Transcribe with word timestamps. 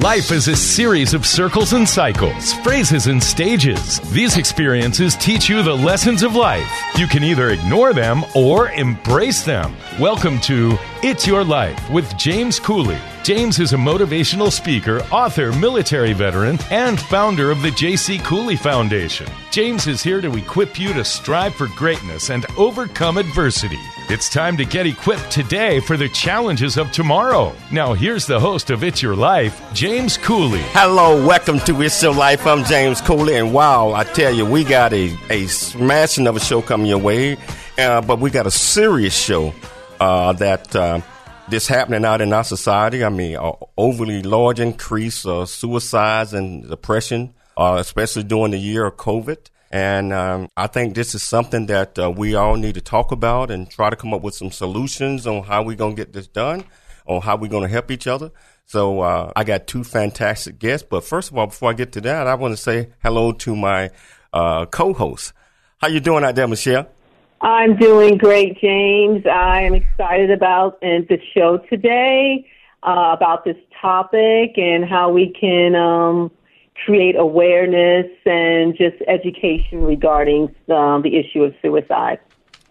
Life 0.00 0.30
is 0.30 0.46
a 0.46 0.54
series 0.54 1.14
of 1.14 1.24
circles 1.24 1.72
and 1.72 1.88
cycles, 1.88 2.52
phrases 2.52 3.06
and 3.06 3.22
stages. 3.22 3.98
These 4.10 4.36
experiences 4.36 5.16
teach 5.16 5.48
you 5.48 5.62
the 5.62 5.74
lessons 5.74 6.22
of 6.22 6.34
life. 6.34 6.70
You 6.98 7.06
can 7.06 7.24
either 7.24 7.48
ignore 7.48 7.94
them 7.94 8.22
or 8.34 8.68
embrace 8.72 9.42
them. 9.42 9.74
Welcome 9.98 10.38
to 10.42 10.76
It's 11.08 11.24
Your 11.24 11.44
Life 11.44 11.88
with 11.88 12.18
James 12.18 12.58
Cooley. 12.58 12.98
James 13.22 13.60
is 13.60 13.72
a 13.72 13.76
motivational 13.76 14.50
speaker, 14.50 15.02
author, 15.12 15.52
military 15.52 16.12
veteran, 16.12 16.58
and 16.72 16.98
founder 16.98 17.52
of 17.52 17.62
the 17.62 17.70
J.C. 17.70 18.18
Cooley 18.18 18.56
Foundation. 18.56 19.28
James 19.52 19.86
is 19.86 20.02
here 20.02 20.20
to 20.20 20.36
equip 20.36 20.80
you 20.80 20.92
to 20.94 21.04
strive 21.04 21.54
for 21.54 21.68
greatness 21.68 22.30
and 22.30 22.44
overcome 22.58 23.18
adversity. 23.18 23.78
It's 24.08 24.28
time 24.28 24.56
to 24.56 24.64
get 24.64 24.84
equipped 24.84 25.30
today 25.30 25.78
for 25.78 25.96
the 25.96 26.08
challenges 26.08 26.76
of 26.76 26.90
tomorrow. 26.90 27.54
Now, 27.70 27.92
here's 27.94 28.26
the 28.26 28.40
host 28.40 28.70
of 28.70 28.82
It's 28.82 29.00
Your 29.00 29.14
Life, 29.14 29.62
James 29.72 30.16
Cooley. 30.16 30.62
Hello, 30.72 31.24
welcome 31.24 31.60
to 31.60 31.82
It's 31.82 32.02
Your 32.02 32.16
Life. 32.16 32.48
I'm 32.48 32.64
James 32.64 33.00
Cooley, 33.00 33.36
and 33.36 33.54
wow, 33.54 33.92
I 33.92 34.02
tell 34.02 34.34
you, 34.34 34.44
we 34.44 34.64
got 34.64 34.92
a, 34.92 35.16
a 35.30 35.46
smashing 35.46 36.26
of 36.26 36.34
a 36.34 36.40
show 36.40 36.62
coming 36.62 36.88
your 36.88 36.98
way, 36.98 37.36
uh, 37.78 38.00
but 38.00 38.18
we 38.18 38.28
got 38.30 38.48
a 38.48 38.50
serious 38.50 39.16
show 39.16 39.54
uh, 40.00 40.32
that. 40.34 40.74
Uh, 40.74 41.00
this 41.48 41.68
happening 41.68 42.04
out 42.04 42.20
in 42.20 42.32
our 42.32 42.44
society. 42.44 43.04
I 43.04 43.08
mean, 43.08 43.36
uh, 43.36 43.52
overly 43.76 44.22
large 44.22 44.60
increase 44.60 45.24
of 45.24 45.48
suicides 45.48 46.32
and 46.34 46.68
depression, 46.68 47.34
uh, 47.56 47.76
especially 47.78 48.24
during 48.24 48.50
the 48.50 48.58
year 48.58 48.86
of 48.86 48.96
COVID. 48.96 49.38
And 49.70 50.12
um, 50.12 50.48
I 50.56 50.68
think 50.68 50.94
this 50.94 51.14
is 51.14 51.22
something 51.22 51.66
that 51.66 51.98
uh, 51.98 52.10
we 52.10 52.34
all 52.34 52.56
need 52.56 52.74
to 52.74 52.80
talk 52.80 53.12
about 53.12 53.50
and 53.50 53.68
try 53.68 53.90
to 53.90 53.96
come 53.96 54.14
up 54.14 54.22
with 54.22 54.34
some 54.34 54.50
solutions 54.50 55.26
on 55.26 55.42
how 55.42 55.62
we're 55.62 55.76
going 55.76 55.96
to 55.96 56.02
get 56.02 56.12
this 56.12 56.26
done, 56.26 56.64
on 57.06 57.20
how 57.20 57.36
we're 57.36 57.50
going 57.50 57.64
to 57.64 57.68
help 57.68 57.90
each 57.90 58.06
other. 58.06 58.30
So 58.64 59.00
uh, 59.00 59.32
I 59.36 59.44
got 59.44 59.66
two 59.66 59.84
fantastic 59.84 60.58
guests. 60.58 60.86
But 60.88 61.04
first 61.04 61.30
of 61.30 61.38
all, 61.38 61.46
before 61.46 61.70
I 61.70 61.74
get 61.74 61.92
to 61.92 62.00
that, 62.02 62.26
I 62.26 62.34
want 62.34 62.52
to 62.52 62.56
say 62.56 62.90
hello 63.02 63.32
to 63.32 63.56
my 63.56 63.90
uh, 64.32 64.66
co-host. 64.66 65.32
How 65.78 65.88
you 65.88 66.00
doing 66.00 66.24
out 66.24 66.34
there, 66.34 66.48
Michelle? 66.48 66.88
I'm 67.40 67.76
doing 67.76 68.16
great, 68.16 68.58
James. 68.60 69.26
I 69.26 69.62
am 69.62 69.74
excited 69.74 70.30
about 70.30 70.80
the 70.80 71.18
show 71.34 71.58
today, 71.68 72.46
uh, 72.82 73.14
about 73.16 73.44
this 73.44 73.56
topic 73.80 74.56
and 74.56 74.84
how 74.84 75.10
we 75.10 75.32
can 75.38 75.74
um, 75.74 76.30
create 76.84 77.16
awareness 77.16 78.06
and 78.24 78.76
just 78.76 78.96
education 79.06 79.82
regarding 79.82 80.54
um, 80.68 81.02
the 81.02 81.16
issue 81.16 81.42
of 81.42 81.54
suicide. 81.60 82.20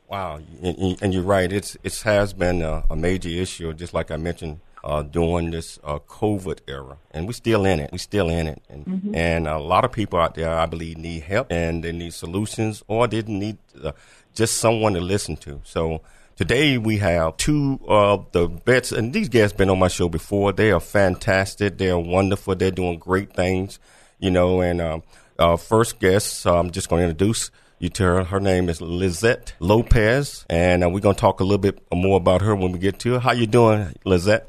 Wow, 0.07 0.39
and 0.61 1.13
you're 1.13 1.23
right. 1.23 1.51
It's 1.51 1.77
it 1.83 1.99
has 2.01 2.33
been 2.33 2.61
a, 2.61 2.83
a 2.89 2.95
major 2.95 3.29
issue, 3.29 3.73
just 3.73 3.93
like 3.93 4.11
I 4.11 4.17
mentioned 4.17 4.59
uh, 4.85 5.01
during 5.01 5.49
this 5.49 5.79
uh, 5.83 5.97
COVID 5.97 6.59
era, 6.67 6.97
and 7.11 7.25
we're 7.25 7.33
still 7.33 7.65
in 7.65 7.79
it. 7.79 7.91
We're 7.91 7.97
still 7.97 8.29
in 8.29 8.47
it, 8.47 8.61
and 8.69 8.85
mm-hmm. 8.85 9.15
and 9.15 9.47
a 9.47 9.57
lot 9.57 9.83
of 9.83 9.91
people 9.91 10.19
out 10.19 10.35
there, 10.35 10.49
I 10.49 10.67
believe, 10.67 10.97
need 10.97 11.23
help 11.23 11.51
and 11.51 11.83
they 11.83 11.91
need 11.91 12.13
solutions, 12.13 12.83
or 12.87 13.07
they 13.07 13.23
need 13.23 13.57
uh, 13.83 13.93
just 14.35 14.57
someone 14.57 14.93
to 14.93 15.01
listen 15.01 15.37
to. 15.37 15.59
So 15.63 16.01
today 16.35 16.77
we 16.77 16.97
have 16.97 17.37
two 17.37 17.79
of 17.87 18.31
the 18.31 18.47
best, 18.47 18.91
and 18.91 19.11
these 19.11 19.27
guests 19.27 19.57
been 19.57 19.71
on 19.71 19.79
my 19.79 19.87
show 19.87 20.07
before. 20.07 20.53
They 20.53 20.71
are 20.71 20.79
fantastic. 20.79 21.79
They 21.79 21.89
are 21.89 21.99
wonderful. 21.99 22.55
They're 22.55 22.69
doing 22.69 22.99
great 22.99 23.33
things, 23.33 23.79
you 24.19 24.29
know. 24.29 24.61
And 24.61 24.81
um, 24.81 25.03
our 25.39 25.57
first 25.57 25.99
guest, 25.99 26.45
I'm 26.45 26.69
just 26.69 26.89
going 26.89 27.01
to 27.01 27.09
introduce 27.09 27.49
you 27.79 27.89
to 27.89 28.03
her. 28.03 28.23
Her 28.25 28.39
name 28.39 28.69
is 28.69 28.81
Lizette 28.81 29.53
Lopez, 29.59 30.45
and 30.47 30.83
uh, 30.83 30.89
we're 30.89 30.99
going 30.99 31.15
to 31.15 31.21
talk 31.21 31.39
a 31.39 31.43
little 31.43 31.57
bit 31.57 31.81
more 31.91 32.17
about 32.17 32.43
her 32.43 32.55
when 32.55 32.71
we 32.71 32.77
get 32.77 32.99
to 32.99 33.13
her. 33.13 33.19
How 33.19 33.31
you 33.31 33.47
doing, 33.47 33.95
Lizette? 34.05 34.47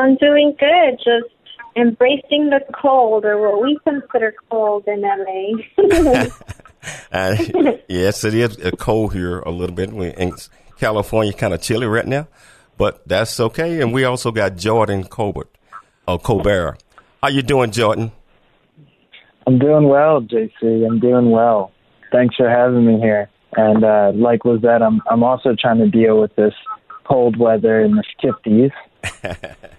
I'm 0.00 0.16
doing 0.16 0.56
good. 0.58 0.98
Just 0.98 1.34
embracing 1.76 2.50
the 2.50 2.60
cold, 2.72 3.24
or 3.24 3.40
what 3.40 3.62
we 3.62 3.78
consider 3.84 4.34
cold 4.50 4.84
in 4.86 5.02
LA. 5.02 6.24
uh, 7.12 7.36
yes, 7.88 8.24
it 8.24 8.34
is 8.34 8.56
cold 8.78 9.12
here 9.12 9.40
a 9.40 9.50
little 9.50 9.74
bit. 9.74 9.92
We 9.92 10.08
in 10.08 10.32
California, 10.78 11.32
kind 11.32 11.54
of 11.54 11.60
chilly 11.60 11.86
right 11.86 12.06
now, 12.06 12.28
but 12.76 13.06
that's 13.06 13.38
okay. 13.40 13.80
And 13.80 13.92
we 13.92 14.04
also 14.04 14.30
got 14.30 14.56
Jordan 14.56 15.04
Colbert, 15.04 15.50
uh, 16.06 16.18
Colbert. 16.18 16.78
How 17.22 17.28
you 17.28 17.42
doing, 17.42 17.70
Jordan? 17.70 18.12
I'm 19.46 19.58
doing 19.58 19.88
well, 19.88 20.22
JC. 20.22 20.86
I'm 20.86 21.00
doing 21.00 21.30
well. 21.30 21.72
Thanks 22.12 22.36
for 22.36 22.48
having 22.48 22.86
me 22.86 22.98
here. 23.00 23.28
And 23.56 23.84
uh, 23.84 24.12
like 24.14 24.44
Lizette, 24.44 24.82
I'm 24.82 25.00
I'm 25.10 25.22
also 25.22 25.54
trying 25.58 25.78
to 25.78 25.88
deal 25.88 26.20
with 26.20 26.34
this 26.36 26.54
cold 27.04 27.36
weather 27.36 27.80
in 27.80 27.96
the 27.96 28.04
50s. 28.22 28.72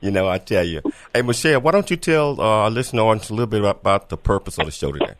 you 0.00 0.10
know, 0.10 0.28
I 0.28 0.38
tell 0.38 0.64
you. 0.64 0.80
Hey, 1.14 1.22
Michelle, 1.22 1.60
why 1.60 1.72
don't 1.72 1.90
you 1.90 1.96
tell 1.96 2.40
uh, 2.40 2.44
our 2.44 2.70
listeners 2.70 3.30
a 3.30 3.34
little 3.34 3.46
bit 3.46 3.64
about 3.64 4.08
the 4.08 4.16
purpose 4.16 4.58
of 4.58 4.66
the 4.66 4.72
show 4.72 4.92
today? 4.92 5.14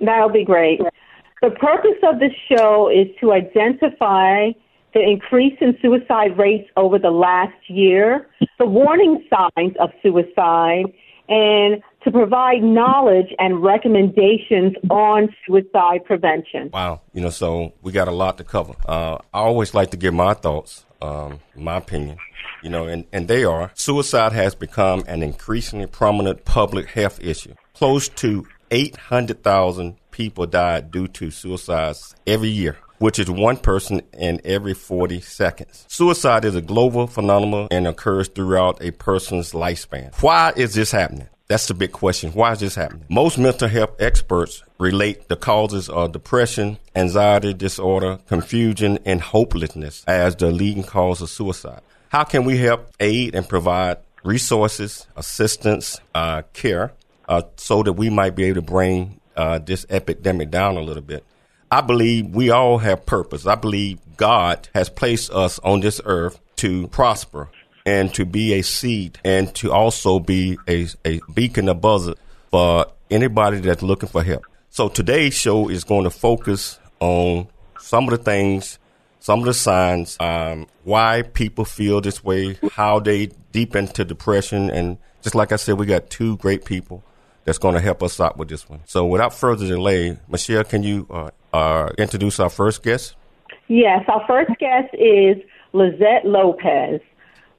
That'll 0.00 0.30
be 0.30 0.44
great. 0.44 0.80
The 1.42 1.50
purpose 1.50 1.98
of 2.02 2.18
the 2.18 2.30
show 2.48 2.90
is 2.90 3.06
to 3.20 3.32
identify 3.32 4.50
the 4.92 5.00
increase 5.00 5.56
in 5.60 5.76
suicide 5.80 6.36
rates 6.36 6.68
over 6.76 6.98
the 6.98 7.10
last 7.10 7.56
year, 7.68 8.28
the 8.58 8.66
warning 8.66 9.24
signs 9.30 9.74
of 9.78 9.90
suicide, 10.02 10.84
and 11.28 11.80
to 12.02 12.10
provide 12.10 12.62
knowledge 12.62 13.28
and 13.38 13.62
recommendations 13.62 14.74
on 14.90 15.28
suicide 15.46 16.04
prevention. 16.04 16.70
Wow. 16.72 17.02
You 17.12 17.20
know, 17.20 17.30
so 17.30 17.72
we 17.82 17.92
got 17.92 18.08
a 18.08 18.12
lot 18.12 18.36
to 18.38 18.44
cover. 18.44 18.74
Uh, 18.86 19.18
I 19.32 19.40
always 19.40 19.74
like 19.74 19.90
to 19.92 19.96
give 19.96 20.12
my 20.12 20.34
thoughts, 20.34 20.84
um, 21.02 21.40
my 21.54 21.76
opinion, 21.76 22.18
you 22.62 22.70
know, 22.70 22.86
and, 22.86 23.04
and 23.12 23.28
they 23.28 23.44
are 23.44 23.70
suicide 23.74 24.32
has 24.32 24.54
become 24.54 25.02
an 25.06 25.22
increasingly 25.22 25.86
prominent 25.86 26.44
public 26.44 26.90
health 26.90 27.20
issue. 27.22 27.54
Close 27.74 28.08
to 28.08 28.46
800,000 28.70 29.96
people 30.10 30.46
die 30.46 30.80
due 30.80 31.08
to 31.08 31.30
suicides 31.30 32.14
every 32.26 32.48
year 32.50 32.76
which 33.00 33.18
is 33.18 33.30
one 33.30 33.56
person 33.56 34.02
in 34.12 34.40
every 34.44 34.74
40 34.74 35.22
seconds. 35.22 35.86
Suicide 35.88 36.44
is 36.44 36.54
a 36.54 36.60
global 36.60 37.06
phenomenon 37.06 37.68
and 37.70 37.88
occurs 37.88 38.28
throughout 38.28 38.84
a 38.84 38.90
person's 38.90 39.52
lifespan. 39.52 40.14
Why 40.22 40.52
is 40.54 40.74
this 40.74 40.92
happening? 40.92 41.28
That's 41.50 41.66
the 41.66 41.74
big 41.74 41.90
question. 41.90 42.30
Why 42.30 42.52
is 42.52 42.60
this 42.60 42.76
happening? 42.76 43.06
Most 43.08 43.36
mental 43.36 43.66
health 43.66 44.00
experts 44.00 44.62
relate 44.78 45.26
the 45.26 45.34
causes 45.34 45.88
of 45.88 46.12
depression, 46.12 46.78
anxiety 46.94 47.52
disorder, 47.54 48.20
confusion, 48.28 49.00
and 49.04 49.20
hopelessness 49.20 50.04
as 50.06 50.36
the 50.36 50.52
leading 50.52 50.84
cause 50.84 51.20
of 51.20 51.28
suicide. 51.28 51.80
How 52.10 52.22
can 52.22 52.44
we 52.44 52.58
help 52.58 52.92
aid 53.00 53.34
and 53.34 53.48
provide 53.48 53.96
resources, 54.22 55.08
assistance, 55.16 56.00
uh, 56.14 56.42
care 56.52 56.92
uh, 57.28 57.42
so 57.56 57.82
that 57.82 57.94
we 57.94 58.10
might 58.10 58.36
be 58.36 58.44
able 58.44 58.62
to 58.62 58.62
bring 58.62 59.20
uh, 59.36 59.58
this 59.58 59.84
epidemic 59.90 60.52
down 60.52 60.76
a 60.76 60.80
little 60.80 61.02
bit. 61.02 61.24
I 61.68 61.80
believe 61.80 62.28
we 62.28 62.50
all 62.50 62.78
have 62.78 63.06
purpose. 63.06 63.44
I 63.44 63.56
believe 63.56 63.98
God 64.16 64.68
has 64.72 64.88
placed 64.88 65.32
us 65.32 65.58
on 65.64 65.80
this 65.80 66.00
earth 66.04 66.38
to 66.58 66.86
prosper 66.88 67.48
and 67.86 68.12
to 68.14 68.24
be 68.24 68.54
a 68.54 68.62
seed 68.62 69.18
and 69.24 69.54
to 69.56 69.72
also 69.72 70.18
be 70.18 70.58
a, 70.68 70.86
a 71.04 71.20
beacon 71.32 71.68
of 71.68 71.80
buzzer 71.80 72.14
for 72.50 72.86
anybody 73.10 73.60
that's 73.60 73.82
looking 73.82 74.08
for 74.08 74.22
help. 74.22 74.44
So 74.70 74.88
today's 74.88 75.34
show 75.34 75.68
is 75.68 75.84
going 75.84 76.04
to 76.04 76.10
focus 76.10 76.78
on 77.00 77.48
some 77.78 78.04
of 78.04 78.10
the 78.10 78.18
things, 78.18 78.78
some 79.18 79.40
of 79.40 79.46
the 79.46 79.54
signs, 79.54 80.16
um, 80.20 80.66
why 80.84 81.22
people 81.22 81.64
feel 81.64 82.00
this 82.00 82.22
way, 82.22 82.58
how 82.72 83.00
they 83.00 83.30
deep 83.52 83.74
into 83.74 84.04
depression, 84.04 84.70
and 84.70 84.98
just 85.22 85.34
like 85.34 85.52
I 85.52 85.56
said, 85.56 85.78
we 85.78 85.86
got 85.86 86.08
two 86.08 86.36
great 86.36 86.64
people 86.64 87.02
that's 87.44 87.58
going 87.58 87.74
to 87.74 87.80
help 87.80 88.02
us 88.02 88.20
out 88.20 88.36
with 88.36 88.48
this 88.48 88.68
one. 88.68 88.80
So 88.86 89.06
without 89.06 89.34
further 89.34 89.66
delay, 89.66 90.18
Michelle, 90.28 90.64
can 90.64 90.82
you 90.82 91.06
uh, 91.10 91.30
uh, 91.52 91.90
introduce 91.98 92.38
our 92.38 92.50
first 92.50 92.82
guest? 92.82 93.16
Yes, 93.68 94.04
our 94.08 94.24
first 94.26 94.50
guest 94.58 94.94
is 94.94 95.36
Lizette 95.72 96.24
Lopez. 96.24 97.00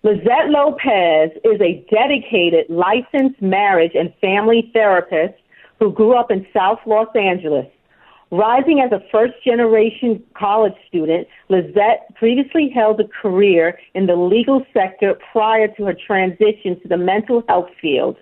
Lizette 0.03 0.49
Lopez 0.49 1.29
is 1.43 1.61
a 1.61 1.85
dedicated 1.91 2.65
licensed 2.69 3.39
marriage 3.39 3.91
and 3.93 4.11
family 4.19 4.71
therapist 4.73 5.35
who 5.79 5.91
grew 5.91 6.17
up 6.17 6.31
in 6.31 6.45
South 6.51 6.79
Los 6.87 7.15
Angeles. 7.15 7.67
Rising 8.31 8.79
as 8.79 8.91
a 8.91 9.03
first 9.11 9.33
generation 9.45 10.23
college 10.35 10.73
student, 10.87 11.27
Lizette 11.49 12.15
previously 12.15 12.71
held 12.73 12.99
a 12.99 13.07
career 13.21 13.77
in 13.93 14.07
the 14.07 14.15
legal 14.15 14.65
sector 14.73 15.19
prior 15.31 15.67
to 15.67 15.85
her 15.85 15.93
transition 15.93 16.79
to 16.81 16.87
the 16.87 16.97
mental 16.97 17.43
health 17.47 17.69
field. 17.79 18.17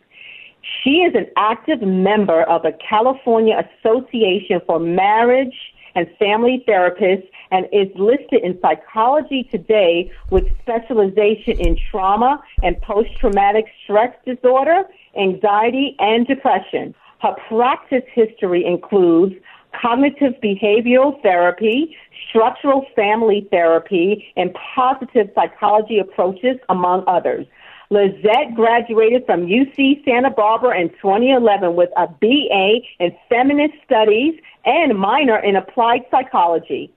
She 0.83 1.03
is 1.07 1.15
an 1.15 1.27
active 1.37 1.81
member 1.81 2.43
of 2.43 2.63
the 2.63 2.77
California 2.89 3.55
Association 3.55 4.59
for 4.65 4.79
Marriage 4.79 5.55
and 5.95 6.07
Family 6.19 6.61
Therapists 6.67 7.29
and 7.51 7.65
is 7.71 7.87
listed 7.95 8.43
in 8.43 8.59
Psychology 8.61 9.43
Today 9.51 10.11
with 10.29 10.45
specialization 10.61 11.59
in 11.59 11.77
trauma 11.91 12.41
and 12.63 12.79
post 12.81 13.09
traumatic 13.19 13.65
stress 13.83 14.15
disorder, 14.25 14.83
anxiety, 15.17 15.95
and 15.99 16.27
depression. 16.27 16.93
Her 17.21 17.35
practice 17.47 18.03
history 18.13 18.65
includes 18.65 19.35
cognitive 19.79 20.33
behavioral 20.43 21.21
therapy, 21.21 21.95
structural 22.29 22.85
family 22.95 23.47
therapy, 23.51 24.31
and 24.35 24.55
positive 24.75 25.29
psychology 25.35 25.99
approaches, 25.99 26.57
among 26.69 27.03
others. 27.07 27.45
Lizette 27.91 28.53
graduated 28.55 29.25
from 29.25 29.47
UC 29.47 30.05
Santa 30.05 30.29
Barbara 30.29 30.79
in 30.79 30.89
2011 30.89 31.75
with 31.75 31.89
a 31.97 32.07
BA 32.07 32.81
in 32.99 33.15
Feminist 33.27 33.73
Studies 33.83 34.39
and 34.63 34.97
minor 34.97 35.39
in 35.39 35.55
Applied 35.55 36.01
Psychology. 36.11 36.93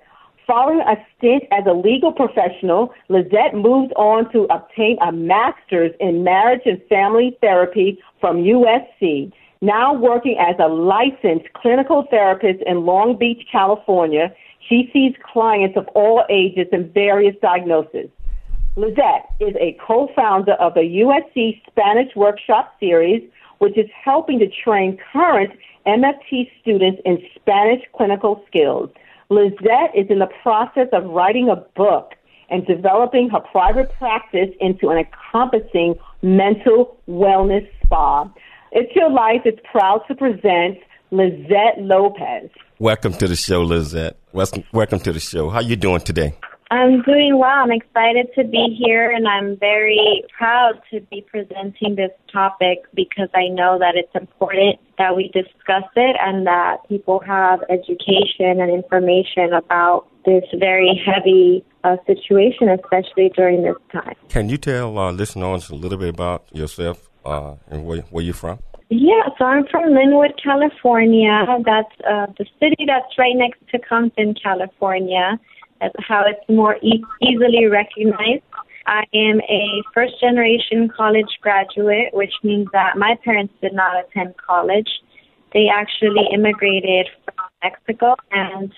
Following 0.46 0.80
a 0.80 0.96
stint 1.16 1.44
as 1.52 1.64
a 1.66 1.72
legal 1.72 2.10
professional, 2.12 2.92
Lizette 3.08 3.54
moved 3.54 3.92
on 3.94 4.30
to 4.32 4.46
obtain 4.50 4.98
a 5.00 5.12
master's 5.12 5.92
in 6.00 6.24
marriage 6.24 6.62
and 6.66 6.82
family 6.88 7.38
therapy 7.40 7.98
from 8.20 8.38
USC. 8.38 9.32
Now 9.60 9.94
working 9.94 10.36
as 10.40 10.56
a 10.58 10.66
licensed 10.66 11.52
clinical 11.52 12.06
therapist 12.10 12.60
in 12.66 12.84
Long 12.84 13.16
Beach, 13.16 13.46
California, 13.52 14.34
she 14.68 14.90
sees 14.92 15.14
clients 15.32 15.76
of 15.76 15.86
all 15.94 16.24
ages 16.28 16.66
and 16.72 16.92
various 16.92 17.36
diagnoses. 17.40 18.08
Lizette 18.74 19.26
is 19.38 19.54
a 19.60 19.78
co-founder 19.86 20.54
of 20.54 20.74
the 20.74 20.80
USC 20.80 21.62
Spanish 21.68 22.16
Workshop 22.16 22.74
Series, 22.80 23.22
which 23.58 23.78
is 23.78 23.88
helping 24.04 24.40
to 24.40 24.48
train 24.48 24.98
current 25.12 25.52
MFT 25.86 26.50
students 26.60 27.00
in 27.04 27.18
Spanish 27.36 27.82
clinical 27.94 28.42
skills. 28.48 28.90
Lizette 29.32 29.96
is 29.96 30.06
in 30.10 30.18
the 30.18 30.28
process 30.42 30.88
of 30.92 31.04
writing 31.04 31.48
a 31.48 31.56
book 31.56 32.12
and 32.50 32.66
developing 32.66 33.30
her 33.30 33.40
private 33.40 33.90
practice 33.96 34.50
into 34.60 34.90
an 34.90 34.98
encompassing 34.98 35.94
mental 36.20 36.98
wellness 37.08 37.66
spa. 37.82 38.30
It's 38.72 38.94
Your 38.94 39.10
Life 39.10 39.40
is 39.46 39.58
proud 39.70 40.02
to 40.08 40.14
present 40.14 40.76
Lizette 41.12 41.78
Lopez. 41.78 42.50
Welcome 42.78 43.14
to 43.14 43.26
the 43.26 43.36
show, 43.36 43.62
Lizette. 43.62 44.18
Welcome, 44.34 44.64
welcome 44.70 45.00
to 45.00 45.12
the 45.12 45.20
show. 45.20 45.48
How 45.48 45.60
you 45.60 45.76
doing 45.76 46.00
today? 46.00 46.34
I'm 46.72 47.02
doing 47.02 47.36
well. 47.36 47.50
I'm 47.50 47.70
excited 47.70 48.28
to 48.34 48.44
be 48.44 48.74
here, 48.82 49.10
and 49.10 49.28
I'm 49.28 49.58
very 49.58 50.24
proud 50.38 50.80
to 50.90 51.02
be 51.02 51.20
presenting 51.20 51.96
this 51.96 52.12
topic 52.32 52.78
because 52.94 53.28
I 53.34 53.48
know 53.48 53.78
that 53.78 53.92
it's 53.94 54.14
important 54.14 54.80
that 54.96 55.14
we 55.14 55.28
discuss 55.34 55.84
it 55.96 56.16
and 56.18 56.46
that 56.46 56.78
people 56.88 57.20
have 57.26 57.60
education 57.68 58.58
and 58.62 58.70
information 58.72 59.52
about 59.52 60.06
this 60.24 60.44
very 60.58 60.98
heavy 61.04 61.62
uh, 61.84 61.96
situation, 62.06 62.70
especially 62.70 63.30
during 63.36 63.64
this 63.64 63.76
time. 63.92 64.14
Can 64.30 64.48
you 64.48 64.56
tell 64.56 64.96
our 64.96 65.12
listeners 65.12 65.68
a 65.68 65.74
little 65.74 65.98
bit 65.98 66.08
about 66.08 66.46
yourself 66.54 67.06
uh, 67.26 67.54
and 67.68 67.84
where, 67.84 68.00
where 68.12 68.24
you're 68.24 68.32
from? 68.32 68.60
Yeah, 68.88 69.28
so 69.36 69.44
I'm 69.44 69.66
from 69.66 69.90
Lynwood, 69.90 70.42
California. 70.42 71.44
That's 71.66 71.94
uh, 72.08 72.26
the 72.38 72.46
city 72.58 72.86
that's 72.86 73.18
right 73.18 73.36
next 73.36 73.60
to 73.72 73.78
Compton, 73.78 74.34
California 74.42 75.38
how 75.98 76.24
it's 76.26 76.48
more 76.48 76.76
e- 76.82 77.04
easily 77.20 77.66
recognized. 77.66 78.42
I 78.86 79.04
am 79.14 79.40
a 79.42 79.82
first 79.94 80.18
generation 80.20 80.88
college 80.94 81.38
graduate, 81.40 82.12
which 82.12 82.32
means 82.42 82.68
that 82.72 82.96
my 82.96 83.16
parents 83.24 83.54
did 83.62 83.74
not 83.74 83.92
attend 84.04 84.34
college. 84.36 84.88
They 85.52 85.68
actually 85.72 86.26
immigrated 86.32 87.08
from 87.24 87.46
Mexico, 87.62 88.16
and 88.32 88.72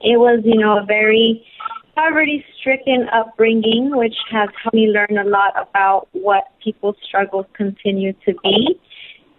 it 0.00 0.18
was, 0.18 0.40
you 0.44 0.58
know, 0.58 0.78
a 0.78 0.84
very 0.84 1.46
poverty 1.94 2.44
stricken 2.58 3.08
upbringing, 3.12 3.96
which 3.96 4.16
has 4.30 4.48
helped 4.62 4.74
me 4.74 4.88
learn 4.88 5.18
a 5.18 5.28
lot 5.28 5.54
about 5.60 6.08
what 6.12 6.44
people's 6.62 6.96
struggles 7.04 7.46
continue 7.54 8.12
to 8.24 8.34
be 8.42 8.80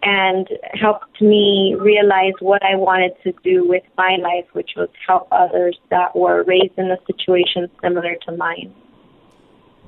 and 0.02 0.48
helped 0.72 1.20
me 1.20 1.76
realize 1.78 2.32
what 2.40 2.62
I 2.64 2.76
wanted 2.76 3.12
to 3.24 3.32
do 3.44 3.68
with 3.68 3.82
my 3.98 4.16
life, 4.16 4.46
which 4.52 4.70
was 4.76 4.88
help 5.06 5.28
others 5.30 5.78
that 5.90 6.16
were 6.16 6.42
raised 6.44 6.78
in 6.78 6.90
a 6.90 6.96
situation 7.06 7.68
similar 7.82 8.16
to 8.26 8.36
mine. 8.36 8.74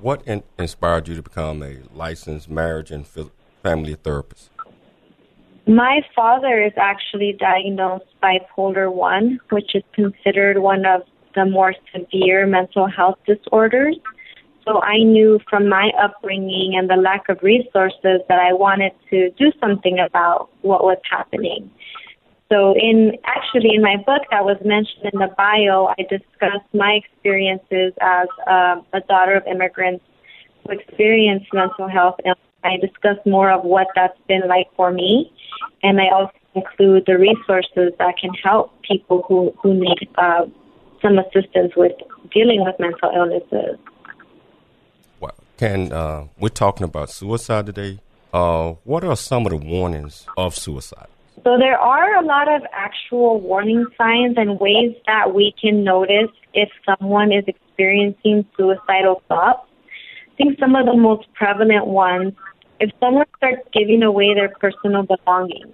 What 0.01 0.23
in- 0.27 0.43
inspired 0.59 1.09
you 1.09 1.15
to 1.15 1.23
become 1.23 1.63
a 1.63 1.79
licensed 1.95 2.51
marriage 2.51 2.91
and 2.91 3.07
family 3.63 3.95
therapist? 3.95 4.51
My 5.67 6.01
father 6.15 6.61
is 6.61 6.73
actually 6.77 7.37
diagnosed 7.39 8.07
bipolar 8.23 8.93
1, 8.93 9.39
which 9.51 9.75
is 9.75 9.85
considered 9.95 10.59
one 10.59 10.85
of 10.85 11.03
the 11.35 11.45
more 11.45 11.75
severe 11.95 12.47
mental 12.47 12.87
health 12.87 13.19
disorders. 13.27 13.97
So 14.65 14.81
I 14.81 14.99
knew 14.99 15.41
from 15.51 15.69
my 15.69 15.91
upbringing 16.01 16.77
and 16.77 16.89
the 16.89 16.97
lack 16.97 17.29
of 17.29 17.43
resources 17.43 18.21
that 18.29 18.39
I 18.39 18.53
wanted 18.53 18.93
to 19.11 19.31
do 19.31 19.53
something 19.61 19.99
about 19.99 20.51
what 20.63 20.85
was 20.85 20.99
happening. 21.11 21.71
So 22.51 22.75
in 22.77 23.17
actually 23.25 23.75
in 23.75 23.83
my 23.83 23.97
book 23.97 24.23
that 24.31 24.45
was 24.45 24.59
mentioned 24.65 25.11
in 25.13 25.19
the 25.19 25.35
bio, 25.37 25.95
I 25.99 26.03
discussed 26.03 26.69
my 26.75 27.01
experiences 27.03 27.93
as 28.01 28.29
a 28.47 29.01
daughter 29.09 29.35
of 29.37 29.47
immigrants 29.47 30.05
who 30.65 30.73
experienced 30.73 31.47
mental 31.53 31.89
health 31.89 32.17
and 32.25 32.37
I 32.63 32.77
discuss 32.77 33.17
more 33.27 33.51
of 33.51 33.65
what 33.65 33.89
that's 33.97 34.19
been 34.29 34.47
like 34.47 34.69
for 34.77 34.93
me 34.93 35.33
and 35.83 36.01
I 36.01 36.09
also 36.09 36.33
include 36.55 37.05
the 37.07 37.19
resources 37.19 37.93
that 37.99 38.15
can 38.21 38.31
help 38.35 38.71
people 38.83 39.25
who, 39.27 39.53
who 39.63 39.75
need 39.75 40.09
uh, 40.17 40.45
some 41.01 41.19
assistance 41.19 41.73
with 41.77 41.93
dealing 42.33 42.65
with 42.65 42.77
mental 42.79 43.11
illnesses. 43.15 43.79
Can 45.63 45.93
uh, 45.93 46.27
we're 46.41 46.49
talking 46.49 46.83
about 46.83 47.09
suicide 47.09 47.67
today? 47.67 48.01
Uh, 48.33 48.73
what 48.83 49.05
are 49.05 49.15
some 49.15 49.47
of 49.47 49.51
the 49.51 49.59
warnings 49.59 50.27
of 50.37 50.57
suicide? 50.57 51.07
So 51.45 51.57
there 51.57 51.79
are 51.79 52.17
a 52.17 52.27
lot 52.27 52.53
of 52.53 52.63
actual 52.73 53.39
warning 53.39 53.87
signs 53.97 54.35
and 54.37 54.59
ways 54.59 54.97
that 55.07 55.33
we 55.33 55.55
can 55.63 55.85
notice 55.85 56.35
if 56.53 56.69
someone 56.85 57.31
is 57.31 57.45
experiencing 57.47 58.45
suicidal 58.57 59.23
thoughts. 59.29 59.69
I 60.33 60.35
think 60.37 60.59
some 60.59 60.75
of 60.75 60.85
the 60.85 60.97
most 60.97 61.33
prevalent 61.35 61.87
ones, 61.87 62.33
if 62.81 62.91
someone 62.99 63.27
starts 63.37 63.63
giving 63.73 64.03
away 64.03 64.35
their 64.35 64.49
personal 64.49 65.05
belongings. 65.05 65.73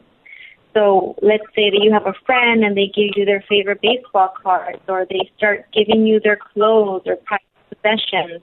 So 0.74 1.16
let's 1.22 1.46
say 1.56 1.70
that 1.70 1.80
you 1.80 1.94
have 1.94 2.06
a 2.06 2.14
friend 2.26 2.62
and 2.62 2.76
they 2.76 2.88
give 2.94 3.16
you 3.16 3.24
their 3.24 3.42
favorite 3.48 3.80
baseball 3.80 4.34
cards 4.42 4.82
or 4.86 5.06
they 5.08 5.30
start 5.38 5.64
giving 5.72 6.06
you 6.06 6.20
their 6.20 6.36
clothes 6.52 7.04
or 7.06 7.16
private 7.24 7.46
possessions 7.70 8.42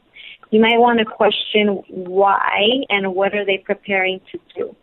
you 0.51 0.61
might 0.61 0.77
want 0.77 0.99
to 0.99 1.05
question 1.05 1.83
why 1.89 2.83
and 2.89 3.13
what 3.13 3.33
are 3.33 3.45
they 3.45 3.57
preparing 3.57 4.21
to 4.31 4.39
do. 4.55 4.75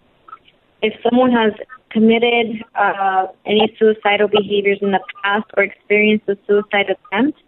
If 0.83 0.95
someone 1.09 1.31
has 1.33 1.53
committed 1.91 2.65
uh, 2.75 3.27
any 3.47 3.75
suicidal 3.79 4.29
behaviors 4.29 4.79
in 4.83 4.91
the 4.91 5.01
past 5.23 5.45
or 5.57 5.63
experienced 5.63 6.29
a 6.29 6.37
suicide 6.47 6.87
attempt, 6.91 7.39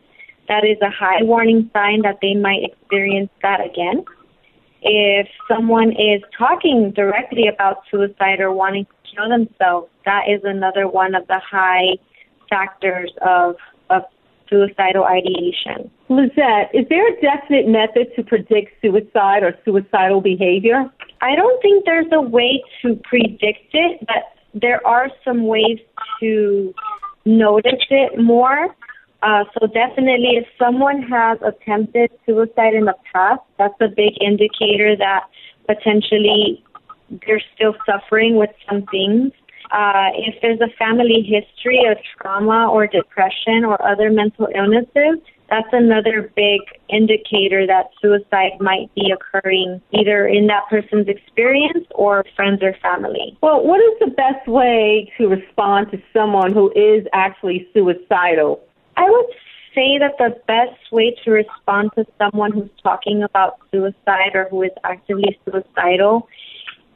that 0.48 0.64
is 0.64 0.76
a 0.82 0.90
high 0.90 1.22
warning 1.22 1.70
sign 1.72 2.02
that 2.02 2.18
they 2.20 2.34
might 2.34 2.62
experience 2.62 3.30
that 3.42 3.60
again. 3.60 4.04
If 4.82 5.28
someone 5.48 5.92
is 5.92 6.22
talking 6.36 6.92
directly 6.94 7.48
about 7.48 7.78
suicide 7.90 8.40
or 8.40 8.52
wanting 8.52 8.84
to 8.84 9.16
kill 9.16 9.28
themselves, 9.30 9.88
that 10.04 10.24
is 10.28 10.42
another 10.44 10.86
one 10.86 11.14
of 11.14 11.26
the 11.26 11.40
high 11.40 11.96
factors 12.50 13.10
of, 13.22 13.56
of 13.88 14.02
suicidal 14.48 15.04
ideation. 15.04 15.90
Lizette, 16.08 16.70
is 16.74 16.86
there 16.90 17.08
a 17.08 17.20
definite 17.20 17.66
method 17.66 18.08
to 18.16 18.22
predict 18.22 18.80
suicide 18.82 19.42
or 19.42 19.56
suicidal 19.64 20.20
behavior? 20.20 20.90
I 21.20 21.34
don't 21.34 21.60
think 21.62 21.84
there's 21.84 22.12
a 22.12 22.20
way 22.20 22.62
to 22.82 22.96
predict 23.04 23.72
it, 23.72 24.00
but 24.06 24.34
there 24.52 24.86
are 24.86 25.08
some 25.24 25.46
ways 25.46 25.78
to 26.20 26.74
notice 27.24 27.86
it 27.88 28.22
more. 28.22 28.74
Uh, 29.22 29.44
so 29.54 29.66
definitely, 29.66 30.36
if 30.36 30.46
someone 30.58 31.02
has 31.02 31.38
attempted 31.40 32.10
suicide 32.26 32.74
in 32.74 32.84
the 32.84 32.94
past, 33.10 33.40
that's 33.58 33.80
a 33.80 33.88
big 33.88 34.12
indicator 34.20 34.94
that 34.96 35.24
potentially 35.66 36.62
they're 37.26 37.42
still 37.54 37.74
suffering 37.86 38.36
with 38.36 38.50
some 38.68 38.84
things. 38.90 39.32
Uh, 39.70 40.10
if 40.14 40.34
there's 40.42 40.60
a 40.60 40.68
family 40.78 41.22
history 41.22 41.86
of 41.90 41.96
trauma 42.20 42.70
or 42.70 42.86
depression 42.86 43.64
or 43.64 43.80
other 43.82 44.10
mental 44.10 44.46
illnesses, 44.54 45.18
that's 45.54 45.72
another 45.72 46.32
big 46.34 46.60
indicator 46.88 47.64
that 47.64 47.90
suicide 48.02 48.58
might 48.58 48.92
be 48.96 49.12
occurring 49.12 49.80
either 49.92 50.26
in 50.26 50.48
that 50.48 50.64
person's 50.68 51.06
experience 51.06 51.86
or 51.94 52.24
friends 52.34 52.60
or 52.60 52.74
family. 52.82 53.38
Well, 53.40 53.64
what 53.64 53.78
is 53.78 53.96
the 54.00 54.10
best 54.10 54.48
way 54.48 55.12
to 55.16 55.28
respond 55.28 55.92
to 55.92 56.02
someone 56.12 56.52
who 56.52 56.72
is 56.72 57.06
actually 57.12 57.68
suicidal? 57.72 58.64
I 58.96 59.08
would 59.08 59.26
say 59.76 59.98
that 59.98 60.18
the 60.18 60.34
best 60.48 60.90
way 60.90 61.14
to 61.24 61.30
respond 61.30 61.90
to 61.96 62.04
someone 62.18 62.50
who's 62.50 62.70
talking 62.82 63.22
about 63.22 63.58
suicide 63.70 64.34
or 64.34 64.48
who 64.50 64.62
is 64.62 64.72
actively 64.82 65.38
suicidal 65.44 66.28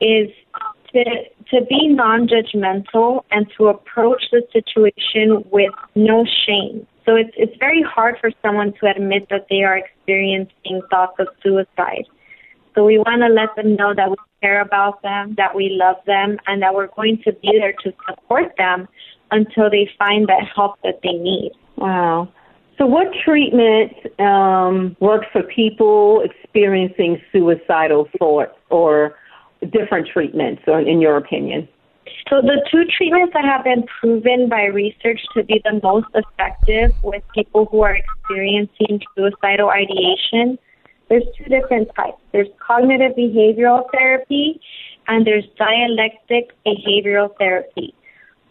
is 0.00 0.30
to 0.92 1.04
to 1.50 1.64
be 1.66 1.88
non-judgmental 1.88 3.24
and 3.30 3.46
to 3.56 3.68
approach 3.68 4.24
the 4.32 4.42
situation 4.52 5.44
with 5.50 5.72
no 5.94 6.26
shame. 6.46 6.86
So 7.08 7.16
it's 7.16 7.32
it's 7.38 7.56
very 7.58 7.80
hard 7.80 8.16
for 8.20 8.30
someone 8.42 8.74
to 8.82 8.90
admit 8.94 9.28
that 9.30 9.46
they 9.48 9.62
are 9.62 9.78
experiencing 9.78 10.82
thoughts 10.90 11.16
of 11.18 11.28
suicide. 11.42 12.04
So 12.74 12.84
we 12.84 12.98
want 12.98 13.22
to 13.22 13.28
let 13.28 13.56
them 13.56 13.76
know 13.76 13.94
that 13.94 14.10
we 14.10 14.16
care 14.42 14.60
about 14.60 15.00
them, 15.00 15.34
that 15.38 15.54
we 15.54 15.70
love 15.70 15.96
them, 16.04 16.36
and 16.46 16.60
that 16.60 16.74
we're 16.74 16.88
going 16.88 17.22
to 17.24 17.32
be 17.32 17.50
there 17.58 17.72
to 17.82 17.94
support 18.06 18.52
them 18.58 18.88
until 19.30 19.70
they 19.70 19.88
find 19.98 20.28
that 20.28 20.42
help 20.54 20.74
that 20.84 21.00
they 21.02 21.14
need. 21.14 21.52
Wow. 21.76 22.28
So, 22.76 22.84
what 22.84 23.06
treatment 23.24 23.92
um, 24.20 24.94
works 25.00 25.28
for 25.32 25.42
people 25.42 26.22
experiencing 26.22 27.22
suicidal 27.32 28.06
thoughts 28.18 28.52
or 28.68 29.16
different 29.72 30.08
treatments, 30.12 30.60
or 30.66 30.78
in 30.80 31.00
your 31.00 31.16
opinion? 31.16 31.66
So, 32.28 32.40
the 32.42 32.64
two 32.70 32.84
treatments 32.96 33.32
that 33.34 33.44
have 33.44 33.64
been 33.64 33.84
proven 34.00 34.48
by 34.48 34.64
research 34.64 35.20
to 35.34 35.42
be 35.44 35.60
the 35.64 35.80
most 35.82 36.06
effective 36.14 36.92
with 37.02 37.22
people 37.34 37.66
who 37.70 37.82
are 37.82 37.96
experiencing 37.96 39.00
suicidal 39.16 39.70
ideation, 39.70 40.58
there's 41.08 41.24
two 41.36 41.44
different 41.44 41.88
types. 41.96 42.18
There's 42.32 42.48
cognitive 42.58 43.16
behavioral 43.16 43.84
therapy 43.92 44.60
and 45.06 45.26
there's 45.26 45.44
dialectic 45.56 46.52
behavioral 46.66 47.36
therapy. 47.38 47.94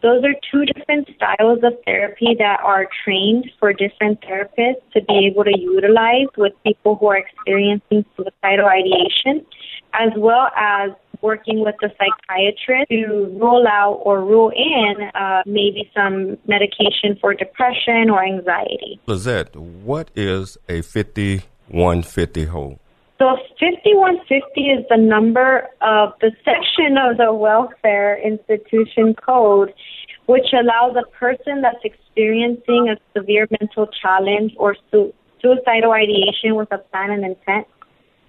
Those 0.02 0.24
are 0.24 0.34
two 0.52 0.66
different 0.66 1.10
styles 1.16 1.60
of 1.64 1.74
therapy 1.86 2.36
that 2.38 2.60
are 2.64 2.88
trained 3.04 3.50
for 3.60 3.74
different 3.74 4.22
therapists 4.22 4.82
to 4.94 5.02
be 5.02 5.26
able 5.26 5.44
to 5.44 5.58
utilize 5.58 6.28
with 6.38 6.54
people 6.64 6.96
who 6.96 7.08
are 7.08 7.18
experiencing 7.18 8.06
suicidal 8.16 8.68
ideation, 8.68 9.46
as 9.94 10.12
well 10.16 10.50
as 10.56 10.92
working 11.22 11.64
with 11.64 11.76
the 11.82 11.90
psychiatrist 11.98 12.90
to 12.90 13.38
rule 13.40 13.66
out 13.68 14.02
or 14.04 14.24
rule 14.24 14.52
in 14.56 15.10
uh, 15.16 15.44
maybe 15.46 15.90
some 15.96 16.38
medication 16.48 17.18
for 17.20 17.34
depression 17.34 18.10
or 18.10 18.24
anxiety. 18.24 19.00
Lizette, 19.06 19.56
what 19.56 20.12
is 20.16 20.58
a 20.68 20.82
5150 20.82 22.46
hold? 22.46 22.80
So 23.20 23.36
5150 23.60 24.62
is 24.62 24.86
the 24.90 24.98
number 24.98 25.68
of 25.82 26.14
the 26.22 26.32
section 26.46 26.98
of 26.98 27.18
the 27.18 27.34
welfare 27.34 28.22
institution 28.24 29.16
code 29.16 29.74
which 30.28 30.48
allows 30.54 30.96
a 30.96 31.10
person 31.18 31.62
that's 31.62 31.84
experiencing 31.84 32.90
a 32.90 32.98
severe 33.18 33.48
mental 33.60 33.88
challenge 33.88 34.54
or 34.58 34.76
su- 34.92 35.14
suicidal 35.42 35.92
ideation 35.92 36.56
with 36.56 36.72
a 36.72 36.78
plan 36.78 37.12
and 37.12 37.26
intent 37.26 37.66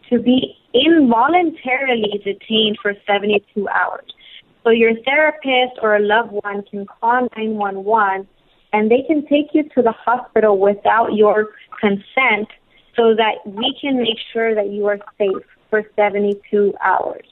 to 0.08 0.18
be 0.20 0.56
involuntarily 0.74 2.20
detained 2.24 2.78
for 2.82 2.94
72 3.06 3.68
hours. 3.68 4.04
So 4.64 4.70
your 4.70 4.92
therapist 5.04 5.78
or 5.82 5.96
a 5.96 6.00
loved 6.00 6.32
one 6.32 6.62
can 6.70 6.86
call 6.86 7.28
911 7.36 8.28
and 8.72 8.90
they 8.90 9.02
can 9.06 9.26
take 9.26 9.46
you 9.54 9.62
to 9.74 9.82
the 9.82 9.92
hospital 9.92 10.58
without 10.58 11.14
your 11.14 11.48
consent 11.80 12.48
so 12.96 13.14
that 13.14 13.36
we 13.46 13.76
can 13.80 13.96
make 13.96 14.18
sure 14.32 14.54
that 14.54 14.68
you 14.70 14.86
are 14.86 14.98
safe 15.16 15.42
for 15.70 15.84
72 15.96 16.74
hours. 16.84 17.24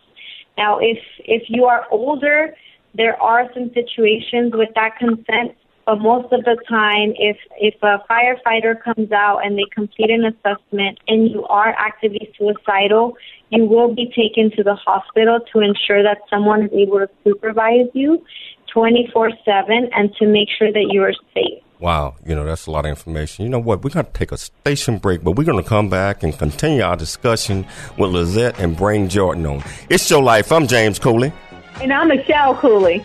Now, 0.57 0.79
if 0.79 0.99
if 1.25 1.43
you 1.49 1.65
are 1.65 1.87
older, 1.91 2.55
there 2.95 3.21
are 3.21 3.51
some 3.53 3.71
situations 3.75 4.53
with 4.55 4.71
that 4.75 4.97
consent, 4.99 5.55
but 5.87 6.01
most 6.01 6.33
of 6.33 6.45
the 6.45 6.57
time, 6.69 7.15
if 7.17 7.37
if 7.59 7.75
a 7.83 8.03
firefighter 8.11 8.75
comes 8.83 9.13
out 9.13 9.47
and 9.47 9.57
they 9.57 9.65
complete 9.73 10.11
an 10.11 10.25
assessment 10.25 10.99
and 11.07 11.31
you 11.31 11.45
are 11.47 11.73
actively 11.79 12.29
suicidal, 12.37 13.17
you 13.51 13.65
will 13.65 13.95
be 13.95 14.07
taken 14.07 14.51
to 14.57 14.65
the 14.65 14.75
hospital 14.75 15.39
to 15.53 15.61
ensure 15.61 16.03
that 16.03 16.19
someone 16.29 16.65
is 16.65 16.73
able 16.73 16.99
to 16.99 17.09
supervise 17.23 17.87
you 17.95 18.21
24 18.75 19.31
7 19.45 19.89
and 19.95 20.13
to 20.17 20.27
make 20.27 20.49
sure 20.59 20.73
that 20.73 20.89
you 20.91 21.03
are 21.03 21.15
safe. 21.33 21.63
Wow, 21.79 22.17
you 22.27 22.35
know, 22.35 22.45
that's 22.45 22.67
a 22.67 22.71
lot 22.71 22.85
of 22.85 22.89
information. 22.89 23.45
You 23.45 23.51
know 23.51 23.59
what? 23.61 23.85
We're 23.85 23.91
going 23.91 24.07
to 24.07 24.13
take 24.13 24.33
a 24.33 24.39
station 24.39 24.99
break, 24.99 25.23
but 25.23 25.33
we're 25.33 25.45
going 25.45 25.63
to 25.63 25.69
come 25.69 25.89
back 25.89 26.23
and 26.23 26.37
continue 26.37 26.83
our 26.83 26.97
discussion 26.97 27.67
with 27.97 28.11
Lizette 28.11 28.59
and 28.59 28.77
Brain 28.77 29.09
Jordan 29.09 29.47
on 29.47 29.63
It's 29.89 30.11
Your 30.11 30.23
Life. 30.23 30.51
I'm 30.51 30.67
James 30.67 30.99
Cooley. 30.99 31.33
And 31.81 31.93
I'm 31.93 32.09
Michelle 32.09 32.57
Cooley. 32.57 33.05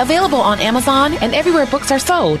available 0.00 0.40
on 0.40 0.60
Amazon 0.60 1.14
and 1.14 1.34
everywhere 1.34 1.66
books 1.66 1.90
are 1.90 1.98
sold. 1.98 2.40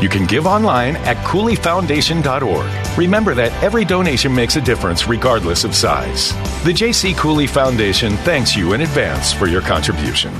You 0.00 0.08
can 0.08 0.24
give 0.26 0.46
online 0.46 0.96
at 0.96 1.18
CooleyFoundation.org. 1.18 2.98
Remember 2.98 3.34
that 3.34 3.52
every 3.62 3.84
donation 3.84 4.34
makes 4.34 4.56
a 4.56 4.60
difference 4.60 5.06
regardless 5.06 5.64
of 5.64 5.74
size. 5.74 6.32
The 6.64 6.72
J.C. 6.72 7.12
Cooley 7.14 7.46
Foundation 7.46 8.16
thanks 8.18 8.56
you 8.56 8.72
in 8.72 8.80
advance 8.80 9.32
for 9.32 9.46
your 9.46 9.60
contribution. 9.60 10.32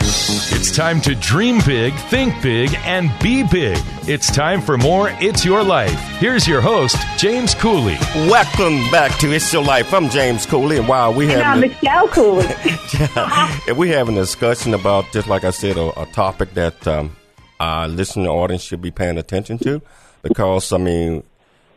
It's 0.00 0.74
time 0.74 1.00
to 1.02 1.14
dream 1.14 1.60
big, 1.64 1.94
think 1.94 2.42
big, 2.42 2.74
and 2.84 3.10
be 3.20 3.42
big. 3.42 3.78
It's 4.08 4.32
time 4.32 4.60
for 4.60 4.76
more 4.76 5.10
It's 5.20 5.44
Your 5.44 5.62
Life. 5.62 5.98
Here's 6.18 6.48
your 6.48 6.60
host, 6.60 6.96
James 7.18 7.54
Cooley. 7.54 7.98
Welcome 8.14 8.90
back 8.90 9.16
to 9.20 9.32
It's 9.32 9.52
Your 9.52 9.64
Life. 9.64 9.94
I'm 9.94 10.08
James 10.08 10.44
Cooley, 10.44 10.78
and 10.78 10.88
while 10.88 11.14
we 11.14 11.28
have 11.28 11.58
Michelle 11.60 12.08
Cooley, 12.08 12.46
yeah, 12.98 13.72
we 13.74 13.90
having 13.90 14.16
a 14.16 14.20
discussion 14.22 14.74
about 14.74 15.04
just 15.12 15.28
like 15.28 15.44
I 15.44 15.50
said, 15.50 15.76
a, 15.76 16.00
a 16.00 16.06
topic 16.06 16.54
that 16.54 16.86
um, 16.86 17.16
our 17.62 17.88
listening 17.88 18.26
audience 18.26 18.62
should 18.62 18.82
be 18.82 18.90
paying 18.90 19.18
attention 19.18 19.58
to, 19.58 19.80
because 20.22 20.72
I 20.72 20.78
mean, 20.78 21.22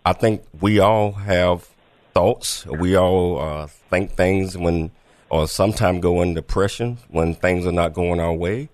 I 0.04 0.14
think 0.14 0.44
we 0.60 0.80
all 0.80 1.12
have 1.12 1.68
thoughts. 2.14 2.66
We 2.66 2.96
all 2.96 3.40
uh, 3.40 3.68
think 3.68 4.12
things 4.12 4.58
when 4.58 4.92
or 5.30 5.48
sometimes 5.48 6.02
go 6.02 6.22
in 6.22 6.34
depression 6.34 6.98
when 7.10 7.36
things 7.36 7.66
are 7.66 7.72
not 7.72 7.94
going 7.94 8.20
our 8.20 8.34
way. 8.34 8.70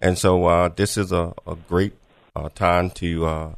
And 0.00 0.18
so 0.18 0.46
uh, 0.46 0.68
this 0.74 0.96
is 0.96 1.12
a, 1.12 1.32
a 1.46 1.56
great 1.68 1.92
uh, 2.34 2.48
time 2.54 2.90
to 2.90 3.26
uh, 3.26 3.54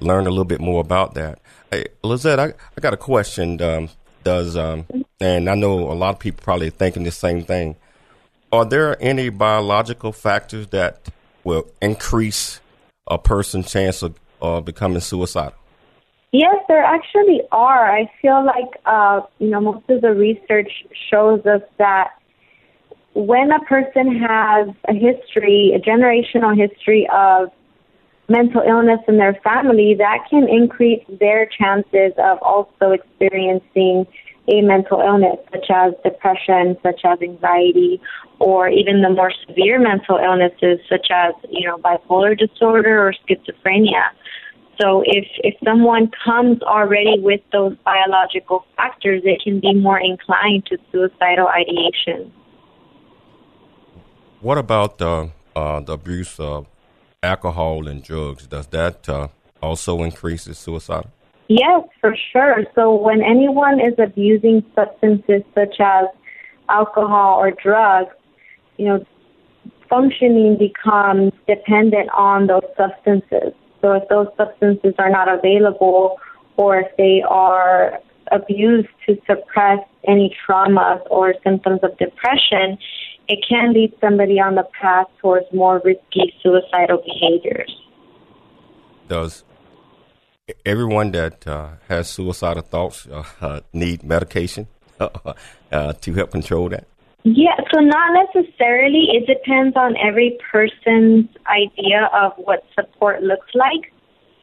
learn 0.00 0.26
a 0.26 0.30
little 0.30 0.44
bit 0.44 0.60
more 0.60 0.80
about 0.80 1.14
that. 1.14 1.38
Hey, 1.70 1.86
Lizette, 2.02 2.40
I, 2.40 2.46
I 2.76 2.80
got 2.80 2.94
a 2.94 2.96
question. 2.96 3.60
Um, 3.62 3.88
does 4.24 4.56
um, 4.56 4.86
and 5.20 5.48
I 5.48 5.54
know 5.54 5.92
a 5.92 5.94
lot 5.94 6.14
of 6.14 6.18
people 6.18 6.42
probably 6.42 6.70
thinking 6.70 7.04
the 7.04 7.10
same 7.10 7.44
thing. 7.44 7.76
Are 8.50 8.64
there 8.64 8.96
any 9.00 9.28
biological 9.28 10.12
factors 10.12 10.66
that 10.68 11.08
will 11.44 11.66
increase 11.80 12.60
a 13.06 13.18
person's 13.18 13.70
chance 13.70 14.02
of 14.02 14.18
uh, 14.40 14.60
becoming 14.60 15.00
suicidal? 15.00 15.54
Yes, 16.32 16.56
there 16.66 16.82
actually 16.82 17.42
are. 17.52 17.90
I 17.90 18.10
feel 18.20 18.44
like 18.44 18.80
uh, 18.86 19.20
you 19.38 19.50
know 19.50 19.60
most 19.60 19.88
of 19.88 20.00
the 20.00 20.12
research 20.12 20.70
shows 21.10 21.46
us 21.46 21.62
that 21.78 22.10
when 23.14 23.52
a 23.52 23.60
person 23.60 24.18
has 24.20 24.68
a 24.88 24.94
history, 24.94 25.72
a 25.74 25.78
generational 25.78 26.56
history 26.56 27.08
of 27.12 27.50
mental 28.28 28.62
illness 28.66 28.98
in 29.06 29.18
their 29.18 29.34
family, 29.44 29.94
that 29.98 30.26
can 30.28 30.48
increase 30.48 31.04
their 31.20 31.46
chances 31.46 32.12
of 32.18 32.38
also 32.42 32.90
experiencing 32.90 34.06
a 34.48 34.60
mental 34.60 35.00
illness, 35.00 35.38
such 35.52 35.70
as 35.70 35.94
depression, 36.04 36.76
such 36.82 37.00
as 37.04 37.18
anxiety, 37.22 38.00
or 38.38 38.68
even 38.68 39.00
the 39.02 39.10
more 39.10 39.32
severe 39.46 39.78
mental 39.78 40.18
illnesses, 40.18 40.80
such 40.88 41.08
as 41.10 41.34
you 41.48 41.66
know 41.66 41.78
bipolar 41.78 42.38
disorder 42.38 43.08
or 43.08 43.12
schizophrenia. 43.12 44.04
So 44.80 45.02
if 45.06 45.26
if 45.38 45.54
someone 45.64 46.10
comes 46.24 46.62
already 46.62 47.18
with 47.20 47.40
those 47.52 47.76
biological 47.84 48.64
factors, 48.76 49.22
it 49.24 49.40
can 49.42 49.60
be 49.60 49.74
more 49.74 50.00
inclined 50.00 50.66
to 50.66 50.78
suicidal 50.90 51.48
ideation. 51.48 52.32
What 54.40 54.58
about 54.58 54.98
the 54.98 55.30
uh, 55.56 55.80
the 55.80 55.92
abuse 55.92 56.38
of 56.38 56.66
alcohol 57.22 57.88
and 57.88 58.02
drugs? 58.02 58.46
Does 58.46 58.66
that 58.68 59.08
uh, 59.08 59.28
also 59.62 60.02
increase 60.02 60.44
the 60.44 60.54
suicide? 60.54 61.08
Yes, 61.48 61.86
for 62.00 62.16
sure. 62.32 62.64
So 62.74 62.94
when 62.94 63.22
anyone 63.22 63.80
is 63.80 63.94
abusing 63.98 64.64
substances 64.74 65.42
such 65.54 65.76
as 65.78 66.06
alcohol 66.68 67.38
or 67.38 67.50
drugs, 67.50 68.14
you 68.78 68.86
know, 68.86 69.04
functioning 69.88 70.56
becomes 70.58 71.32
dependent 71.46 72.08
on 72.16 72.46
those 72.46 72.64
substances. 72.76 73.52
So 73.80 73.92
if 73.92 74.08
those 74.08 74.28
substances 74.36 74.94
are 74.98 75.10
not 75.10 75.28
available 75.28 76.18
or 76.56 76.78
if 76.78 76.96
they 76.96 77.22
are 77.28 78.00
abused 78.32 78.88
to 79.06 79.16
suppress 79.26 79.80
any 80.08 80.34
traumas 80.48 81.02
or 81.10 81.34
symptoms 81.44 81.80
of 81.82 81.96
depression, 81.98 82.78
it 83.28 83.44
can 83.46 83.74
lead 83.74 83.92
somebody 84.00 84.40
on 84.40 84.54
the 84.54 84.66
path 84.80 85.06
towards 85.20 85.46
more 85.52 85.80
risky 85.84 86.34
suicidal 86.42 87.02
behaviors. 87.04 87.74
Does 89.08 89.44
everyone 90.66 91.12
that 91.12 91.46
uh, 91.46 91.70
has 91.88 92.10
suicidal 92.10 92.62
thoughts 92.62 93.06
uh, 93.06 93.60
need 93.72 94.02
medication 94.02 94.66
uh, 95.00 95.92
to 95.92 96.12
help 96.12 96.30
control 96.30 96.68
that? 96.68 96.86
Yeah, 97.22 97.56
so 97.72 97.80
not 97.80 98.26
necessarily. 98.34 99.08
It 99.12 99.26
depends 99.26 99.76
on 99.76 99.96
every 99.96 100.38
person's 100.52 101.28
idea 101.46 102.10
of 102.12 102.32
what 102.36 102.64
support 102.74 103.22
looks 103.22 103.48
like. 103.54 103.92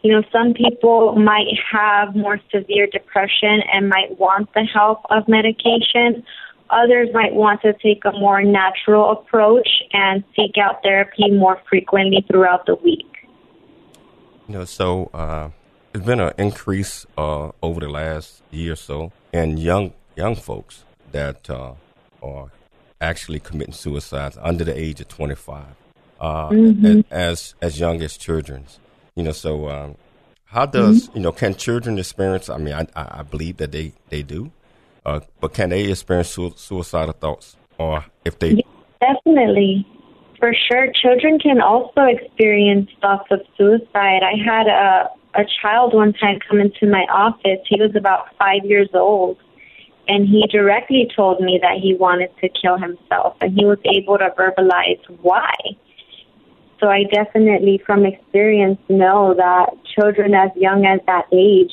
You 0.01 0.13
know, 0.13 0.23
some 0.31 0.55
people 0.55 1.15
might 1.15 1.53
have 1.71 2.15
more 2.15 2.39
severe 2.51 2.87
depression 2.87 3.61
and 3.71 3.87
might 3.87 4.17
want 4.17 4.51
the 4.55 4.63
help 4.63 5.01
of 5.11 5.27
medication. 5.27 6.23
Others 6.71 7.09
might 7.13 7.35
want 7.35 7.61
to 7.61 7.73
take 7.73 8.03
a 8.05 8.11
more 8.13 8.41
natural 8.41 9.11
approach 9.11 9.67
and 9.93 10.23
seek 10.35 10.57
out 10.57 10.81
therapy 10.81 11.29
more 11.29 11.61
frequently 11.69 12.25
throughout 12.27 12.65
the 12.65 12.75
week. 12.75 13.05
You 14.47 14.55
know, 14.55 14.65
so 14.65 15.11
uh, 15.13 15.49
there's 15.91 16.05
been 16.05 16.19
an 16.19 16.33
increase 16.37 17.05
uh, 17.17 17.51
over 17.61 17.79
the 17.79 17.89
last 17.89 18.41
year 18.51 18.73
or 18.73 18.75
so 18.75 19.11
in 19.33 19.57
young 19.57 19.93
young 20.15 20.35
folks 20.35 20.85
that 21.11 21.49
uh, 21.49 21.73
are 22.21 22.51
actually 22.99 23.39
committing 23.39 23.73
suicides 23.73 24.37
under 24.41 24.63
the 24.63 24.77
age 24.77 25.01
of 25.01 25.07
25, 25.07 25.65
uh, 26.19 26.49
mm-hmm. 26.49 27.01
as 27.11 27.55
as 27.61 27.79
young 27.79 28.01
as 28.01 28.17
children. 28.17 28.65
You 29.15 29.23
know, 29.23 29.31
so 29.31 29.69
um, 29.69 29.95
how 30.45 30.65
does 30.65 31.07
mm-hmm. 31.07 31.17
you 31.17 31.23
know 31.23 31.31
can 31.31 31.55
children 31.55 31.99
experience? 31.99 32.49
I 32.49 32.57
mean, 32.57 32.73
I 32.73 32.87
I 32.95 33.23
believe 33.23 33.57
that 33.57 33.71
they 33.71 33.93
they 34.09 34.23
do, 34.23 34.51
uh, 35.05 35.19
but 35.39 35.53
can 35.53 35.69
they 35.69 35.91
experience 35.91 36.29
su- 36.29 36.53
suicidal 36.55 37.13
thoughts, 37.13 37.57
or 37.77 38.05
if 38.23 38.39
they 38.39 38.63
definitely. 38.99 39.85
For 40.39 40.55
sure, 40.71 40.87
children 40.99 41.37
can 41.37 41.61
also 41.61 42.01
experience 42.01 42.89
thoughts 42.99 43.27
of 43.29 43.41
suicide. 43.55 44.23
I 44.23 44.33
had 44.43 44.65
a 44.65 45.07
a 45.35 45.43
child 45.61 45.93
one 45.93 46.13
time 46.13 46.39
come 46.47 46.59
into 46.59 46.87
my 46.87 47.05
office. 47.11 47.59
He 47.67 47.79
was 47.79 47.95
about 47.95 48.35
five 48.37 48.65
years 48.65 48.89
old, 48.93 49.37
and 50.07 50.27
he 50.27 50.45
directly 50.51 51.09
told 51.15 51.41
me 51.41 51.59
that 51.61 51.77
he 51.81 51.93
wanted 51.93 52.31
to 52.41 52.49
kill 52.49 52.77
himself, 52.77 53.37
and 53.41 53.53
he 53.53 53.65
was 53.65 53.79
able 53.85 54.17
to 54.17 54.29
verbalize 54.37 55.01
why. 55.21 55.53
So 56.79 56.87
I 56.87 57.03
definitely, 57.03 57.81
from 57.85 58.05
experience, 58.05 58.79
know 58.89 59.35
that 59.35 59.69
children 59.95 60.33
as 60.33 60.49
young 60.55 60.85
as 60.85 60.99
that 61.05 61.25
age 61.31 61.71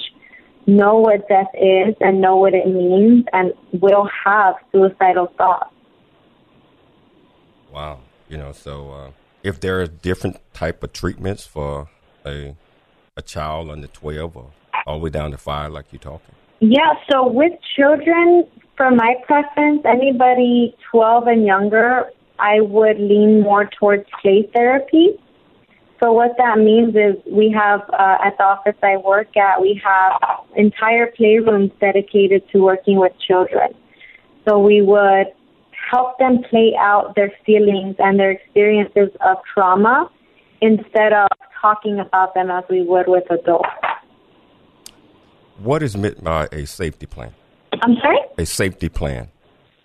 know 0.66 0.98
what 0.98 1.26
death 1.28 1.48
is 1.54 1.94
and 2.00 2.20
know 2.20 2.36
what 2.36 2.52
it 2.52 2.66
means 2.66 3.24
and 3.32 3.54
will 3.72 4.08
have 4.24 4.54
suicidal 4.70 5.32
thoughts. 5.38 5.72
Wow. 7.72 8.00
You 8.28 8.36
know, 8.36 8.52
so 8.52 8.90
uh, 8.90 9.10
if 9.42 9.60
there 9.60 9.80
are 9.80 9.86
different 9.86 10.36
type 10.52 10.82
of 10.82 10.92
treatments 10.92 11.46
for 11.46 11.88
a 12.26 12.54
a 13.18 13.22
child 13.22 13.68
under 13.68 13.88
12 13.88 14.36
or 14.36 14.50
all 14.86 14.98
the 14.98 15.04
way 15.04 15.10
down 15.10 15.32
to 15.32 15.36
5 15.36 15.72
like 15.72 15.86
you're 15.92 16.00
talking? 16.00 16.34
Yeah, 16.60 16.94
so 17.10 17.26
with 17.26 17.52
children, 17.76 18.46
for 18.76 18.90
my 18.90 19.16
preference, 19.26 19.82
anybody 19.84 20.74
12 20.90 21.26
and 21.26 21.44
younger, 21.44 22.10
I 22.38 22.60
would 22.60 22.98
lean 22.98 23.42
more 23.42 23.68
towards 23.78 24.04
play 24.22 24.48
therapy. 24.54 25.18
So 26.00 26.12
what 26.12 26.36
that 26.38 26.58
means 26.58 26.94
is 26.94 27.16
we 27.30 27.50
have 27.50 27.80
uh, 27.90 28.18
at 28.24 28.38
the 28.38 28.44
office 28.44 28.76
I 28.82 28.96
work 28.98 29.36
at, 29.36 29.60
we 29.60 29.80
have 29.84 30.20
entire 30.56 31.12
playrooms 31.18 31.72
dedicated 31.80 32.48
to 32.52 32.62
working 32.62 32.98
with 32.98 33.12
children. 33.26 33.74
So 34.48 34.60
we 34.60 34.80
would 34.80 35.26
help 35.90 36.18
them 36.18 36.44
play 36.48 36.74
out 36.78 37.14
their 37.16 37.32
feelings 37.44 37.96
and 37.98 38.18
their 38.18 38.30
experiences 38.30 39.10
of 39.26 39.38
trauma 39.52 40.08
instead 40.60 41.12
of 41.12 41.28
talking 41.60 41.98
about 41.98 42.34
them 42.34 42.50
as 42.50 42.64
we 42.70 42.82
would 42.82 43.06
with 43.08 43.30
adults. 43.30 43.68
What 45.58 45.82
is 45.82 45.96
meant 45.96 46.22
by 46.22 46.44
uh, 46.44 46.48
a 46.52 46.66
safety 46.66 47.06
plan? 47.06 47.34
I'm 47.82 47.96
sorry? 47.96 48.18
A 48.38 48.46
safety 48.46 48.88
plan. 48.88 49.28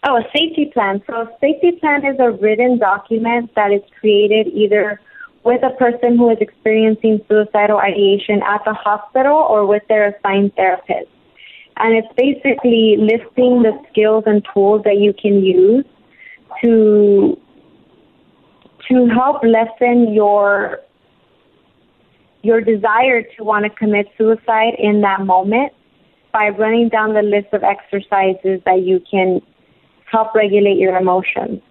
Oh, 0.03 0.17
a 0.17 0.23
safety 0.37 0.69
plan. 0.73 1.01
So, 1.07 1.21
a 1.21 1.37
safety 1.41 1.71
plan 1.79 2.05
is 2.05 2.17
a 2.19 2.31
written 2.31 2.77
document 2.77 3.51
that 3.55 3.71
is 3.71 3.81
created 3.99 4.47
either 4.47 4.99
with 5.43 5.63
a 5.63 5.71
person 5.71 6.17
who 6.17 6.29
is 6.29 6.37
experiencing 6.39 7.21
suicidal 7.27 7.77
ideation 7.77 8.41
at 8.43 8.63
the 8.65 8.73
hospital 8.73 9.35
or 9.35 9.65
with 9.65 9.83
their 9.89 10.09
assigned 10.09 10.55
therapist. 10.55 11.09
And 11.77 11.95
it's 11.95 12.07
basically 12.15 12.97
listing 12.97 13.63
the 13.63 13.77
skills 13.89 14.23
and 14.27 14.45
tools 14.53 14.83
that 14.85 14.97
you 14.97 15.13
can 15.13 15.43
use 15.43 15.85
to 16.63 17.39
to 18.89 19.07
help 19.07 19.41
lessen 19.43 20.13
your 20.13 20.81
your 22.43 22.61
desire 22.61 23.23
to 23.23 23.43
want 23.43 23.63
to 23.63 23.69
commit 23.69 24.07
suicide 24.17 24.75
in 24.77 25.01
that 25.01 25.21
moment 25.21 25.73
by 26.31 26.49
running 26.49 26.89
down 26.89 27.13
the 27.13 27.21
list 27.21 27.47
of 27.53 27.63
exercises 27.63 28.61
that 28.65 28.83
you 28.83 29.01
can 29.09 29.41
help 30.11 30.35
regulate 30.35 30.77
your 30.77 30.95
emotions. 30.95 31.61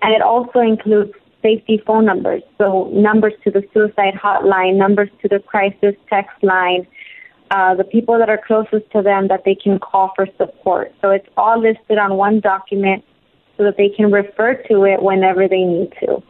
And 0.00 0.12
it 0.14 0.22
also 0.22 0.60
includes 0.60 1.12
safety 1.42 1.82
phone 1.86 2.06
numbers, 2.06 2.42
so 2.56 2.88
numbers 2.92 3.34
to 3.44 3.50
the 3.50 3.62
suicide 3.74 4.14
hotline, 4.14 4.76
numbers 4.76 5.10
to 5.20 5.28
the 5.28 5.38
crisis 5.38 5.94
text 6.08 6.42
line, 6.42 6.86
uh, 7.50 7.74
the 7.74 7.84
people 7.84 8.18
that 8.18 8.30
are 8.30 8.40
closest 8.46 8.90
to 8.92 9.02
them 9.02 9.28
that 9.28 9.42
they 9.44 9.54
can 9.54 9.78
call 9.78 10.12
for 10.16 10.26
support. 10.38 10.92
So 11.02 11.10
it's 11.10 11.28
all 11.36 11.60
listed 11.60 11.98
on 11.98 12.16
one 12.16 12.40
document 12.40 13.04
so 13.56 13.64
that 13.64 13.76
they 13.76 13.90
can 13.90 14.10
refer 14.10 14.54
to 14.54 14.84
it 14.84 15.02
whenever 15.02 15.46
they 15.46 15.64
need 15.64 15.92
to. 16.00 16.22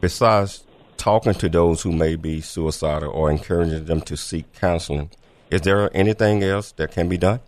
Besides 0.00 0.64
talking 1.04 1.34
to 1.34 1.50
those 1.50 1.82
who 1.82 1.92
may 1.92 2.16
be 2.16 2.40
suicidal 2.40 3.10
or 3.10 3.30
encouraging 3.30 3.84
them 3.84 4.00
to 4.00 4.16
seek 4.16 4.50
counseling. 4.54 5.10
Is 5.50 5.60
there 5.60 5.94
anything 5.94 6.42
else 6.42 6.72
that 6.72 6.92
can 6.92 7.10
be 7.10 7.18
done? 7.18 7.40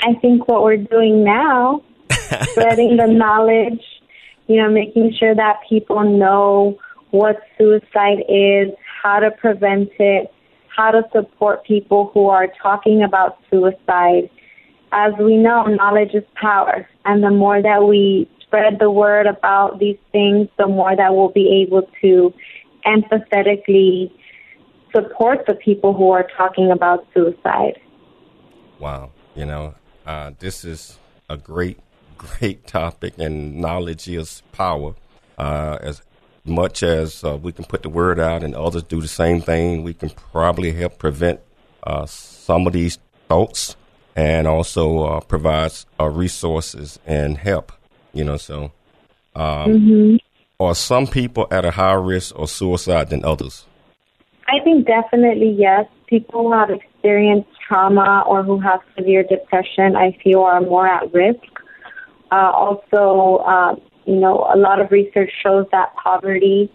I 0.00 0.14
think 0.22 0.46
what 0.46 0.62
we're 0.62 0.76
doing 0.76 1.24
now, 1.24 1.82
spreading 2.52 2.96
the 2.98 3.08
knowledge, 3.08 3.82
you 4.46 4.62
know, 4.62 4.70
making 4.70 5.12
sure 5.18 5.34
that 5.34 5.56
people 5.68 6.04
know 6.04 6.78
what 7.10 7.40
suicide 7.58 8.22
is, 8.28 8.68
how 9.02 9.18
to 9.18 9.32
prevent 9.32 9.90
it, 9.98 10.32
how 10.68 10.92
to 10.92 11.02
support 11.12 11.64
people 11.64 12.12
who 12.14 12.28
are 12.28 12.46
talking 12.62 13.02
about 13.02 13.38
suicide. 13.50 14.30
As 14.92 15.14
we 15.18 15.36
know, 15.36 15.64
knowledge 15.64 16.14
is 16.14 16.22
power, 16.40 16.88
and 17.04 17.24
the 17.24 17.30
more 17.30 17.60
that 17.60 17.82
we 17.88 18.30
spread 18.40 18.78
the 18.78 18.90
word 18.90 19.26
about 19.26 19.80
these 19.80 19.98
things, 20.12 20.48
the 20.58 20.68
more 20.68 20.94
that 20.94 21.12
we'll 21.12 21.30
be 21.30 21.64
able 21.66 21.88
to 22.02 22.32
empathetically 22.86 24.10
support 24.94 25.46
the 25.46 25.54
people 25.54 25.92
who 25.92 26.10
are 26.10 26.26
talking 26.36 26.70
about 26.70 27.06
suicide. 27.14 27.80
Wow. 28.78 29.10
You 29.34 29.46
know, 29.46 29.74
uh, 30.06 30.32
this 30.38 30.64
is 30.64 30.98
a 31.28 31.36
great, 31.36 31.78
great 32.18 32.66
topic, 32.66 33.14
and 33.18 33.56
knowledge 33.56 34.08
is 34.08 34.42
power. 34.52 34.94
Uh, 35.38 35.78
as 35.80 36.02
much 36.44 36.82
as 36.82 37.22
uh, 37.24 37.36
we 37.36 37.52
can 37.52 37.64
put 37.64 37.82
the 37.82 37.88
word 37.88 38.18
out 38.18 38.42
and 38.42 38.54
others 38.54 38.82
do 38.82 39.00
the 39.00 39.08
same 39.08 39.40
thing, 39.40 39.82
we 39.82 39.94
can 39.94 40.10
probably 40.10 40.72
help 40.72 40.98
prevent 40.98 41.40
uh, 41.84 42.04
some 42.06 42.66
of 42.66 42.72
these 42.72 42.98
thoughts 43.28 43.76
and 44.16 44.46
also 44.46 45.04
uh, 45.04 45.20
provide 45.20 45.72
uh, 45.98 46.08
resources 46.08 46.98
and 47.06 47.38
help. 47.38 47.72
You 48.12 48.24
know, 48.24 48.36
so 48.36 48.72
um, 49.34 49.70
mm-hmm. 49.70 50.16
Are 50.60 50.74
some 50.74 51.06
people 51.06 51.48
at 51.50 51.64
a 51.64 51.70
higher 51.70 52.02
risk 52.02 52.34
of 52.36 52.50
suicide 52.50 53.08
than 53.08 53.24
others? 53.24 53.64
I 54.46 54.62
think 54.62 54.86
definitely 54.86 55.56
yes. 55.58 55.86
People 56.06 56.42
who 56.42 56.52
have 56.52 56.68
experienced 56.68 57.48
trauma 57.66 58.24
or 58.28 58.42
who 58.42 58.60
have 58.60 58.80
severe 58.94 59.22
depression, 59.22 59.96
I 59.96 60.14
feel 60.22 60.40
are 60.40 60.60
more 60.60 60.86
at 60.86 61.14
risk. 61.14 61.40
Uh, 62.30 62.50
also, 62.52 63.42
uh, 63.42 63.74
you 64.04 64.16
know, 64.16 64.50
a 64.54 64.58
lot 64.58 64.82
of 64.82 64.90
research 64.90 65.30
shows 65.42 65.64
that 65.72 65.94
poverty 65.94 66.70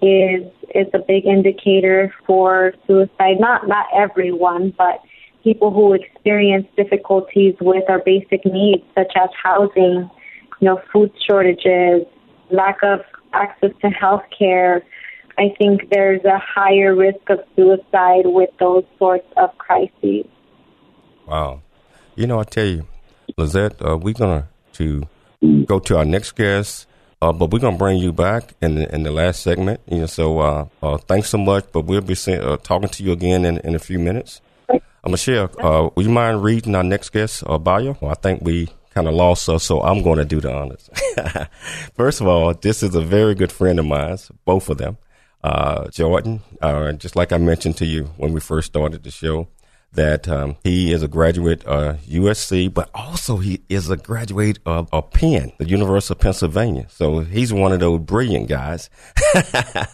is 0.00 0.44
is 0.72 0.86
a 0.94 1.00
big 1.00 1.26
indicator 1.26 2.14
for 2.28 2.72
suicide. 2.86 3.40
Not 3.40 3.66
not 3.66 3.86
everyone, 3.96 4.72
but 4.78 5.00
people 5.42 5.72
who 5.72 5.92
experience 5.94 6.68
difficulties 6.76 7.56
with 7.60 7.82
our 7.88 7.98
basic 7.98 8.44
needs, 8.44 8.84
such 8.94 9.12
as 9.16 9.28
housing, 9.42 10.08
you 10.60 10.68
know, 10.68 10.80
food 10.92 11.10
shortages, 11.26 12.06
lack 12.50 12.78
of 12.84 13.00
access 13.34 13.70
to 13.82 13.88
health 13.90 14.24
care. 14.36 14.82
I 15.36 15.54
think 15.58 15.90
there's 15.90 16.24
a 16.24 16.38
higher 16.38 16.94
risk 16.94 17.28
of 17.28 17.40
suicide 17.56 18.26
with 18.26 18.50
those 18.60 18.84
sorts 18.98 19.26
of 19.36 19.56
crises. 19.58 20.26
Wow. 21.26 21.62
You 22.14 22.26
know, 22.26 22.38
I 22.38 22.44
tell 22.44 22.66
you, 22.66 22.86
Lizette, 23.36 23.84
uh, 23.84 23.96
we're 23.96 24.14
going 24.14 24.44
to 24.74 25.08
go 25.66 25.78
to 25.80 25.98
our 25.98 26.04
next 26.04 26.32
guest. 26.32 26.86
Uh, 27.22 27.32
but 27.32 27.50
we're 27.50 27.58
gonna 27.58 27.78
bring 27.78 27.96
you 27.96 28.12
back 28.12 28.52
in 28.60 28.74
the, 28.74 28.94
in 28.94 29.02
the 29.02 29.10
last 29.10 29.40
segment. 29.42 29.80
You 29.90 30.00
know, 30.00 30.06
so 30.06 30.40
uh, 30.40 30.66
uh, 30.82 30.98
thanks 30.98 31.30
so 31.30 31.38
much. 31.38 31.64
But 31.72 31.86
we'll 31.86 32.02
be 32.02 32.16
uh, 32.28 32.58
talking 32.58 32.90
to 32.90 33.02
you 33.02 33.12
again 33.12 33.46
in, 33.46 33.56
in 33.58 33.74
a 33.74 33.78
few 33.78 33.98
minutes. 33.98 34.42
Michelle, 35.06 35.50
uh, 35.58 35.90
would 35.94 36.06
you 36.06 36.12
mind 36.12 36.42
reading 36.42 36.74
our 36.74 36.82
next 36.82 37.10
guest 37.10 37.44
uh, 37.46 37.58
bio? 37.58 37.96
Well, 38.00 38.10
I 38.10 38.14
think 38.14 38.42
we 38.42 38.68
kind 38.94 39.08
of 39.08 39.14
lost 39.14 39.48
us, 39.48 39.64
so 39.64 39.82
I'm 39.82 40.02
going 40.02 40.18
to 40.18 40.24
do 40.24 40.40
the 40.40 40.52
honors. 40.52 40.88
First 41.94 42.20
of 42.20 42.28
all, 42.28 42.54
this 42.54 42.82
is 42.82 42.94
a 42.94 43.00
very 43.00 43.34
good 43.34 43.50
friend 43.50 43.78
of 43.78 43.86
mine, 43.86 44.16
both 44.44 44.68
of 44.70 44.78
them. 44.78 44.98
Uh, 45.42 45.88
Jordan, 45.88 46.40
uh, 46.62 46.92
just 46.92 47.16
like 47.16 47.32
I 47.32 47.38
mentioned 47.38 47.76
to 47.78 47.84
you 47.86 48.04
when 48.16 48.32
we 48.32 48.40
first 48.40 48.68
started 48.68 49.02
the 49.02 49.10
show, 49.10 49.48
that 49.94 50.28
um, 50.28 50.56
he 50.62 50.92
is 50.92 51.02
a 51.02 51.08
graduate 51.08 51.64
of 51.64 52.00
USC, 52.02 52.72
but 52.72 52.90
also 52.94 53.38
he 53.38 53.62
is 53.68 53.90
a 53.90 53.96
graduate 53.96 54.58
of, 54.66 54.88
of 54.92 55.10
Penn, 55.10 55.52
the 55.58 55.68
University 55.68 56.14
of 56.14 56.20
Pennsylvania. 56.20 56.86
So 56.90 57.20
he's 57.20 57.52
one 57.52 57.72
of 57.72 57.80
those 57.80 58.00
brilliant 58.00 58.48
guys. 58.48 58.90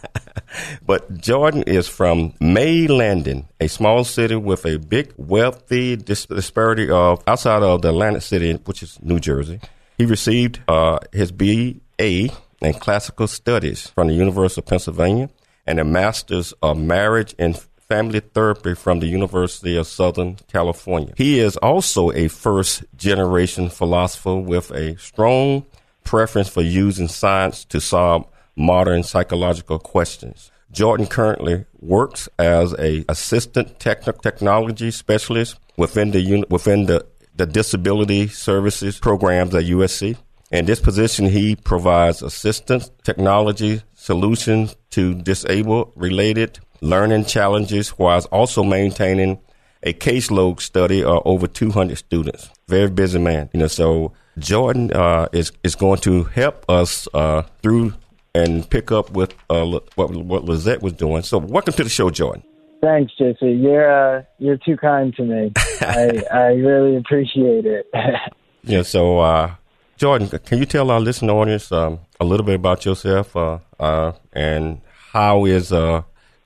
but 0.85 1.19
Jordan 1.19 1.63
is 1.63 1.87
from 1.87 2.33
May 2.39 2.87
Landing, 2.87 3.47
a 3.59 3.67
small 3.67 4.03
city 4.03 4.35
with 4.35 4.65
a 4.65 4.77
big 4.77 5.13
wealthy 5.17 5.95
dis- 5.95 6.25
disparity 6.25 6.89
of 6.89 7.23
outside 7.27 7.63
of 7.63 7.81
the 7.81 7.89
Atlantic 7.89 8.23
City, 8.23 8.53
which 8.53 8.83
is 8.83 8.99
New 9.01 9.19
Jersey. 9.19 9.59
He 9.97 10.05
received 10.05 10.59
uh, 10.67 10.99
his 11.11 11.31
BA 11.31 11.79
in 11.99 12.73
classical 12.79 13.27
studies 13.27 13.87
from 13.87 14.07
the 14.07 14.13
University 14.13 14.61
of 14.61 14.65
Pennsylvania 14.65 15.29
and 15.65 15.79
a 15.79 15.83
master's 15.83 16.53
of 16.61 16.77
marriage 16.77 17.35
and 17.37 17.55
family 17.91 18.21
therapy 18.21 18.73
from 18.73 19.01
the 19.01 19.07
University 19.07 19.75
of 19.75 19.85
Southern 19.85 20.37
California. 20.49 21.13
He 21.17 21.39
is 21.39 21.57
also 21.57 22.09
a 22.11 22.29
first 22.29 22.85
generation 22.95 23.67
philosopher 23.67 24.37
with 24.37 24.71
a 24.71 24.97
strong 24.97 25.65
preference 26.05 26.47
for 26.47 26.61
using 26.61 27.09
science 27.09 27.65
to 27.65 27.81
solve 27.81 28.25
modern 28.55 29.03
psychological 29.03 29.77
questions. 29.77 30.51
Jordan 30.71 31.05
currently 31.05 31.65
works 31.81 32.29
as 32.39 32.73
a 32.79 33.03
assistant 33.09 33.77
techn- 33.77 34.21
technology 34.21 34.89
specialist 34.89 35.59
within 35.75 36.11
the 36.11 36.45
within 36.49 36.85
the, 36.85 37.05
the 37.35 37.45
disability 37.45 38.29
services 38.29 38.99
programs 38.99 39.53
at 39.53 39.65
USC. 39.65 40.15
In 40.49 40.65
this 40.65 40.79
position, 40.79 41.25
he 41.25 41.57
provides 41.57 42.21
assistance 42.21 42.89
technology 43.03 43.81
solutions 43.95 44.77
to 44.91 45.13
disabled 45.13 45.91
related 45.97 46.59
learning 46.81 47.25
challenges 47.25 47.89
while 47.89 48.25
also 48.31 48.63
maintaining 48.63 49.39
a 49.83 49.93
caseload 49.93 50.59
study 50.59 51.03
of 51.03 51.21
over 51.25 51.47
200 51.47 51.97
students. 51.97 52.49
Very 52.67 52.89
busy 52.89 53.19
man, 53.19 53.49
you 53.53 53.59
know. 53.59 53.67
So 53.67 54.13
Jordan 54.37 54.91
uh, 54.93 55.27
is 55.31 55.51
is 55.63 55.75
going 55.75 55.99
to 56.01 56.23
help 56.25 56.69
us 56.69 57.07
uh, 57.13 57.43
through 57.61 57.93
and 58.33 58.69
pick 58.69 58.91
up 58.91 59.11
with 59.11 59.33
uh, 59.49 59.65
what 59.95 60.11
what 60.15 60.45
Lizette 60.45 60.81
was 60.81 60.93
doing. 60.93 61.23
So 61.23 61.37
welcome 61.37 61.73
to 61.73 61.83
the 61.83 61.89
show, 61.89 62.09
Jordan. 62.09 62.43
Thanks, 62.81 63.13
JC. 63.19 63.61
You're 63.61 64.17
uh, 64.17 64.23
you're 64.39 64.57
too 64.57 64.77
kind 64.77 65.15
to 65.15 65.23
me. 65.23 65.51
I 65.81 66.23
I 66.31 66.45
really 66.53 66.95
appreciate 66.95 67.65
it. 67.65 67.87
yeah. 68.63 68.81
So 68.83 69.19
uh, 69.19 69.55
Jordan, 69.97 70.29
can 70.45 70.59
you 70.59 70.65
tell 70.65 70.89
our 70.91 70.99
listening 70.99 71.31
audience 71.31 71.71
um, 71.71 71.99
a 72.19 72.25
little 72.25 72.45
bit 72.45 72.55
about 72.55 72.85
yourself 72.85 73.35
uh, 73.35 74.13
and 74.33 74.81
how 75.11 75.45
is 75.45 75.71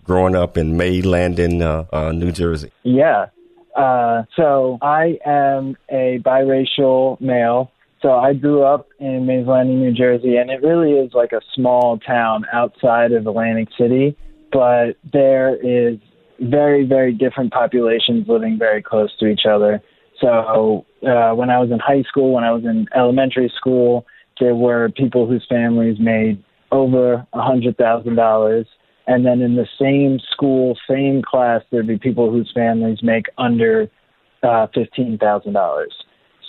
growing 0.05 0.35
up 0.35 0.57
in 0.57 0.77
May 0.77 1.01
Landing, 1.01 1.61
uh, 1.61 1.85
uh, 1.91 2.11
New 2.11 2.31
Jersey? 2.31 2.71
Yeah. 2.83 3.27
Uh, 3.75 4.23
so 4.35 4.77
I 4.81 5.19
am 5.25 5.75
a 5.89 6.19
biracial 6.23 7.19
male. 7.19 7.71
So 8.01 8.11
I 8.11 8.33
grew 8.33 8.63
up 8.63 8.87
in 8.99 9.25
Mays 9.25 9.47
Landing, 9.47 9.81
New 9.81 9.93
Jersey, 9.93 10.37
and 10.37 10.49
it 10.51 10.61
really 10.61 10.91
is 10.91 11.13
like 11.13 11.31
a 11.31 11.41
small 11.53 11.97
town 11.97 12.45
outside 12.53 13.11
of 13.11 13.25
Atlantic 13.25 13.69
City, 13.77 14.15
but 14.51 14.95
there 15.11 15.55
is 15.55 15.97
very, 16.39 16.85
very 16.85 17.13
different 17.13 17.51
populations 17.51 18.27
living 18.27 18.59
very 18.59 18.81
close 18.81 19.09
to 19.17 19.25
each 19.25 19.45
other. 19.49 19.81
So 20.21 20.85
uh, 21.01 21.33
when 21.33 21.49
I 21.49 21.59
was 21.59 21.71
in 21.71 21.79
high 21.79 22.03
school, 22.03 22.33
when 22.33 22.43
I 22.43 22.51
was 22.51 22.63
in 22.63 22.87
elementary 22.95 23.51
school, 23.57 24.05
there 24.39 24.55
were 24.55 24.89
people 24.89 25.25
whose 25.27 25.45
families 25.49 25.97
made 25.99 26.43
over 26.71 27.25
a 27.33 27.41
hundred 27.41 27.77
thousand 27.77 28.15
dollars 28.15 28.67
and 29.07 29.25
then 29.25 29.41
in 29.41 29.55
the 29.55 29.67
same 29.79 30.19
school, 30.31 30.77
same 30.89 31.21
class, 31.21 31.61
there'd 31.71 31.87
be 31.87 31.97
people 31.97 32.31
whose 32.31 32.51
families 32.53 32.99
make 33.03 33.25
under 33.37 33.89
uh, 34.43 34.67
fifteen 34.73 35.17
thousand 35.17 35.53
dollars. 35.53 35.93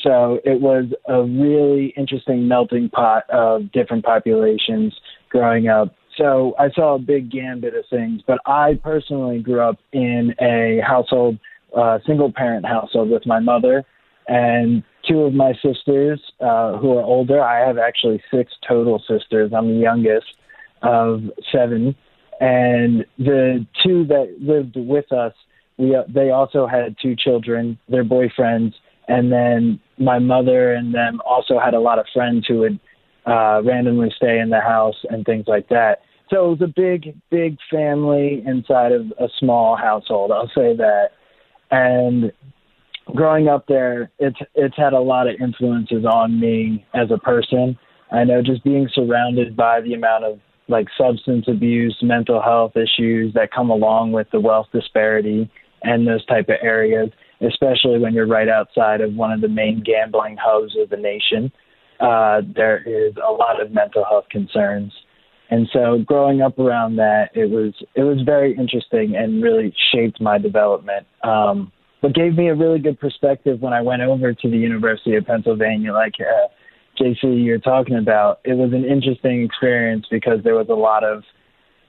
So 0.03 0.41
it 0.45 0.61
was 0.61 0.85
a 1.09 1.23
really 1.23 1.93
interesting 1.97 2.47
melting 2.47 2.91
pot 2.91 3.29
of 3.31 3.73
different 3.73 4.05
populations 4.05 4.95
growing 5.31 5.69
up. 5.69 5.95
So 6.17 6.55
I 6.59 6.71
saw 6.71 6.95
a 6.95 6.99
big 6.99 7.31
gambit 7.31 7.75
of 7.75 7.85
things, 7.91 8.23
but 8.27 8.39
I 8.47 8.79
personally 8.83 9.41
grew 9.41 9.61
up 9.61 9.79
in 9.93 10.35
a 10.41 10.81
household, 10.87 11.39
uh, 11.77 11.99
single 12.07 12.33
parent 12.33 12.65
household 12.67 13.11
with 13.11 13.27
my 13.27 13.41
mother 13.41 13.85
and 14.29 14.83
two 15.09 15.21
of 15.21 15.35
my 15.35 15.53
sisters 15.55 16.21
uh, 16.41 16.77
who 16.79 16.97
are 16.97 17.03
older. 17.03 17.43
I 17.43 17.67
have 17.67 17.79
actually 17.79 18.23
six 18.33 18.53
total 18.67 19.03
sisters. 19.09 19.53
I'm 19.57 19.69
the 19.69 19.81
youngest 19.81 20.27
of 20.83 21.23
seven 21.53 21.95
and 22.41 23.05
the 23.19 23.67
two 23.85 24.05
that 24.07 24.37
lived 24.41 24.77
with 24.77 25.11
us, 25.13 25.33
we 25.79 25.95
uh, 25.95 26.03
they 26.09 26.31
also 26.31 26.67
had 26.67 26.97
two 27.01 27.17
children, 27.17 27.79
their 27.89 28.05
boyfriends, 28.05 28.75
and 29.09 29.33
then 29.33 29.81
my 29.99 30.19
mother 30.19 30.73
and 30.75 30.95
them 30.95 31.21
also 31.25 31.59
had 31.59 31.75
a 31.75 31.81
lot 31.81 31.99
of 31.99 32.07
friends 32.13 32.47
who 32.47 32.59
would 32.61 32.81
uh, 33.27 33.63
randomly 33.65 34.13
stay 34.17 34.39
in 34.39 34.51
the 34.51 34.61
house 34.61 34.97
and 35.11 35.25
things 35.25 35.45
like 35.47 35.69
that. 35.69 36.01
So 36.31 36.47
it 36.47 36.59
was 36.59 36.63
a 36.63 36.73
big, 36.75 37.17
big 37.31 37.57
family 37.71 38.43
inside 38.47 38.93
of 38.93 39.13
a 39.19 39.29
small 39.39 39.77
household. 39.77 40.33
I'll 40.33 40.51
say 40.55 40.77
that. 40.77 41.11
And 41.71 42.33
growing 43.15 43.49
up 43.49 43.67
there, 43.69 44.11
it's 44.19 44.39
it's 44.55 44.77
had 44.77 44.93
a 44.93 45.01
lot 45.01 45.29
of 45.29 45.37
influences 45.41 46.05
on 46.05 46.41
me 46.41 46.85
as 46.95 47.11
a 47.11 47.19
person. 47.19 47.79
I 48.11 48.25
know 48.25 48.43
just 48.43 48.65
being 48.65 48.89
surrounded 48.93 49.57
by 49.57 49.81
the 49.81 49.95
amount 49.95 50.25
of 50.25 50.41
like 50.69 50.89
substance 50.99 51.47
abuse, 51.49 51.97
mental 52.03 52.43
health 52.43 52.73
issues 52.77 53.33
that 53.35 53.53
come 53.55 53.71
along 53.71 54.13
with 54.13 54.29
the 54.33 54.41
wealth 54.41 54.67
disparity 54.73 55.51
and 55.83 56.07
those 56.07 56.25
type 56.27 56.49
of 56.49 56.57
areas, 56.63 57.11
especially 57.41 57.99
when 57.99 58.15
you're 58.15 58.27
right 58.27 58.49
outside 58.49 59.01
of 59.01 59.15
one 59.15 59.33
of 59.33 59.41
the 59.41 59.49
main 59.49 59.83
gambling 59.85 60.37
hubs 60.41 60.75
of 60.81 60.91
the 60.91 60.97
nation. 60.97 61.53
Uh, 62.01 62.43
there 62.55 62.83
is 62.87 63.15
a 63.17 63.33
lot 63.33 63.61
of 63.61 63.73
mental 63.73 64.05
health 64.05 64.25
concerns. 64.31 64.93
And 65.49 65.69
so 65.73 66.03
growing 66.05 66.43
up 66.43 66.59
around 66.59 66.97
that, 66.97 67.31
it 67.35 67.49
was 67.51 67.73
it 67.95 68.03
was 68.03 68.21
very 68.25 68.57
interesting 68.57 69.15
and 69.17 69.43
really 69.43 69.73
shaped 69.93 70.21
my 70.21 70.39
development. 70.39 71.07
Um, 71.23 71.73
but 72.03 72.15
gave 72.15 72.35
me 72.35 72.49
a 72.49 72.55
really 72.55 72.79
good 72.79 72.99
perspective 73.01 73.61
when 73.61 73.73
I 73.73 73.81
went 73.81 74.03
over 74.03 74.35
to 74.35 74.51
the 74.51 74.57
University 74.57 75.15
of 75.15 75.25
Pennsylvania. 75.25 75.93
Like 75.93 76.15
uh, 76.21 76.49
JC, 76.99 77.45
you're 77.45 77.59
talking 77.59 77.97
about, 77.97 78.41
it 78.45 78.55
was 78.55 78.73
an 78.73 78.85
interesting 78.85 79.43
experience 79.45 80.07
because 80.11 80.43
there 80.45 80.55
was 80.55 80.69
a 80.69 80.75
lot 80.75 81.05
of 81.05 81.25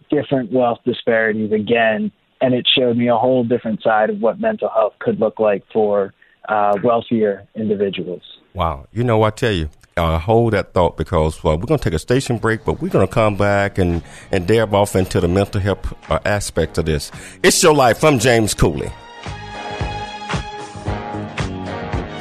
different 0.09 0.51
wealth 0.51 0.79
disparities 0.85 1.51
again, 1.51 2.11
and 2.41 2.53
it 2.53 2.67
showed 2.77 2.97
me 2.97 3.07
a 3.07 3.17
whole 3.17 3.43
different 3.43 3.81
side 3.81 4.09
of 4.09 4.19
what 4.19 4.39
mental 4.39 4.69
health 4.69 4.93
could 4.99 5.19
look 5.19 5.39
like 5.39 5.63
for 5.71 6.13
uh, 6.49 6.77
wealthier 6.83 7.47
individuals. 7.55 8.21
Wow. 8.53 8.87
You 8.91 9.03
know, 9.03 9.23
I 9.23 9.29
tell 9.31 9.51
you, 9.51 9.69
uh, 9.97 10.19
hold 10.19 10.53
that 10.53 10.73
thought 10.73 10.95
because 10.95 11.43
well, 11.43 11.57
we're 11.57 11.65
going 11.65 11.79
to 11.79 11.83
take 11.83 11.93
a 11.95 11.99
station 11.99 12.37
break, 12.37 12.63
but 12.63 12.81
we're 12.81 12.89
going 12.89 13.07
to 13.07 13.13
come 13.13 13.35
back 13.35 13.77
and, 13.77 14.03
and 14.31 14.47
delve 14.47 14.73
off 14.73 14.95
into 14.95 15.19
the 15.19 15.27
mental 15.27 15.59
health 15.59 15.93
uh, 16.11 16.19
aspect 16.25 16.77
of 16.77 16.85
this. 16.85 17.11
It's 17.43 17.61
Your 17.63 17.73
Life. 17.73 18.03
I'm 18.03 18.19
James 18.19 18.53
Cooley. 18.53 18.91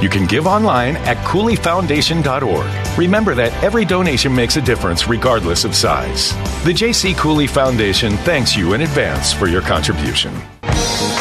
You 0.00 0.08
can 0.08 0.26
give 0.26 0.46
online 0.46 0.96
at 0.98 1.16
CooleyFoundation.org. 1.26 2.98
Remember 2.98 3.34
that 3.34 3.52
every 3.62 3.84
donation 3.84 4.34
makes 4.34 4.56
a 4.56 4.60
difference 4.60 5.08
regardless 5.08 5.64
of 5.64 5.74
size. 5.74 6.32
The 6.64 6.72
J.C. 6.74 7.14
Cooley 7.14 7.46
Foundation 7.46 8.16
thanks 8.18 8.56
you 8.56 8.74
in 8.74 8.82
advance 8.82 9.32
for 9.32 9.46
your 9.46 9.62
contribution. 9.62 10.34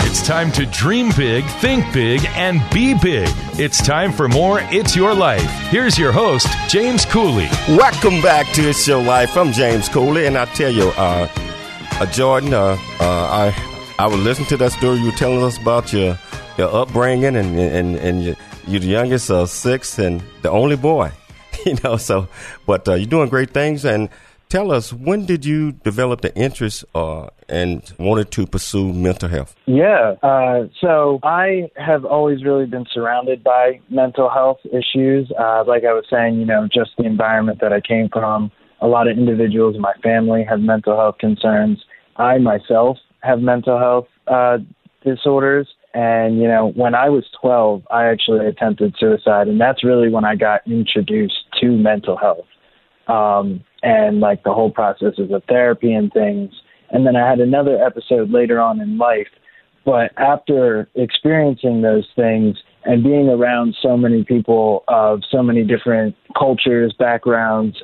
It's 0.06 0.26
time 0.28 0.52
to 0.54 0.66
dream 0.68 1.12
big, 1.18 1.44
think 1.46 1.92
big, 1.94 2.24
and 2.36 2.62
be 2.72 2.94
big. 2.94 3.30
It's 3.58 3.82
time 3.84 4.12
for 4.12 4.28
more 4.28 4.60
It's 4.64 4.96
Your 4.96 5.14
Life. 5.14 5.50
Here's 5.70 5.98
your 5.98 6.12
host, 6.12 6.48
James 6.68 7.06
Cooley. 7.06 7.48
Welcome 7.70 8.22
back 8.22 8.46
to 8.54 8.70
It's 8.70 8.88
Your 8.88 9.02
Life. 9.02 9.36
I'm 9.38 9.52
James 9.52 9.90
Cooley, 9.90 10.28
and 10.28 10.38
I 10.38 10.46
tell 10.46 10.72
you, 10.72 10.90
uh, 10.98 11.28
uh, 11.94 12.06
Jordan, 12.08 12.54
uh, 12.54 12.78
uh, 13.00 13.06
I 13.50 13.56
I 13.98 14.08
was 14.08 14.20
listening 14.20 14.50
to 14.50 14.58
that 14.58 14.72
story 14.74 14.98
you 15.00 15.06
were 15.06 15.12
telling 15.18 15.44
us 15.44 15.58
about 15.58 15.92
your 15.94 16.20
your 16.58 16.74
upbringing, 16.74 17.36
and 17.36 17.58
and 17.60 17.96
and 17.96 18.24
your, 18.24 18.36
you're 18.68 18.80
the 18.80 18.88
youngest 18.88 19.30
of 19.30 19.50
six 19.50 20.00
and 20.00 20.24
the 20.42 20.50
only 20.50 20.76
boy, 20.76 21.12
you 21.66 21.76
know. 21.84 21.98
So, 21.98 22.28
but 22.66 22.88
uh, 22.88 22.94
you're 22.96 23.08
doing 23.08 23.30
great 23.30 23.52
things, 23.52 23.86
and 23.86 24.10
tell 24.50 24.72
us 24.72 24.94
when 24.94 25.26
did 25.26 25.46
you 25.46 25.72
develop 25.72 26.22
the 26.22 26.36
interest 26.36 26.86
uh, 26.94 27.28
and 27.50 27.92
wanted 28.00 28.32
to 28.32 28.46
pursue 28.46 28.94
mental 28.94 29.30
health? 29.30 29.56
Yeah, 29.66 30.16
uh, 30.22 30.66
so 30.80 31.20
I 31.24 31.72
have 31.76 32.06
always 32.06 32.44
really 32.44 32.66
been 32.66 32.86
surrounded 32.94 33.44
by 33.44 33.82
mental 33.90 34.30
health 34.30 34.60
issues. 34.66 35.32
Uh, 35.40 35.64
like 35.66 35.84
I 35.84 35.94
was 35.94 36.06
saying, 36.10 36.40
you 36.40 36.46
know, 36.46 36.68
just 36.72 36.92
the 36.98 37.06
environment 37.06 37.60
that 37.62 37.74
I 37.74 37.82
came 37.82 38.10
from. 38.10 38.52
A 38.82 38.88
lot 38.88 39.08
of 39.08 39.18
individuals 39.18 39.76
in 39.76 39.82
my 39.82 39.94
family 40.04 40.44
have 40.48 40.60
mental 40.60 40.96
health 40.98 41.18
concerns. 41.18 41.84
I 42.18 42.38
myself 42.38 42.98
have 43.22 43.40
mental 43.40 43.80
health 43.80 44.08
uh, 44.28 44.58
disorders. 45.04 45.68
And, 45.94 46.40
you 46.40 46.48
know, 46.48 46.72
when 46.76 46.96
I 46.96 47.10
was 47.10 47.24
12, 47.40 47.84
I 47.92 48.06
actually 48.06 48.48
attempted 48.48 48.96
suicide. 49.00 49.48
And 49.48 49.62
that's 49.62 49.84
really 49.84 50.10
when 50.10 50.26
I 50.26 50.36
got 50.36 50.62
introduced 50.66 51.36
to 51.62 51.68
mental 51.68 52.18
health 52.18 52.46
um, 53.08 53.64
and 53.84 54.20
like 54.20 54.44
the 54.44 54.54
whole 54.54 54.72
processes 54.72 55.30
of 55.32 55.44
therapy 55.48 55.94
and 55.94 56.12
things. 56.12 56.52
And 56.90 57.06
then 57.06 57.16
I 57.16 57.30
had 57.30 57.40
another 57.40 57.84
episode 57.84 58.32
later 58.32 58.60
on 58.60 58.82
in 58.82 58.98
life. 58.98 59.28
But 59.86 60.12
after 60.18 60.88
experiencing 60.96 61.82
those 61.82 62.08
things 62.16 62.58
and 62.86 63.04
being 63.04 63.30
around 63.30 63.76
so 63.82 63.98
many 63.98 64.24
people 64.24 64.84
of 64.88 65.22
so 65.30 65.44
many 65.44 65.64
different 65.64 66.16
cultures, 66.38 66.94
backgrounds, 66.98 67.78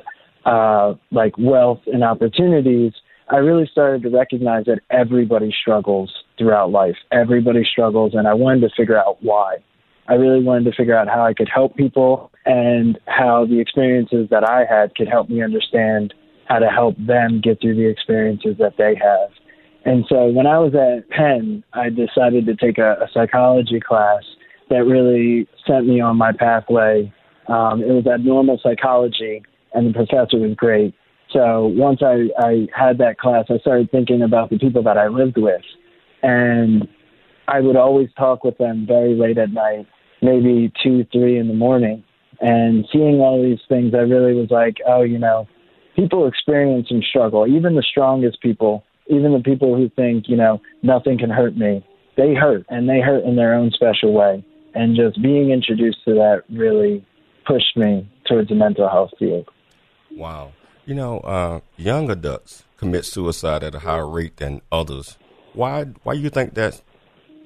uh, 0.46 0.94
like 1.12 1.36
wealth 1.38 1.80
and 1.86 2.02
opportunities, 2.02 2.92
I 3.28 3.36
really 3.36 3.68
started 3.70 4.02
to 4.02 4.08
recognize 4.08 4.64
that 4.64 4.80
everybody 4.90 5.54
struggles 5.60 6.12
throughout 6.40 6.70
life. 6.70 6.96
Everybody 7.12 7.62
struggles, 7.70 8.14
and 8.14 8.26
I 8.26 8.32
wanted 8.34 8.62
to 8.62 8.70
figure 8.74 8.98
out 8.98 9.22
why. 9.22 9.58
I 10.08 10.14
really 10.14 10.42
wanted 10.42 10.64
to 10.64 10.76
figure 10.76 10.96
out 10.96 11.06
how 11.06 11.24
I 11.24 11.34
could 11.34 11.48
help 11.52 11.76
people 11.76 12.32
and 12.46 12.98
how 13.06 13.46
the 13.46 13.60
experiences 13.60 14.28
that 14.30 14.42
I 14.42 14.64
had 14.68 14.94
could 14.94 15.06
help 15.06 15.28
me 15.28 15.42
understand 15.42 16.14
how 16.48 16.58
to 16.58 16.68
help 16.68 16.96
them 16.98 17.40
get 17.40 17.60
through 17.60 17.76
the 17.76 17.86
experiences 17.86 18.56
that 18.58 18.76
they 18.76 18.96
have. 18.96 19.30
And 19.84 20.04
so 20.08 20.26
when 20.26 20.46
I 20.46 20.58
was 20.58 20.74
at 20.74 21.08
Penn, 21.10 21.62
I 21.74 21.90
decided 21.90 22.46
to 22.46 22.56
take 22.56 22.78
a, 22.78 22.92
a 23.02 23.08
psychology 23.12 23.80
class 23.80 24.22
that 24.68 24.84
really 24.84 25.46
sent 25.66 25.86
me 25.86 26.00
on 26.00 26.16
my 26.16 26.32
pathway. 26.32 27.12
Um, 27.48 27.82
it 27.82 27.92
was 27.92 28.06
abnormal 28.06 28.58
psychology, 28.62 29.42
and 29.74 29.88
the 29.88 29.92
professor 29.92 30.38
was 30.38 30.54
great. 30.56 30.94
So 31.32 31.66
once 31.66 32.00
I, 32.02 32.28
I 32.38 32.68
had 32.74 32.98
that 32.98 33.18
class, 33.18 33.44
I 33.48 33.58
started 33.58 33.90
thinking 33.90 34.22
about 34.22 34.50
the 34.50 34.58
people 34.58 34.82
that 34.82 34.98
I 34.98 35.06
lived 35.06 35.38
with. 35.38 35.62
And 36.22 36.88
I 37.48 37.60
would 37.60 37.76
always 37.76 38.08
talk 38.16 38.44
with 38.44 38.58
them 38.58 38.86
very 38.86 39.14
late 39.14 39.38
at 39.38 39.52
night, 39.52 39.86
maybe 40.22 40.72
two, 40.82 41.04
three 41.12 41.38
in 41.38 41.48
the 41.48 41.54
morning. 41.54 42.04
And 42.40 42.86
seeing 42.92 43.20
all 43.20 43.42
these 43.42 43.60
things, 43.68 43.94
I 43.94 43.98
really 43.98 44.34
was 44.34 44.50
like, 44.50 44.76
oh, 44.86 45.02
you 45.02 45.18
know, 45.18 45.46
people 45.96 46.26
experience 46.26 46.86
and 46.90 47.02
struggle. 47.02 47.46
Even 47.46 47.74
the 47.74 47.82
strongest 47.82 48.40
people, 48.40 48.84
even 49.08 49.32
the 49.32 49.40
people 49.40 49.76
who 49.76 49.88
think, 49.90 50.28
you 50.28 50.36
know, 50.36 50.60
nothing 50.82 51.18
can 51.18 51.30
hurt 51.30 51.56
me, 51.56 51.84
they 52.16 52.34
hurt 52.34 52.64
and 52.68 52.88
they 52.88 53.00
hurt 53.00 53.24
in 53.24 53.36
their 53.36 53.54
own 53.54 53.70
special 53.72 54.12
way. 54.12 54.44
And 54.74 54.96
just 54.96 55.20
being 55.20 55.50
introduced 55.50 55.98
to 56.04 56.14
that 56.14 56.44
really 56.48 57.04
pushed 57.46 57.76
me 57.76 58.08
towards 58.28 58.48
the 58.48 58.54
mental 58.54 58.88
health 58.88 59.10
field. 59.18 59.48
Wow. 60.12 60.52
You 60.86 60.94
know, 60.94 61.18
uh, 61.20 61.60
young 61.76 62.10
adults 62.10 62.64
commit 62.76 63.04
suicide 63.04 63.62
at 63.62 63.74
a 63.74 63.80
higher 63.80 64.08
rate 64.08 64.36
than 64.36 64.62
others. 64.72 65.18
Why? 65.54 65.84
Why 66.02 66.14
do 66.14 66.20
you 66.20 66.30
think 66.30 66.54
that 66.54 66.80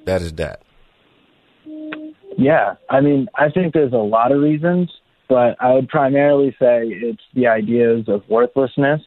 that 0.05 0.23
is 0.23 0.33
that? 0.35 0.63
Yeah, 2.37 2.75
I 2.91 3.01
mean, 3.01 3.29
I 3.37 3.51
think 3.51 3.75
there's 3.75 3.93
a 3.93 3.97
lot 3.97 4.33
of 4.33 4.41
reasons, 4.41 4.91
but 5.29 5.57
I 5.61 5.73
would 5.73 5.89
primarily 5.89 6.51
say 6.61 6.89
it's 6.89 7.23
the 7.35 7.47
ideas 7.47 8.09
of 8.09 8.23
worthlessness 8.29 9.01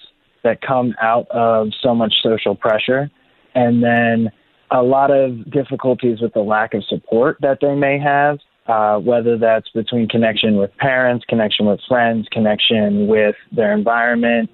that 0.43 0.61
come 0.61 0.95
out 1.01 1.27
of 1.29 1.69
so 1.81 1.93
much 1.93 2.13
social 2.23 2.55
pressure, 2.55 3.11
and 3.53 3.83
then 3.83 4.31
a 4.71 4.81
lot 4.81 5.11
of 5.11 5.49
difficulties 5.51 6.21
with 6.21 6.33
the 6.33 6.39
lack 6.39 6.73
of 6.73 6.83
support 6.85 7.37
that 7.41 7.59
they 7.61 7.75
may 7.75 7.99
have 7.99 8.39
uh, 8.67 8.97
whether 8.97 9.37
that's 9.37 9.69
between 9.69 10.07
connection 10.07 10.57
with 10.57 10.75
parents, 10.77 11.25
connection 11.27 11.65
with 11.65 11.79
friends, 11.87 12.27
connection 12.31 13.07
with 13.07 13.35
their 13.51 13.73
environment. 13.73 14.49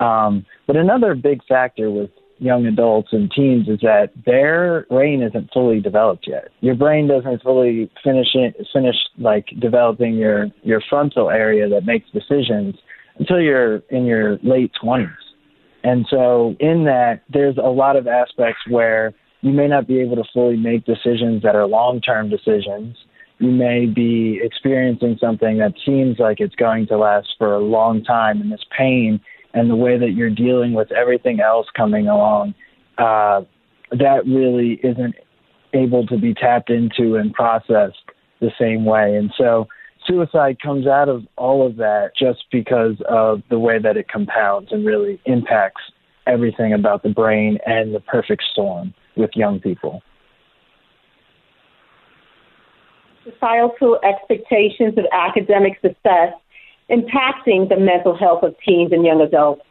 Um, 0.00 0.44
but 0.66 0.76
another 0.76 1.14
big 1.14 1.42
factor 1.46 1.90
with 1.90 2.10
young 2.38 2.66
adults 2.66 3.08
and 3.12 3.30
teens 3.30 3.68
is 3.68 3.80
that 3.80 4.10
their 4.26 4.86
brain 4.88 5.22
isn't 5.22 5.50
fully 5.52 5.80
developed 5.80 6.26
yet. 6.26 6.48
Your 6.60 6.74
brain 6.74 7.08
doesn't 7.08 7.42
fully 7.42 7.90
finish 8.02 8.28
it, 8.34 8.56
finish 8.72 8.96
like 9.18 9.46
developing 9.60 10.14
your 10.14 10.46
your 10.62 10.82
frontal 10.88 11.30
area 11.30 11.68
that 11.68 11.84
makes 11.84 12.08
decisions 12.10 12.74
until 13.18 13.40
you're 13.40 13.76
in 13.90 14.04
your 14.04 14.38
late 14.42 14.72
20s. 14.82 15.08
And 15.84 16.06
so 16.10 16.56
in 16.60 16.84
that 16.84 17.22
there's 17.32 17.56
a 17.58 17.68
lot 17.68 17.96
of 17.96 18.06
aspects 18.06 18.60
where 18.68 19.12
you 19.42 19.52
may 19.52 19.68
not 19.68 19.86
be 19.86 20.00
able 20.00 20.16
to 20.16 20.24
fully 20.32 20.56
make 20.56 20.84
decisions 20.84 21.42
that 21.42 21.54
are 21.54 21.66
long-term 21.66 22.30
decisions 22.30 22.96
you 23.38 23.50
may 23.50 23.86
be 23.86 24.40
experiencing 24.42 25.18
something 25.20 25.58
that 25.58 25.74
seems 25.84 26.18
like 26.18 26.40
it's 26.40 26.54
going 26.54 26.86
to 26.86 26.96
last 26.96 27.28
for 27.36 27.54
a 27.54 27.58
long 27.58 28.04
time, 28.04 28.40
and 28.40 28.52
this 28.52 28.64
pain 28.76 29.20
and 29.54 29.70
the 29.70 29.76
way 29.76 29.96
that 29.98 30.10
you're 30.10 30.30
dealing 30.30 30.72
with 30.74 30.90
everything 30.92 31.40
else 31.40 31.66
coming 31.76 32.08
along, 32.08 32.54
uh, 32.98 33.42
that 33.90 34.26
really 34.26 34.80
isn't 34.82 35.14
able 35.72 36.06
to 36.06 36.18
be 36.18 36.34
tapped 36.34 36.70
into 36.70 37.16
and 37.16 37.32
processed 37.32 38.02
the 38.40 38.50
same 38.58 38.84
way. 38.84 39.16
And 39.16 39.32
so 39.38 39.68
suicide 40.06 40.58
comes 40.60 40.86
out 40.86 41.08
of 41.08 41.22
all 41.36 41.66
of 41.66 41.76
that 41.76 42.10
just 42.18 42.44
because 42.50 42.96
of 43.08 43.42
the 43.48 43.58
way 43.58 43.78
that 43.78 43.96
it 43.96 44.08
compounds 44.08 44.70
and 44.72 44.84
really 44.84 45.20
impacts 45.24 45.82
everything 46.26 46.72
about 46.72 47.02
the 47.02 47.08
brain 47.08 47.58
and 47.66 47.94
the 47.94 48.00
perfect 48.00 48.42
storm 48.52 48.92
with 49.16 49.30
young 49.34 49.60
people. 49.60 50.02
societal 53.24 53.98
expectations 54.04 54.94
of 54.98 55.04
academic 55.12 55.78
success 55.80 56.34
impacting 56.90 57.68
the 57.68 57.76
mental 57.78 58.16
health 58.16 58.42
of 58.42 58.54
teens 58.66 58.92
and 58.92 59.04
young 59.04 59.20
adults? 59.20 59.62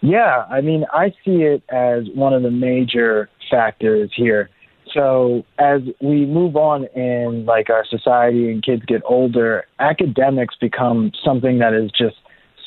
Yeah, 0.00 0.44
I 0.50 0.60
mean, 0.60 0.84
I 0.92 1.10
see 1.24 1.42
it 1.42 1.62
as 1.68 2.04
one 2.14 2.32
of 2.32 2.42
the 2.42 2.50
major 2.50 3.28
factors 3.50 4.10
here. 4.14 4.50
So 4.92 5.44
as 5.58 5.80
we 6.00 6.26
move 6.26 6.56
on 6.56 6.86
in 6.96 7.46
like 7.46 7.70
our 7.70 7.84
society 7.86 8.50
and 8.50 8.62
kids 8.62 8.82
get 8.86 9.02
older, 9.04 9.64
academics 9.78 10.56
become 10.60 11.12
something 11.24 11.58
that 11.58 11.72
is 11.72 11.90
just 11.96 12.16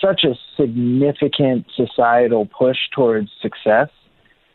such 0.01 0.23
a 0.23 0.35
significant 0.59 1.65
societal 1.75 2.45
push 2.47 2.77
towards 2.93 3.29
success 3.41 3.89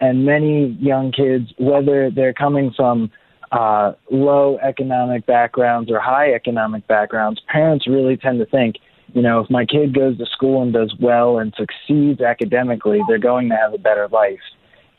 And 0.00 0.24
many 0.24 0.76
young 0.80 1.12
kids, 1.12 1.52
whether 1.58 2.10
they're 2.10 2.32
coming 2.32 2.72
from 2.74 3.10
uh, 3.52 3.92
low 4.10 4.58
economic 4.62 5.26
backgrounds 5.26 5.90
or 5.90 6.00
high 6.00 6.32
economic 6.32 6.86
backgrounds, 6.86 7.40
parents 7.48 7.86
really 7.86 8.16
tend 8.16 8.38
to 8.38 8.46
think, 8.46 8.76
you 9.14 9.22
know, 9.22 9.40
if 9.40 9.50
my 9.50 9.64
kid 9.64 9.94
goes 9.94 10.18
to 10.18 10.26
school 10.26 10.62
and 10.62 10.72
does 10.72 10.94
well 11.00 11.38
and 11.38 11.54
succeeds 11.56 12.20
academically, 12.20 13.00
they're 13.08 13.18
going 13.18 13.48
to 13.48 13.56
have 13.56 13.74
a 13.74 13.78
better 13.78 14.08
life. 14.08 14.40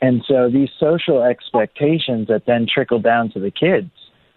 And 0.00 0.24
so 0.26 0.50
these 0.50 0.68
social 0.80 1.22
expectations 1.22 2.28
that 2.28 2.44
then 2.46 2.66
trickle 2.72 3.00
down 3.00 3.30
to 3.32 3.40
the 3.40 3.50
kids 3.50 3.90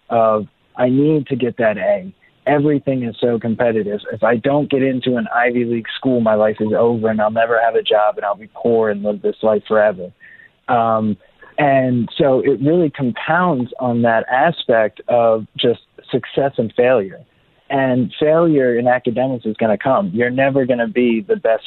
of, 0.08 0.46
I 0.76 0.88
need 0.88 1.26
to 1.26 1.36
get 1.36 1.56
that 1.56 1.76
A. 1.76 2.14
Everything 2.46 3.02
is 3.02 3.16
so 3.20 3.40
competitive. 3.40 4.00
If 4.12 4.22
I 4.22 4.36
don't 4.36 4.70
get 4.70 4.82
into 4.82 5.16
an 5.16 5.26
Ivy 5.34 5.64
League 5.64 5.88
school, 5.96 6.20
my 6.20 6.34
life 6.34 6.58
is 6.60 6.72
over 6.78 7.08
and 7.08 7.20
I'll 7.20 7.32
never 7.32 7.60
have 7.60 7.74
a 7.74 7.82
job 7.82 8.16
and 8.16 8.24
I'll 8.24 8.36
be 8.36 8.50
poor 8.54 8.90
and 8.90 9.02
live 9.02 9.22
this 9.22 9.36
life 9.42 9.64
forever. 9.66 10.12
Um, 10.68 11.16
and 11.58 12.08
so 12.16 12.40
it 12.40 12.60
really 12.60 12.90
compounds 12.90 13.72
on 13.80 14.02
that 14.02 14.26
aspect 14.28 15.00
of 15.08 15.46
just 15.56 15.80
success 16.10 16.52
and 16.58 16.72
failure. 16.76 17.24
And 17.68 18.14
failure 18.20 18.78
in 18.78 18.86
academics 18.86 19.44
is 19.44 19.56
going 19.56 19.76
to 19.76 19.82
come. 19.82 20.10
You're 20.14 20.30
never 20.30 20.66
going 20.66 20.78
to 20.78 20.86
be 20.86 21.20
the 21.20 21.36
best 21.36 21.64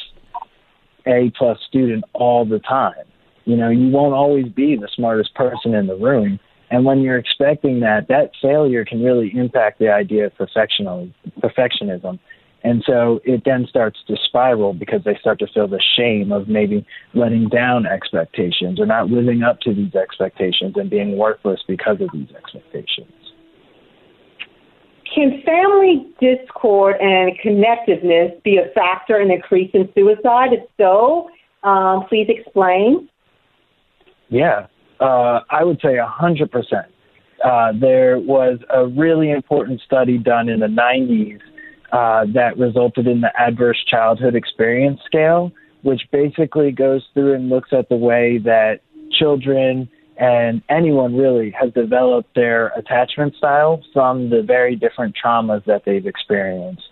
A 1.06 1.30
plus 1.36 1.58
student 1.68 2.04
all 2.14 2.44
the 2.44 2.58
time. 2.58 3.04
You 3.44 3.56
know, 3.56 3.68
you 3.68 3.88
won't 3.90 4.14
always 4.14 4.48
be 4.48 4.76
the 4.76 4.88
smartest 4.94 5.34
person 5.34 5.74
in 5.74 5.86
the 5.86 5.96
room. 5.96 6.38
And 6.70 6.84
when 6.84 7.00
you're 7.00 7.18
expecting 7.18 7.80
that, 7.80 8.08
that 8.08 8.30
failure 8.40 8.84
can 8.84 9.02
really 9.02 9.32
impact 9.34 9.78
the 9.78 9.88
idea 9.88 10.26
of 10.26 10.34
perfectionism. 10.36 12.18
And 12.62 12.82
so 12.86 13.20
it 13.24 13.42
then 13.44 13.66
starts 13.68 13.98
to 14.06 14.16
spiral 14.24 14.74
because 14.74 15.02
they 15.04 15.16
start 15.18 15.38
to 15.40 15.46
feel 15.46 15.66
the 15.66 15.82
shame 15.96 16.30
of 16.30 16.46
maybe 16.46 16.86
letting 17.14 17.48
down 17.48 17.86
expectations 17.86 18.78
or 18.78 18.86
not 18.86 19.10
living 19.10 19.42
up 19.42 19.60
to 19.62 19.74
these 19.74 19.94
expectations 19.94 20.74
and 20.76 20.90
being 20.90 21.16
worthless 21.16 21.60
because 21.66 22.00
of 22.00 22.10
these 22.12 22.28
expectations. 22.36 23.12
Can 25.14 25.42
family 25.44 26.06
discord 26.20 26.96
and 27.00 27.32
connectiveness 27.44 28.40
be 28.44 28.58
a 28.58 28.72
factor 28.74 29.20
in 29.20 29.30
increasing 29.30 29.88
suicide? 29.94 30.52
If 30.52 30.68
so, 30.76 31.28
um, 31.68 32.04
please 32.08 32.26
explain. 32.28 33.08
Yeah, 34.28 34.66
uh, 35.00 35.40
I 35.50 35.64
would 35.64 35.80
say 35.82 35.96
100%. 35.96 36.84
Uh, 37.42 37.72
there 37.80 38.18
was 38.18 38.58
a 38.72 38.86
really 38.86 39.30
important 39.30 39.80
study 39.80 40.18
done 40.18 40.48
in 40.48 40.60
the 40.60 40.66
90s 40.66 41.40
uh, 41.90 42.26
that 42.32 42.56
resulted 42.58 43.06
in 43.06 43.20
the 43.20 43.32
Adverse 43.38 43.82
Childhood 43.90 44.36
Experience 44.36 45.00
Scale, 45.06 45.50
which 45.82 46.02
basically 46.12 46.70
goes 46.70 47.02
through 47.14 47.34
and 47.34 47.48
looks 47.48 47.70
at 47.72 47.88
the 47.88 47.96
way 47.96 48.38
that 48.44 48.80
children 49.10 49.88
and 50.20 50.62
anyone 50.68 51.16
really 51.16 51.50
has 51.58 51.72
developed 51.72 52.34
their 52.34 52.68
attachment 52.76 53.34
style 53.36 53.82
from 53.94 54.28
the 54.28 54.42
very 54.42 54.76
different 54.76 55.16
traumas 55.16 55.64
that 55.64 55.82
they've 55.86 56.06
experienced. 56.06 56.84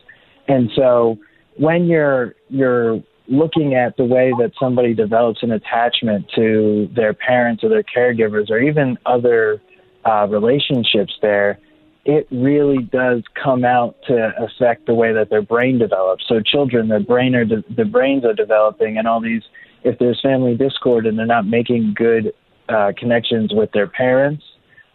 And 0.49 0.71
so 0.75 1.19
when 1.57 1.85
you're 1.85 2.35
you're 2.49 3.03
looking 3.29 3.75
at 3.75 3.99
the 3.99 4.05
way 4.07 4.33
that 4.39 4.53
somebody 4.59 4.95
develops 4.95 5.43
an 5.43 5.53
attachment 5.53 6.25
to 6.35 6.89
their 6.97 7.13
parents 7.13 7.63
or 7.63 7.69
their 7.69 7.83
caregivers 7.83 8.49
or 8.49 8.59
even 8.59 8.97
other 9.05 9.61
uh, 10.07 10.27
relationships 10.27 11.13
there, 11.21 11.59
it 12.07 12.27
really 12.31 12.83
does 12.85 13.23
come 13.35 13.63
out 13.63 13.95
to 14.07 14.33
affect 14.39 14.87
the 14.87 14.95
way 14.95 15.13
that 15.13 15.29
their 15.29 15.43
brain 15.43 15.79
develops. 15.79 16.25
So 16.27 16.41
children, 16.41 16.89
their 16.89 17.01
brain 17.01 17.35
are 17.35 17.45
de- 17.45 17.85
brains 17.85 18.25
are 18.25 18.33
developing, 18.33 18.97
and 18.97 19.07
all 19.07 19.21
these. 19.21 19.43
If 19.85 19.99
there's 20.01 20.21
family 20.21 20.57
discord 20.57 21.07
and 21.07 21.17
they're 21.17 21.25
not 21.25 21.47
making 21.47 21.95
good 21.95 22.33
uh, 22.69 22.93
connections 22.97 23.53
with 23.53 23.71
their 23.73 23.87
parents 23.87 24.43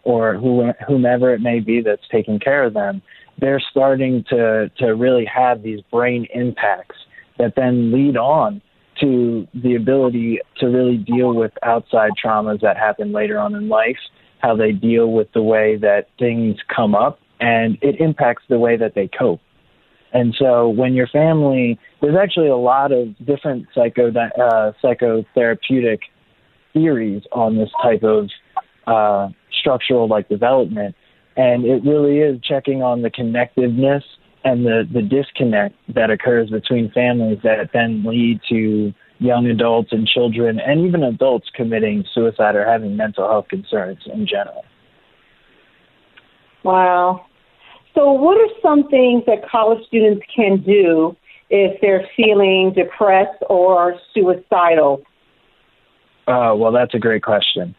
or 0.04 0.36
who, 0.36 0.72
whomever 0.88 1.34
it 1.34 1.42
may 1.42 1.60
be 1.60 1.82
that's 1.82 2.08
taking 2.12 2.40
care 2.40 2.64
of 2.64 2.74
them, 2.74 3.02
they're 3.40 3.62
starting 3.72 4.24
to 4.30 4.70
to 4.78 4.88
really 4.96 5.26
have 5.26 5.64
these 5.64 5.80
brain 5.92 6.28
impacts 6.34 6.96
that 7.40 7.54
then 7.56 7.92
lead 7.92 8.16
on 8.16 8.62
to 9.00 9.48
the 9.56 9.76
ability 9.76 10.40
to 10.60 10.68
really 10.68 10.98
deal 10.98 11.34
with 11.34 11.52
outside 11.64 12.12
traumas 12.24 12.62
that 12.62 12.78
happen 12.78 13.12
later 13.12 13.40
on 13.40 13.56
in 13.56 13.68
life 13.68 13.98
how 14.44 14.56
they 14.56 14.74
deal 14.74 15.12
with 15.12 15.32
the 15.34 15.42
way 15.42 15.78
that 15.78 16.10
things 16.20 16.58
come 16.74 16.94
up, 16.94 17.18
and 17.40 17.78
it 17.82 18.00
impacts 18.00 18.44
the 18.50 18.60
way 18.60 18.76
that 18.76 18.94
they 18.94 19.08
cope. 19.08 19.40
And 20.12 20.36
so 20.38 20.68
when 20.68 20.94
your 20.94 21.08
family, 21.08 21.80
there's 22.02 22.18
actually 22.22 22.50
a 22.50 22.58
lot 22.58 22.92
of 22.92 23.18
different 23.26 23.66
psycho 23.74 24.10
uh, 24.10 24.74
psychotherapeutic 24.84 26.00
theories 26.74 27.24
on 27.32 27.58
this 27.58 27.70
type 27.82 28.04
of 28.04 28.30
uh, 28.88 29.30
structural 29.60 30.08
like 30.08 30.28
development, 30.30 30.96
and 31.38 31.66
it 31.66 31.84
really 31.84 32.20
is 32.20 32.40
checking 32.42 32.82
on 32.82 33.02
the 33.02 33.10
connectiveness 33.10 34.04
and 34.44 34.66
the 34.66 34.88
the 34.92 35.02
disconnect 35.02 35.76
that 35.94 36.10
occurs 36.10 36.50
between 36.50 36.92
families 36.92 37.40
that 37.44 37.70
then 37.74 38.04
lead 38.06 38.40
to 38.50 38.94
young 39.20 39.48
adults 39.48 39.90
and 39.92 40.06
children 40.06 40.60
and 40.60 40.86
even 40.86 41.04
adults 41.04 41.48
committing 41.56 42.04
suicide 42.14 42.56
or 42.56 42.66
having 42.66 42.98
mental 42.98 43.28
health 43.28 43.48
concerns 43.48 44.00
in 44.14 44.28
general. 44.28 44.66
Wow. 46.64 47.26
So, 47.96 48.12
what 48.12 48.38
are 48.38 48.50
some 48.62 48.90
things 48.90 49.24
that 49.28 49.48
college 49.50 49.86
students 49.88 50.26
can 50.36 50.62
do 50.64 51.16
if 51.50 51.80
they're 51.82 52.08
feeling 52.18 52.74
depressed 52.76 53.44
or 53.50 53.96
suicidal? 54.14 55.04
Uh, 56.28 56.54
well, 56.56 56.72
that's 56.72 56.94
a 56.94 57.00
great 57.00 57.24
question. 57.24 57.76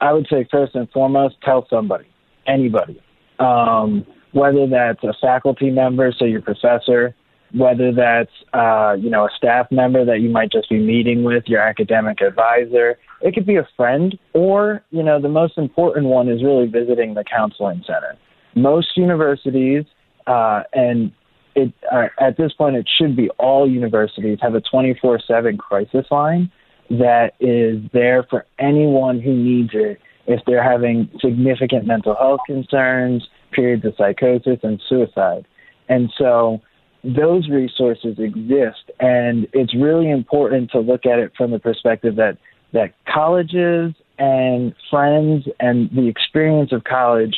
I 0.00 0.12
would 0.12 0.26
say 0.30 0.46
first 0.50 0.74
and 0.74 0.88
foremost, 0.90 1.36
tell 1.42 1.66
somebody, 1.68 2.06
anybody, 2.46 3.02
um, 3.38 4.06
whether 4.32 4.66
that's 4.68 5.02
a 5.02 5.14
faculty 5.20 5.70
member, 5.70 6.12
so 6.16 6.24
your 6.24 6.42
professor, 6.42 7.14
whether 7.52 7.92
that's 7.92 8.30
uh, 8.52 8.94
you 8.98 9.10
know 9.10 9.24
a 9.24 9.30
staff 9.36 9.66
member 9.72 10.04
that 10.04 10.20
you 10.20 10.28
might 10.28 10.52
just 10.52 10.68
be 10.68 10.78
meeting 10.78 11.24
with, 11.24 11.44
your 11.46 11.60
academic 11.60 12.20
advisor. 12.20 12.98
It 13.20 13.34
could 13.34 13.46
be 13.46 13.56
a 13.56 13.66
friend, 13.76 14.16
or 14.34 14.84
you 14.90 15.02
know 15.02 15.20
the 15.20 15.28
most 15.28 15.58
important 15.58 16.06
one 16.06 16.28
is 16.28 16.44
really 16.44 16.66
visiting 16.66 17.14
the 17.14 17.24
counseling 17.24 17.82
center. 17.86 18.16
Most 18.54 18.96
universities 18.96 19.84
uh, 20.28 20.62
and 20.72 21.10
it 21.54 21.72
uh, 21.90 22.08
at 22.20 22.36
this 22.36 22.52
point 22.52 22.76
it 22.76 22.88
should 22.98 23.16
be 23.16 23.30
all 23.38 23.68
universities 23.68 24.38
have 24.40 24.54
a 24.54 24.60
24/7 24.60 25.58
crisis 25.58 26.06
line 26.10 26.52
that 26.90 27.32
is 27.40 27.82
there 27.92 28.24
for 28.30 28.46
anyone 28.58 29.20
who 29.20 29.34
needs 29.34 29.70
it 29.74 30.00
if 30.26 30.40
they're 30.46 30.62
having 30.62 31.10
significant 31.20 31.86
mental 31.86 32.14
health 32.14 32.40
concerns, 32.46 33.26
periods 33.52 33.84
of 33.84 33.94
psychosis, 33.96 34.58
and 34.62 34.80
suicide. 34.88 35.46
And 35.88 36.10
so 36.18 36.60
those 37.02 37.48
resources 37.48 38.18
exist, 38.18 38.90
and 39.00 39.46
it's 39.52 39.74
really 39.74 40.10
important 40.10 40.70
to 40.72 40.80
look 40.80 41.06
at 41.06 41.18
it 41.18 41.32
from 41.36 41.50
the 41.50 41.58
perspective 41.58 42.16
that 42.16 42.38
that 42.72 42.92
colleges 43.06 43.94
and 44.18 44.74
friends 44.90 45.46
and 45.58 45.88
the 45.90 46.06
experience 46.06 46.70
of 46.72 46.84
college, 46.84 47.36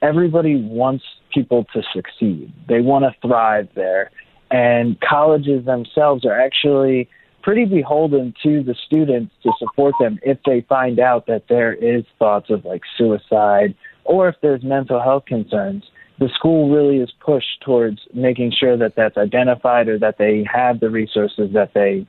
everybody 0.00 0.56
wants 0.56 1.04
people 1.34 1.66
to 1.74 1.82
succeed. 1.92 2.50
They 2.68 2.80
want 2.80 3.04
to 3.04 3.28
thrive 3.28 3.68
there, 3.74 4.10
and 4.50 4.98
colleges 5.00 5.66
themselves 5.66 6.24
are 6.24 6.40
actually 6.40 7.08
pretty 7.42 7.64
beholden 7.64 8.34
to 8.42 8.62
the 8.62 8.74
students 8.86 9.32
to 9.42 9.50
support 9.58 9.94
them 10.00 10.18
if 10.22 10.38
they 10.44 10.64
find 10.68 10.98
out 10.98 11.26
that 11.26 11.44
there 11.48 11.72
is 11.72 12.04
thoughts 12.18 12.50
of 12.50 12.64
like 12.64 12.82
suicide 12.96 13.74
or 14.04 14.28
if 14.28 14.36
there's 14.42 14.62
mental 14.62 15.00
health 15.00 15.24
concerns 15.26 15.84
the 16.20 16.28
school 16.34 16.70
really 16.70 17.02
is 17.02 17.10
pushed 17.24 17.60
towards 17.64 17.98
making 18.12 18.52
sure 18.52 18.76
that 18.76 18.94
that's 18.94 19.16
identified 19.16 19.88
or 19.88 19.98
that 19.98 20.18
they 20.18 20.44
have 20.52 20.78
the 20.78 20.90
resources 20.90 21.50
that 21.54 21.72
they 21.74 22.06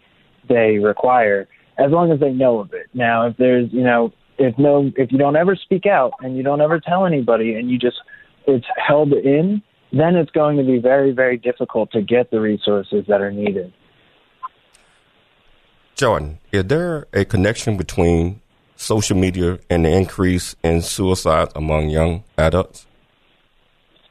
they 0.50 0.78
require 0.80 1.48
as 1.78 1.91
long 1.91 2.12
as 2.12 2.20
they 2.20 2.32
know 2.32 2.60
of 2.60 2.74
it. 2.74 2.88
Now, 2.94 3.28
if 3.28 3.38
there's, 3.38 3.72
you 3.72 3.84
know, 3.84 4.12
if 4.38 4.58
no 4.58 4.91
if 4.98 5.12
you 5.12 5.17
don't 5.17 5.38
ever 5.38 5.56
speak 5.56 5.86
out 5.86 6.12
and 6.20 6.36
you 6.36 6.44
don't 6.44 6.62
ever 6.62 6.80
tell 6.80 7.06
anybody 7.06 7.56
and 7.56 7.72
you 7.72 7.80
just 7.80 7.98
it's 8.48 8.65
held 8.76 9.13
in, 9.13 9.62
then 9.94 10.15
it's 10.15 10.32
going 10.32 10.58
to 10.58 10.63
be 10.63 10.80
very 10.80 11.12
very 11.12 11.38
difficult 11.38 11.91
to 11.91 12.02
get 12.02 12.32
the 12.32 12.41
resources 12.41 13.06
that 13.08 13.22
are 13.22 13.32
needed. 13.32 13.72
Jordan, 16.02 16.40
is 16.52 16.66
there 16.66 17.06
a 17.14 17.24
connection 17.24 17.78
between 17.78 18.42
social 18.76 19.16
media 19.16 19.60
and 19.70 19.86
the 19.86 19.90
increase 19.96 20.56
in 20.64 20.82
suicide 20.82 21.50
among 21.56 21.90
young 21.90 22.24
adults? 22.40 22.88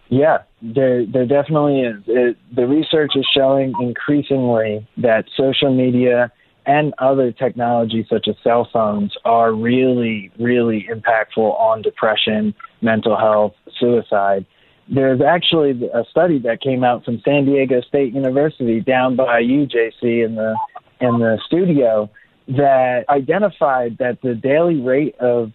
Yeah, 0.08 0.42
there 0.62 1.04
there 1.04 1.26
definitely 1.26 1.80
is. 1.80 1.96
It, 2.06 2.36
the 2.54 2.68
research 2.68 3.16
is 3.16 3.26
showing 3.36 3.72
increasingly 3.80 4.86
that 4.98 5.24
social 5.36 5.74
media 5.74 6.30
and 6.64 6.94
other 6.98 7.32
technologies 7.32 8.06
such 8.08 8.28
as 8.28 8.36
cell 8.44 8.68
phones 8.72 9.12
are 9.24 9.52
really 9.52 10.30
really 10.38 10.86
impactful 10.88 11.58
on 11.58 11.82
depression, 11.82 12.54
mental 12.82 13.16
health, 13.16 13.54
suicide. 13.80 14.46
There's 14.86 15.20
actually 15.20 15.90
a 15.92 16.04
study 16.08 16.38
that 16.38 16.60
came 16.60 16.84
out 16.84 17.04
from 17.04 17.20
San 17.24 17.46
Diego 17.46 17.80
State 17.80 18.14
University 18.14 18.80
down 18.80 19.16
by 19.16 19.42
UJC 19.42 20.24
in 20.24 20.36
the 20.36 20.54
in 21.00 21.18
the 21.18 21.38
studio 21.46 22.10
that 22.48 23.04
identified 23.08 23.98
that 23.98 24.18
the 24.22 24.34
daily 24.34 24.80
rate 24.80 25.14
of 25.20 25.52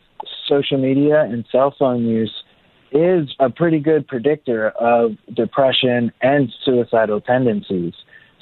social 0.48 0.78
media 0.78 1.22
and 1.22 1.46
cell 1.52 1.74
phone 1.78 2.06
use 2.06 2.32
is 2.92 3.28
a 3.40 3.50
pretty 3.50 3.80
good 3.80 4.08
predictor 4.08 4.70
of 4.70 5.12
depression 5.34 6.12
and 6.22 6.54
suicidal 6.64 7.20
tendencies. 7.20 7.94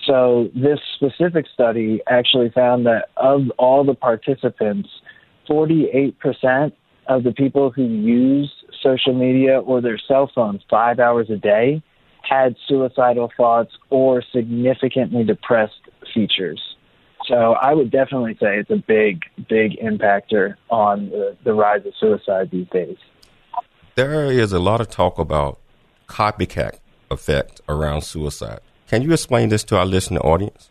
So, 0.06 0.49
this 0.54 0.80
specific 0.95 1.45
study 1.54 2.01
actually 2.10 2.49
found 2.49 2.86
that 2.86 3.10
of 3.16 3.49
all 3.58 3.86
the 3.86 3.95
participants, 3.95 4.89
48% 5.49 6.74
of 7.08 7.24
the 7.24 7.32
people 7.32 7.72
who 7.72 7.84
use 7.84 8.51
social 8.82 9.14
media 9.14 9.60
or 9.60 9.82
their 9.82 9.97
cell 9.97 10.30
phones 10.34 10.62
five 10.70 10.99
hours 10.99 11.30
a 11.30 11.38
day 11.38 11.82
had 12.22 12.56
suicidal 12.68 13.32
thoughts 13.36 13.72
or 13.89 14.24
significantly 14.34 15.24
depressed 15.24 15.74
features. 16.14 16.72
So 17.28 17.53
I 17.53 17.74
would 17.74 17.91
definitely 17.91 18.36
say 18.39 18.57
it's 18.57 18.69
a 18.69 18.84
big, 18.88 19.24
big 19.49 19.78
impactor 19.80 20.55
on 20.69 21.09
the, 21.09 21.38
the 21.43 21.53
rise 21.53 21.86
of 21.86 21.93
suicide 21.99 22.51
these 22.51 22.67
days. 22.69 22.97
There 23.95 24.26
is 24.26 24.51
a 24.51 24.59
lot 24.59 24.82
of 24.82 24.89
talk 24.89 25.19
about 25.19 25.59
copycat 26.07 26.80
effect 27.09 27.61
around 27.69 28.01
suicide. 28.01 28.59
Can 28.88 29.01
you 29.01 29.13
explain 29.13 29.49
this 29.49 29.63
to 29.65 29.78
our 29.78 29.86
listening 29.86 30.19
audience? 30.19 30.69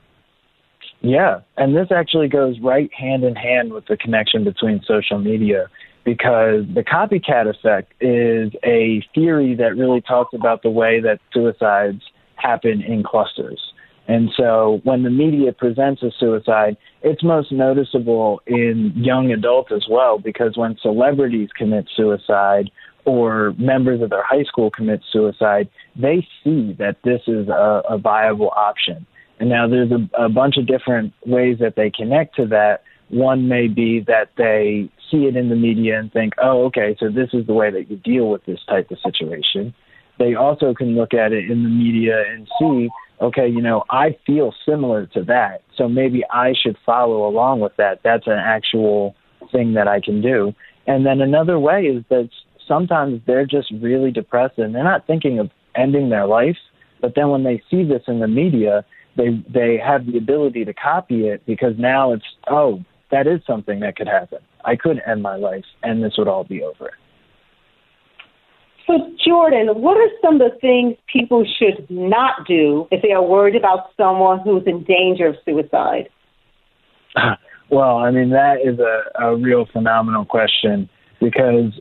Yeah, 1.00 1.40
and 1.56 1.74
this 1.74 1.90
actually 1.90 2.28
goes 2.28 2.60
right 2.60 2.92
hand 2.92 3.24
in 3.24 3.34
hand 3.34 3.72
with 3.72 3.86
the 3.86 3.96
connection 3.96 4.44
between 4.44 4.82
social 4.86 5.18
media 5.18 5.68
because 6.04 6.64
the 6.74 6.84
copycat 6.84 7.48
effect 7.48 7.92
is 8.00 8.52
a 8.64 9.02
theory 9.14 9.54
that 9.56 9.76
really 9.76 10.00
talks 10.00 10.34
about 10.34 10.62
the 10.62 10.70
way 10.70 11.00
that 11.00 11.20
suicides 11.32 12.02
happen 12.36 12.82
in 12.82 13.02
clusters. 13.02 13.71
And 14.08 14.30
so 14.36 14.80
when 14.82 15.04
the 15.04 15.10
media 15.10 15.52
presents 15.52 16.02
a 16.02 16.10
suicide, 16.18 16.76
it's 17.02 17.22
most 17.22 17.52
noticeable 17.52 18.42
in 18.46 18.92
young 18.96 19.30
adults 19.30 19.70
as 19.72 19.84
well, 19.88 20.18
because 20.18 20.56
when 20.56 20.76
celebrities 20.82 21.50
commit 21.56 21.88
suicide 21.96 22.70
or 23.04 23.54
members 23.58 24.02
of 24.02 24.10
their 24.10 24.24
high 24.24 24.44
school 24.44 24.70
commit 24.70 25.02
suicide, 25.12 25.68
they 25.94 26.26
see 26.42 26.74
that 26.78 26.96
this 27.04 27.22
is 27.26 27.48
a, 27.48 27.82
a 27.88 27.98
viable 27.98 28.50
option. 28.56 29.06
And 29.38 29.48
now 29.48 29.68
there's 29.68 29.90
a, 29.90 30.24
a 30.24 30.28
bunch 30.28 30.56
of 30.56 30.66
different 30.66 31.12
ways 31.26 31.58
that 31.60 31.74
they 31.76 31.90
connect 31.90 32.36
to 32.36 32.46
that. 32.46 32.82
One 33.08 33.48
may 33.48 33.68
be 33.68 34.00
that 34.06 34.30
they 34.36 34.88
see 35.10 35.26
it 35.26 35.36
in 35.36 35.48
the 35.48 35.56
media 35.56 35.98
and 35.98 36.12
think, 36.12 36.32
oh, 36.42 36.64
okay, 36.66 36.96
so 36.98 37.08
this 37.08 37.30
is 37.32 37.46
the 37.46 37.52
way 37.52 37.70
that 37.70 37.90
you 37.90 37.96
deal 37.98 38.30
with 38.30 38.44
this 38.46 38.60
type 38.68 38.90
of 38.90 38.98
situation. 39.00 39.74
They 40.18 40.34
also 40.34 40.74
can 40.74 40.94
look 40.94 41.12
at 41.12 41.32
it 41.32 41.50
in 41.50 41.62
the 41.64 41.68
media 41.68 42.22
and 42.28 42.48
see 42.58 42.88
okay, 43.22 43.48
you 43.48 43.62
know, 43.62 43.84
I 43.88 44.16
feel 44.26 44.52
similar 44.66 45.06
to 45.06 45.22
that. 45.24 45.62
So 45.76 45.88
maybe 45.88 46.22
I 46.30 46.52
should 46.60 46.76
follow 46.84 47.26
along 47.26 47.60
with 47.60 47.76
that. 47.76 48.00
That's 48.02 48.26
an 48.26 48.38
actual 48.38 49.14
thing 49.52 49.74
that 49.74 49.88
I 49.88 50.00
can 50.00 50.20
do. 50.20 50.52
And 50.86 51.06
then 51.06 51.20
another 51.20 51.58
way 51.58 51.84
is 51.84 52.04
that 52.10 52.28
sometimes 52.66 53.20
they're 53.26 53.46
just 53.46 53.72
really 53.80 54.10
depressed 54.10 54.58
and 54.58 54.74
they're 54.74 54.84
not 54.84 55.06
thinking 55.06 55.38
of 55.38 55.50
ending 55.76 56.10
their 56.10 56.26
life. 56.26 56.56
But 57.00 57.14
then 57.14 57.30
when 57.30 57.44
they 57.44 57.62
see 57.70 57.84
this 57.84 58.02
in 58.08 58.20
the 58.20 58.28
media, 58.28 58.84
they 59.16 59.42
they 59.52 59.78
have 59.78 60.06
the 60.06 60.16
ability 60.16 60.64
to 60.64 60.72
copy 60.72 61.26
it 61.28 61.44
because 61.46 61.74
now 61.78 62.12
it's 62.12 62.24
oh 62.48 62.82
that 63.10 63.26
is 63.26 63.40
something 63.46 63.80
that 63.80 63.96
could 63.96 64.08
happen. 64.08 64.38
I 64.64 64.76
could 64.76 65.02
end 65.06 65.22
my 65.22 65.36
life 65.36 65.64
and 65.82 66.02
this 66.02 66.14
would 66.16 66.28
all 66.28 66.44
be 66.44 66.62
over. 66.62 66.92
So, 68.86 68.98
Jordan, 69.24 69.68
what 69.80 69.96
are 69.96 70.08
some 70.20 70.40
of 70.40 70.52
the 70.52 70.58
things 70.58 70.96
people 71.12 71.44
should 71.58 71.88
not 71.88 72.46
do 72.46 72.88
if 72.90 73.02
they 73.02 73.12
are 73.12 73.22
worried 73.22 73.56
about 73.56 73.90
someone 73.96 74.40
who's 74.40 74.62
in 74.66 74.84
danger 74.84 75.28
of 75.28 75.36
suicide? 75.44 76.08
Well, 77.70 77.96
I 77.96 78.10
mean, 78.10 78.28
that 78.28 78.56
is 78.62 78.78
a, 78.78 79.24
a 79.24 79.34
real 79.34 79.64
phenomenal 79.72 80.26
question 80.26 80.90
because 81.22 81.72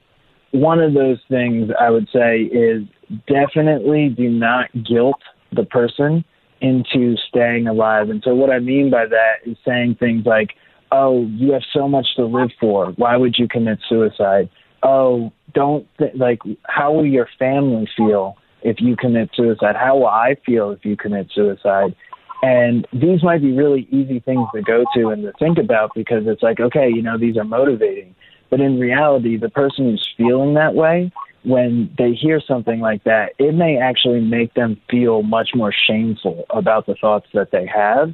one 0.52 0.80
of 0.80 0.93
those 0.93 1.18
things 1.30 1.70
I 1.78 1.89
would 1.89 2.08
say 2.14 2.43
is 2.43 2.84
definitely 3.28 4.08
do 4.08 4.30
not 4.30 4.70
guilt 4.88 5.20
the 5.52 5.66
person 5.66 6.24
into 6.62 7.18
staying 7.28 7.68
alive. 7.68 8.10
And 8.10 8.22
so, 8.24 8.34
what 8.34 8.52
I 8.52 8.60
mean 8.60 8.89
by 8.89 9.06
that 9.06 9.45
is 9.45 9.58
saying 9.68 9.97
things 9.99 10.26
like, 10.26 10.52
oh, 10.93 11.26
you 11.26 11.52
have 11.52 11.64
so 11.74 11.89
much 11.89 12.08
to 12.16 12.26
live 12.26 12.52
for. 12.58 12.93
Why 12.95 13.18
would 13.18 13.36
you 13.38 13.49
commit 13.49 13.80
suicide? 13.89 14.49
oh, 14.84 15.32
don't 15.54 15.88
th- 15.97 16.16
like, 16.16 16.39
how 16.68 16.93
will 16.93 17.06
your 17.06 17.28
family 17.39 17.88
feel 17.95 18.38
if 18.62 18.78
you 18.80 18.95
commit 18.95 19.30
suicide? 19.36 19.76
How 19.76 19.97
will 19.97 20.08
I 20.08 20.36
feel 20.45 20.72
if 20.72 20.86
you 20.86 20.95
commit 20.97 21.32
suicide? 21.34 21.95
And 22.43 22.88
these 22.91 23.24
might 23.24 23.41
be 23.41 23.52
really 23.52 23.88
easy 23.91 24.20
things 24.20 24.47
to 24.56 24.62
go 24.62 24.84
to 24.95 25.10
and 25.10 25.24
to 25.24 25.32
think 25.34 25.58
about 25.58 25.91
because 25.93 26.24
it's 26.26 26.41
like, 26.41 26.60
okay, 26.60 26.89
you 26.89 27.02
know, 27.02 27.18
these 27.18 27.38
are 27.38 27.43
motivating. 27.43 28.16
But 28.49 28.62
in 28.62 28.80
reality, 28.80 29.38
the 29.38 29.49
person 29.49 29.91
who's 29.91 30.08
feeling 30.18 30.56
that 30.56 30.74
way, 30.74 31.12
when 31.43 31.93
they 31.97 32.14
hear 32.14 32.41
something 32.45 32.80
like 32.80 33.04
that, 33.04 33.34
it 33.39 33.54
may 33.54 33.78
actually 33.78 34.22
make 34.22 34.54
them 34.54 34.80
feel 34.89 35.24
much 35.24 35.52
more 35.56 35.74
shameful 35.88 36.45
about 36.49 36.86
the 36.86 36.95
thoughts 36.95 37.28
that 37.34 37.52
they 37.52 37.66
have 37.66 38.10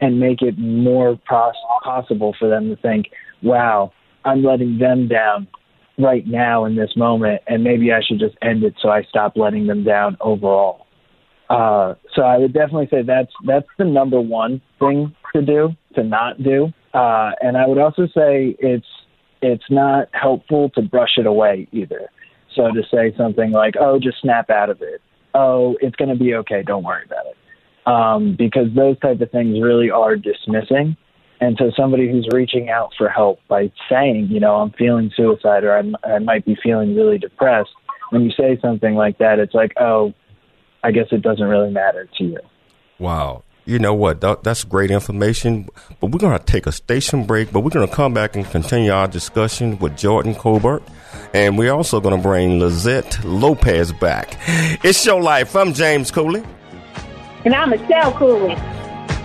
and 0.00 0.18
make 0.18 0.42
it 0.42 0.58
more 0.58 1.18
pos- 1.28 1.54
possible 1.84 2.34
for 2.38 2.48
them 2.48 2.68
to 2.68 2.76
think, 2.76 3.06
wow, 3.42 3.92
I'm 4.24 4.42
letting 4.42 4.78
them 4.78 5.08
down 5.08 5.48
right 6.02 6.26
now 6.26 6.64
in 6.64 6.76
this 6.76 6.96
moment, 6.96 7.42
and 7.46 7.62
maybe 7.62 7.92
I 7.92 8.00
should 8.02 8.18
just 8.18 8.36
end 8.42 8.64
it 8.64 8.74
so 8.80 8.88
I 8.88 9.02
stop 9.04 9.36
letting 9.36 9.66
them 9.66 9.84
down 9.84 10.16
overall. 10.20 10.86
Uh, 11.48 11.94
so 12.14 12.22
I 12.22 12.38
would 12.38 12.52
definitely 12.52 12.88
say 12.90 13.02
that's 13.02 13.32
that's 13.44 13.66
the 13.78 13.84
number 13.84 14.20
one 14.20 14.60
thing 14.78 15.14
to 15.34 15.42
do 15.42 15.70
to 15.94 16.02
not 16.02 16.42
do, 16.42 16.72
uh, 16.94 17.32
and 17.42 17.56
I 17.56 17.66
would 17.66 17.78
also 17.78 18.06
say 18.06 18.56
it's 18.58 18.86
it's 19.42 19.64
not 19.70 20.08
helpful 20.12 20.70
to 20.70 20.82
brush 20.82 21.18
it 21.18 21.26
away 21.26 21.68
either. 21.72 22.08
So 22.54 22.70
to 22.70 22.82
say 22.90 23.14
something 23.16 23.50
like, 23.50 23.74
"Oh, 23.78 23.98
just 23.98 24.20
snap 24.20 24.48
out 24.50 24.70
of 24.70 24.80
it," 24.80 25.02
"Oh, 25.34 25.76
it's 25.80 25.96
going 25.96 26.10
to 26.10 26.16
be 26.16 26.34
okay, 26.36 26.62
don't 26.62 26.84
worry 26.84 27.04
about 27.04 27.26
it," 27.26 27.36
um, 27.86 28.34
because 28.34 28.68
those 28.74 28.98
type 29.00 29.20
of 29.20 29.30
things 29.30 29.60
really 29.60 29.90
are 29.90 30.16
dismissing 30.16 30.96
and 31.42 31.56
so 31.58 31.72
somebody 31.76 32.08
who's 32.08 32.28
reaching 32.32 32.70
out 32.70 32.92
for 32.96 33.08
help 33.08 33.40
by 33.48 33.72
saying, 33.90 34.28
you 34.30 34.38
know, 34.38 34.54
I'm 34.54 34.70
feeling 34.70 35.10
suicide 35.16 35.64
or 35.64 35.76
I'm, 35.76 35.96
I 36.04 36.20
might 36.20 36.44
be 36.44 36.56
feeling 36.62 36.94
really 36.94 37.18
depressed, 37.18 37.70
when 38.10 38.22
you 38.22 38.30
say 38.30 38.60
something 38.62 38.94
like 38.94 39.18
that, 39.18 39.40
it's 39.40 39.52
like, 39.52 39.72
oh, 39.80 40.14
I 40.84 40.92
guess 40.92 41.06
it 41.10 41.20
doesn't 41.20 41.44
really 41.44 41.72
matter 41.72 42.08
to 42.18 42.24
you. 42.24 42.38
Wow. 43.00 43.42
You 43.64 43.80
know 43.80 43.92
what? 43.92 44.20
That's 44.20 44.62
great 44.62 44.92
information. 44.92 45.68
But 46.00 46.12
we're 46.12 46.20
going 46.20 46.38
to 46.38 46.44
take 46.44 46.68
a 46.68 46.72
station 46.72 47.26
break, 47.26 47.50
but 47.50 47.60
we're 47.60 47.70
going 47.70 47.88
to 47.88 47.92
come 47.92 48.14
back 48.14 48.36
and 48.36 48.48
continue 48.48 48.92
our 48.92 49.08
discussion 49.08 49.80
with 49.80 49.96
Jordan 49.96 50.36
Colbert. 50.36 50.84
And 51.34 51.58
we're 51.58 51.72
also 51.72 52.00
going 52.00 52.16
to 52.16 52.22
bring 52.22 52.60
Lizette 52.60 53.24
Lopez 53.24 53.92
back. 53.92 54.36
It's 54.84 55.04
Your 55.04 55.20
Life. 55.20 55.56
I'm 55.56 55.72
James 55.72 56.12
Cooley. 56.12 56.44
And 57.44 57.52
I'm 57.52 57.70
Michelle 57.70 58.12
Cooley. 58.12 58.56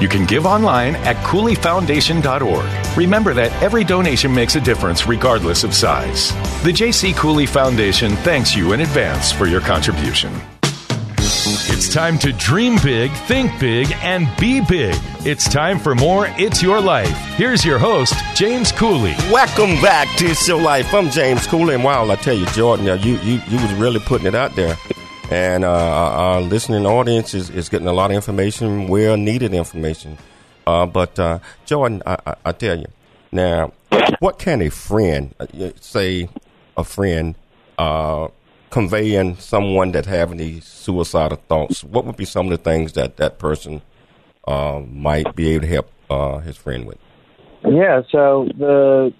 You 0.00 0.08
can 0.08 0.24
give 0.24 0.46
online 0.46 0.96
at 0.96 1.16
CooleyFoundation.org. 1.16 2.96
Remember 2.96 3.34
that 3.34 3.52
every 3.62 3.84
donation 3.84 4.34
makes 4.34 4.56
a 4.56 4.60
difference 4.60 5.06
regardless 5.06 5.62
of 5.62 5.74
size. 5.74 6.32
The 6.64 6.72
J.C. 6.72 7.12
Cooley 7.12 7.44
Foundation 7.44 8.12
thanks 8.16 8.56
you 8.56 8.72
in 8.72 8.80
advance 8.80 9.30
for 9.30 9.46
your 9.46 9.60
contribution. 9.60 10.32
It's 11.18 11.92
time 11.92 12.18
to 12.20 12.32
dream 12.32 12.78
big, 12.82 13.10
think 13.12 13.58
big, 13.60 13.92
and 14.00 14.26
be 14.38 14.60
big. 14.60 14.94
It's 15.26 15.48
time 15.48 15.78
for 15.78 15.94
more 15.94 16.26
It's 16.38 16.62
Your 16.62 16.80
Life. 16.80 17.16
Here's 17.36 17.64
your 17.64 17.78
host, 17.78 18.14
James 18.34 18.72
Cooley. 18.72 19.14
Welcome 19.30 19.80
back 19.82 20.08
to 20.18 20.26
It's 20.26 20.48
Your 20.48 20.60
Life. 20.60 20.94
I'm 20.94 21.10
James 21.10 21.46
Cooley, 21.46 21.74
and 21.74 21.84
wow, 21.84 22.10
I 22.10 22.16
tell 22.16 22.34
you, 22.34 22.46
Jordan, 22.46 22.86
you 22.86 23.16
you 23.18 23.40
you 23.48 23.56
was 23.56 23.72
really 23.74 24.00
putting 24.00 24.26
it 24.26 24.34
out 24.34 24.56
there, 24.56 24.76
and 25.30 25.64
uh, 25.64 25.68
our 25.70 26.40
listening 26.40 26.84
audience 26.86 27.34
is, 27.34 27.50
is 27.50 27.68
getting 27.68 27.86
a 27.86 27.92
lot 27.92 28.10
of 28.10 28.16
information, 28.16 28.88
well 28.88 29.16
needed 29.16 29.54
information. 29.54 30.18
Uh, 30.66 30.86
but 30.86 31.18
uh, 31.18 31.38
Jordan, 31.64 32.02
I, 32.04 32.18
I, 32.26 32.34
I 32.46 32.52
tell 32.52 32.78
you, 32.78 32.86
now, 33.30 33.72
what 34.18 34.38
can 34.38 34.60
a 34.60 34.70
friend 34.70 35.34
uh, 35.38 35.46
say? 35.80 36.28
A 36.76 36.84
friend 36.84 37.34
uh, 37.78 38.28
conveying 38.70 39.36
someone 39.36 39.92
that 39.92 40.06
having 40.06 40.38
these 40.38 40.64
suicidal 40.64 41.38
thoughts, 41.48 41.84
what 41.84 42.06
would 42.06 42.16
be 42.16 42.24
some 42.24 42.46
of 42.46 42.50
the 42.50 42.70
things 42.70 42.94
that 42.94 43.18
that 43.18 43.38
person 43.38 43.82
uh, 44.48 44.80
might 44.88 45.34
be 45.34 45.50
able 45.50 45.66
to 45.66 45.68
help 45.68 46.42
his 46.42 46.56
friend 46.56 46.86
with? 46.86 46.98
Yeah, 47.64 48.02
so 48.10 48.48
the 48.56 49.12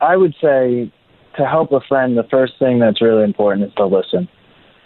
I 0.00 0.16
would 0.16 0.34
say 0.40 0.90
to 1.36 1.46
help 1.46 1.72
a 1.72 1.80
friend, 1.80 2.18
the 2.18 2.24
first 2.24 2.54
thing 2.58 2.80
that's 2.80 3.00
really 3.00 3.24
important 3.24 3.68
is 3.68 3.74
to 3.74 3.86
listen. 3.86 4.28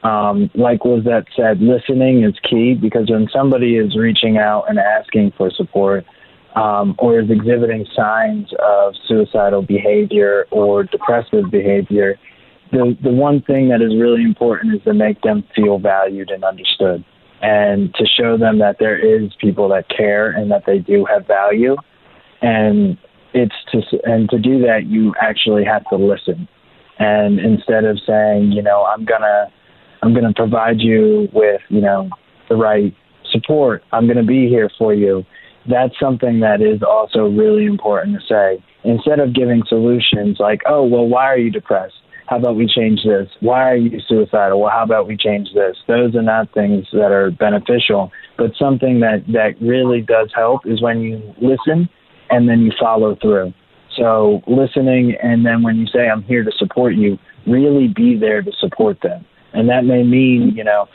Um, 0.03 0.51
like 0.55 0.85
Lizette 0.85 1.29
said, 1.37 1.61
listening 1.61 2.25
is 2.25 2.35
key 2.43 2.75
because 2.75 3.09
when 3.09 3.29
somebody 3.33 3.77
is 3.77 3.97
reaching 3.97 4.37
out 4.37 4.65
and 4.69 4.79
asking 4.79 5.33
for 5.37 5.51
support 5.51 6.05
um, 6.57 6.97
or 6.99 7.21
is 7.21 7.31
exhibiting 7.31 7.87
signs 7.95 8.49
of 8.59 8.95
suicidal 9.07 9.63
behavior 9.63 10.47
or 10.51 10.83
depressive 10.83 11.51
behavior, 11.51 12.19
the 12.73 12.97
the 13.03 13.11
one 13.11 13.43
thing 13.43 13.69
that 13.69 13.81
is 13.81 13.95
really 13.95 14.23
important 14.23 14.75
is 14.75 14.83
to 14.85 14.95
make 14.95 15.21
them 15.23 15.45
feel 15.55 15.79
valued 15.79 16.31
and 16.31 16.43
understood, 16.43 17.05
and 17.41 17.95
to 17.95 18.05
show 18.07 18.37
them 18.37 18.59
that 18.59 18.79
there 18.81 18.99
is 18.99 19.31
people 19.41 19.69
that 19.69 19.89
care 19.89 20.31
and 20.31 20.51
that 20.51 20.65
they 20.67 20.79
do 20.79 21.05
have 21.05 21.27
value, 21.27 21.77
and 22.41 22.99
it's 23.35 23.55
to 23.71 23.83
and 24.05 24.29
to 24.31 24.39
do 24.39 24.61
that 24.61 24.87
you 24.87 25.15
actually 25.21 25.65
have 25.65 25.85
to 25.91 25.97
listen, 25.97 26.49
and 26.99 27.39
instead 27.39 27.85
of 27.85 28.01
saying 28.07 28.53
you 28.53 28.63
know 28.63 28.85
I'm 28.85 29.05
gonna 29.05 29.53
I'm 30.03 30.15
gonna 30.15 30.35
provide 30.35 30.81
you 30.81 31.29
with 31.33 31.61
you 31.69 31.81
know 31.81 32.11
the 32.49 32.57
right 32.57 32.95
support 33.31 33.83
I'm 33.93 34.07
gonna 34.07 34.25
be 34.25 34.49
here 34.49 34.71
for 34.79 34.95
you. 34.95 35.25
That's 35.69 35.95
something 36.01 36.41
that 36.41 36.61
is 36.61 36.83
also 36.83 37.29
really 37.29 37.67
important 37.67 38.21
to 38.21 38.27
say. 38.27 38.65
Instead 38.85 39.21
of 39.21 39.33
giving 39.33 39.63
solutions 39.69 40.39
like, 40.41 40.61
oh, 40.67 40.85
well, 40.85 41.07
why 41.07 41.27
are 41.27 41.39
you 41.39 41.53
depressed? 41.53 41.95
how 42.33 42.39
about 42.39 42.57
we 42.57 42.67
change 42.67 43.01
this? 43.05 43.29
Why 43.41 43.71
are 43.71 43.77
you 43.77 44.01
suicidal? 44.09 44.61
Well, 44.61 44.71
how 44.71 44.85
about 44.85 45.07
we 45.07 45.19
change 45.19 45.49
this? 45.55 45.77
Those 45.87 46.15
are 46.15 46.23
not 46.23 46.53
things 46.55 46.87
that 46.93 47.13
are 47.13 47.31
beneficial, 47.31 48.11
but 48.39 48.53
something 48.59 49.01
that, 49.01 49.25
that 49.29 49.61
really 49.61 50.01
does 50.01 50.31
help 50.35 50.67
is 50.67 50.81
when 50.81 51.03
you 51.03 51.35
listen 51.43 51.91
and 52.31 52.49
then 52.49 52.61
you 52.61 52.73
follow 52.81 53.17
through. 53.21 53.53
So 53.99 54.41
listening 54.47 55.15
and 55.23 55.45
then 55.45 55.63
when 55.63 55.77
you 55.77 55.87
say, 55.87 56.09
I'm 56.09 56.23
here 56.23 56.43
to 56.43 56.53
support 56.57 56.95
you, 56.95 57.19
really 57.47 57.89
be 57.89 58.17
there 58.17 58.41
to 58.41 58.53
support 58.59 58.99
them. 59.03 59.27
And 59.53 59.69
that 59.69 59.85
may 59.85 60.03
mean, 60.03 60.53
you 60.55 60.65
know, 60.65 60.89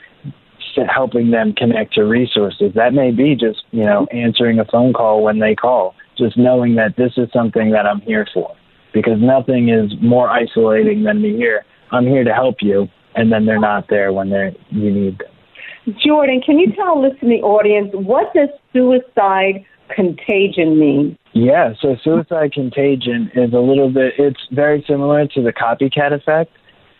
helping 0.93 1.32
them 1.32 1.53
connect 1.53 1.95
to 1.95 2.03
resources. 2.03 2.72
That 2.76 2.93
may 2.93 3.12
be 3.12 3.36
just, 3.36 3.64
you 3.72 3.84
know, 3.84 4.05
answering 4.12 4.60
a 4.60 4.66
phone 4.66 4.93
call 4.93 5.24
when 5.24 5.39
they 5.39 5.55
call, 5.55 5.95
just 6.18 6.38
knowing 6.38 6.76
that 6.76 6.95
this 6.97 7.14
is 7.18 7.30
something 7.34 7.72
that 7.72 7.86
I'm 7.86 8.01
here 8.01 8.28
for 8.34 8.55
because 8.93 9.20
nothing 9.20 9.70
is 9.70 9.91
more 10.01 10.30
isolating 10.30 11.03
than 11.03 11.22
to 11.22 11.30
hear, 11.30 11.66
I'm 11.91 12.05
here 12.05 12.24
to 12.24 12.34
help 12.34 12.58
you, 12.62 12.88
and 13.16 13.32
then 13.32 13.45
they're 13.45 13.60
not 13.60 13.86
there 13.89 14.12
when 14.12 14.30
they 14.30 14.55
you 14.70 14.91
need 14.91 15.20
them. 15.20 15.95
Jordan, 16.05 16.41
can 16.45 16.60
you 16.60 16.74
tell 16.74 17.01
listening 17.01 17.41
audience 17.43 17.89
what 17.93 18.34
does 18.34 18.49
suicide 18.74 19.66
contagion 19.95 20.80
mean? 20.80 21.18
Yeah, 21.34 21.74
so 21.82 21.95
suicide 22.03 22.53
contagion 22.53 23.32
is 23.36 23.53
a 23.53 23.60
little 23.60 23.91
bit, 23.91 24.14
it's 24.18 24.47
very 24.51 24.84
similar 24.88 25.28
to 25.28 25.41
the 25.41 25.53
copycat 25.53 26.12
effect. 26.12 26.51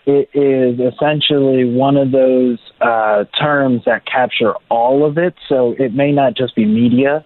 It 0.08 0.30
is 0.34 0.80
essentially 0.80 1.66
one 1.66 1.98
of 1.98 2.12
those 2.12 2.60
uh, 2.80 3.26
terms 3.40 3.82
that 3.86 4.06
capture 4.06 4.54
all 4.70 5.06
of 5.06 5.18
it. 5.18 5.36
So 5.50 5.76
it 5.78 5.94
may 5.94 6.14
not 6.14 6.34
just 6.34 6.56
be 6.56 6.66
media, 6.66 7.26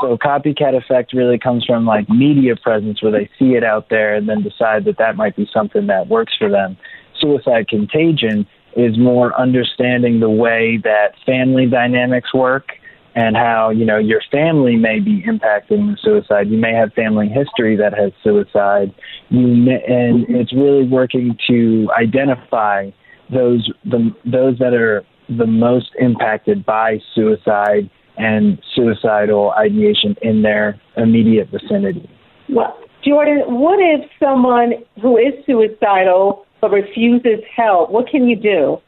so 0.00 0.16
copycat 0.16 0.76
effect 0.76 1.12
really 1.12 1.38
comes 1.38 1.64
from 1.64 1.86
like 1.86 2.08
media 2.08 2.54
presence 2.56 3.02
where 3.02 3.12
they 3.12 3.30
see 3.38 3.54
it 3.54 3.64
out 3.64 3.88
there 3.88 4.14
and 4.14 4.28
then 4.28 4.42
decide 4.42 4.84
that 4.86 4.98
that 4.98 5.16
might 5.16 5.36
be 5.36 5.48
something 5.52 5.86
that 5.86 6.08
works 6.08 6.34
for 6.38 6.50
them. 6.50 6.76
Suicide 7.20 7.68
contagion 7.68 8.46
is 8.76 8.98
more 8.98 9.38
understanding 9.40 10.20
the 10.20 10.28
way 10.30 10.78
that 10.84 11.14
family 11.24 11.66
dynamics 11.66 12.34
work 12.34 12.72
and 13.16 13.34
how 13.34 13.70
you 13.70 13.84
know 13.84 13.96
your 13.98 14.20
family 14.30 14.76
may 14.76 15.00
be 15.00 15.22
impacting 15.22 15.90
the 15.90 15.96
suicide. 16.02 16.48
You 16.48 16.58
may 16.58 16.74
have 16.74 16.92
family 16.92 17.28
history 17.28 17.74
that 17.76 17.92
has 17.98 18.12
suicide. 18.22 18.94
You 19.30 19.46
may, 19.48 19.82
and 19.88 20.26
it's 20.28 20.52
really 20.52 20.86
working 20.86 21.36
to 21.48 21.88
identify 21.98 22.90
those 23.32 23.68
the 23.84 24.14
those 24.24 24.58
that 24.58 24.74
are 24.74 25.02
the 25.28 25.46
most 25.46 25.90
impacted 25.98 26.64
by 26.64 26.98
suicide 27.14 27.90
and 28.18 28.62
suicidal 28.74 29.52
ideation 29.52 30.14
in 30.22 30.42
their 30.42 30.80
immediate 30.96 31.48
vicinity. 31.50 32.08
Well, 32.48 32.78
Jordan, 33.04 33.42
what 33.46 33.78
if 33.80 34.08
someone 34.22 34.74
who 35.00 35.16
is 35.16 35.32
suicidal 35.46 36.46
but 36.60 36.70
refuses 36.70 37.40
help? 37.54 37.90
What 37.90 38.08
can 38.08 38.28
you 38.28 38.36
do? 38.36 38.78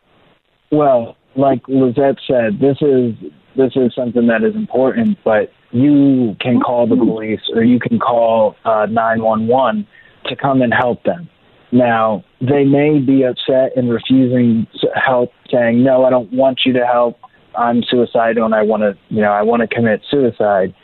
Well, 0.70 1.16
like 1.36 1.60
Lizette 1.68 2.18
said, 2.26 2.58
this 2.60 2.78
is 2.80 3.14
this 3.56 3.72
is 3.74 3.92
something 3.94 4.26
that 4.28 4.42
is 4.44 4.54
important, 4.54 5.18
but 5.24 5.52
you 5.72 6.36
can 6.40 6.60
call 6.60 6.86
the 6.86 6.96
police 6.96 7.40
or 7.54 7.62
you 7.62 7.78
can 7.80 7.98
call 7.98 8.56
uh, 8.64 8.86
911 8.86 9.86
to 10.26 10.36
come 10.36 10.62
and 10.62 10.72
help 10.72 11.02
them. 11.02 11.28
Now, 11.70 12.24
they 12.40 12.64
may 12.64 12.98
be 12.98 13.24
upset 13.24 13.76
and 13.76 13.90
refusing 13.90 14.66
help, 14.94 15.32
saying, 15.52 15.82
No, 15.82 16.04
I 16.04 16.10
don't 16.10 16.32
want 16.32 16.60
you 16.64 16.72
to 16.74 16.86
help. 16.86 17.18
I'm 17.54 17.82
suicidal 17.82 18.44
and 18.44 18.54
I 18.54 18.62
want 18.62 18.82
to, 18.82 18.96
you 19.08 19.20
know, 19.20 19.32
I 19.32 19.42
want 19.42 19.62
to 19.62 19.68
commit 19.68 20.02
suicide. 20.10 20.74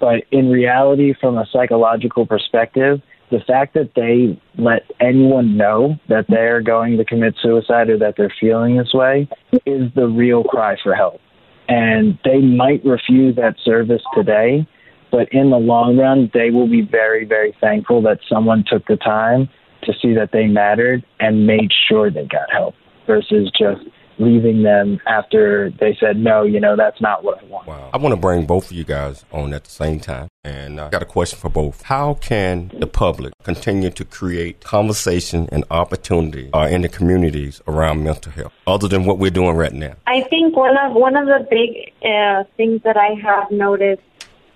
But 0.00 0.24
in 0.30 0.50
reality, 0.50 1.14
from 1.18 1.38
a 1.38 1.46
psychological 1.50 2.26
perspective, 2.26 3.00
the 3.30 3.40
fact 3.46 3.74
that 3.74 3.90
they 3.96 4.40
let 4.62 4.82
anyone 5.00 5.56
know 5.56 5.96
that 6.08 6.26
they're 6.28 6.60
going 6.60 6.96
to 6.98 7.04
commit 7.04 7.34
suicide 7.42 7.88
or 7.88 7.98
that 7.98 8.14
they're 8.16 8.34
feeling 8.40 8.76
this 8.76 8.92
way 8.92 9.28
is 9.66 9.92
the 9.94 10.06
real 10.06 10.44
cry 10.44 10.76
for 10.82 10.94
help. 10.94 11.20
And 11.68 12.18
they 12.24 12.40
might 12.40 12.84
refuse 12.84 13.36
that 13.36 13.56
service 13.64 14.02
today, 14.14 14.66
but 15.10 15.32
in 15.32 15.50
the 15.50 15.56
long 15.56 15.96
run, 15.96 16.30
they 16.34 16.50
will 16.50 16.68
be 16.68 16.82
very, 16.82 17.24
very 17.24 17.56
thankful 17.60 18.02
that 18.02 18.18
someone 18.28 18.64
took 18.66 18.86
the 18.86 18.96
time 18.96 19.48
to 19.84 19.92
see 20.00 20.14
that 20.14 20.30
they 20.32 20.46
mattered 20.46 21.04
and 21.20 21.46
made 21.46 21.70
sure 21.88 22.10
they 22.10 22.26
got 22.26 22.52
help 22.52 22.74
versus 23.06 23.50
just 23.58 23.82
leaving 24.18 24.62
them 24.62 25.00
after 25.06 25.70
they 25.80 25.96
said, 25.98 26.16
no, 26.16 26.42
you 26.42 26.60
know, 26.60 26.76
that's 26.76 27.00
not 27.00 27.24
what 27.24 27.42
I 27.42 27.46
want. 27.46 27.66
Wow. 27.66 27.90
I 27.92 27.96
want 27.96 28.14
to 28.14 28.20
bring 28.20 28.46
both 28.46 28.66
of 28.66 28.72
you 28.72 28.84
guys 28.84 29.24
on 29.32 29.52
at 29.54 29.64
the 29.64 29.70
same 29.70 30.00
time. 30.00 30.28
And 30.44 30.78
I 30.78 30.90
got 30.90 31.02
a 31.02 31.06
question 31.06 31.38
for 31.38 31.48
both. 31.48 31.82
How 31.82 32.14
can 32.14 32.70
the 32.78 32.86
public 32.86 33.32
continue 33.42 33.90
to 33.90 34.04
create 34.04 34.62
conversation 34.62 35.48
and 35.50 35.64
opportunity 35.70 36.50
uh, 36.52 36.68
in 36.70 36.82
the 36.82 36.88
communities 36.88 37.62
around 37.66 38.04
mental 38.04 38.30
health, 38.30 38.52
other 38.66 38.86
than 38.86 39.04
what 39.04 39.18
we're 39.18 39.30
doing 39.30 39.56
right 39.56 39.72
now? 39.72 39.94
I 40.06 40.20
think 40.22 40.54
one 40.54 40.76
of 40.76 40.92
one 40.92 41.16
of 41.16 41.26
the 41.26 41.46
big 41.50 41.92
uh, 42.04 42.44
things 42.56 42.82
that 42.84 42.96
I 42.96 43.14
have 43.22 43.50
noticed 43.50 44.02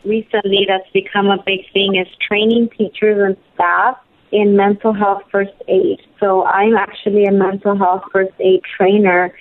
recently 0.04 0.66
that's 0.68 0.90
become 0.92 1.26
a 1.26 1.42
big 1.44 1.60
thing 1.72 1.96
is 1.96 2.06
training 2.26 2.68
teachers 2.76 3.18
and 3.24 3.36
staff 3.54 3.96
in 4.32 4.56
mental 4.56 4.92
health 4.92 5.22
first 5.30 5.54
aid. 5.68 6.00
So 6.20 6.44
I'm 6.44 6.76
actually 6.76 7.24
a 7.24 7.32
mental 7.32 7.76
health 7.76 8.02
first 8.12 8.34
aid 8.40 8.60
trainer 8.76 9.34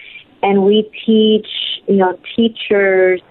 and 0.43 0.63
we 0.63 0.89
teach, 1.05 1.47
you 1.88 1.95
know, 1.95 2.17
teachers, 2.35 3.21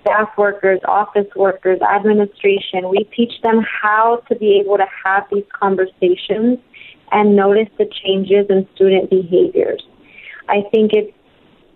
staff 0.00 0.28
workers, 0.36 0.80
office 0.86 1.28
workers, 1.36 1.80
administration. 1.82 2.88
We 2.88 3.08
teach 3.14 3.32
them 3.42 3.64
how 3.82 4.22
to 4.28 4.36
be 4.36 4.60
able 4.64 4.78
to 4.78 4.86
have 5.04 5.24
these 5.32 5.44
conversations 5.52 6.58
and 7.10 7.36
notice 7.36 7.68
the 7.78 7.90
changes 8.04 8.46
in 8.48 8.66
student 8.74 9.10
behaviors. 9.10 9.82
I 10.48 10.62
think 10.72 10.92
it's 10.92 11.12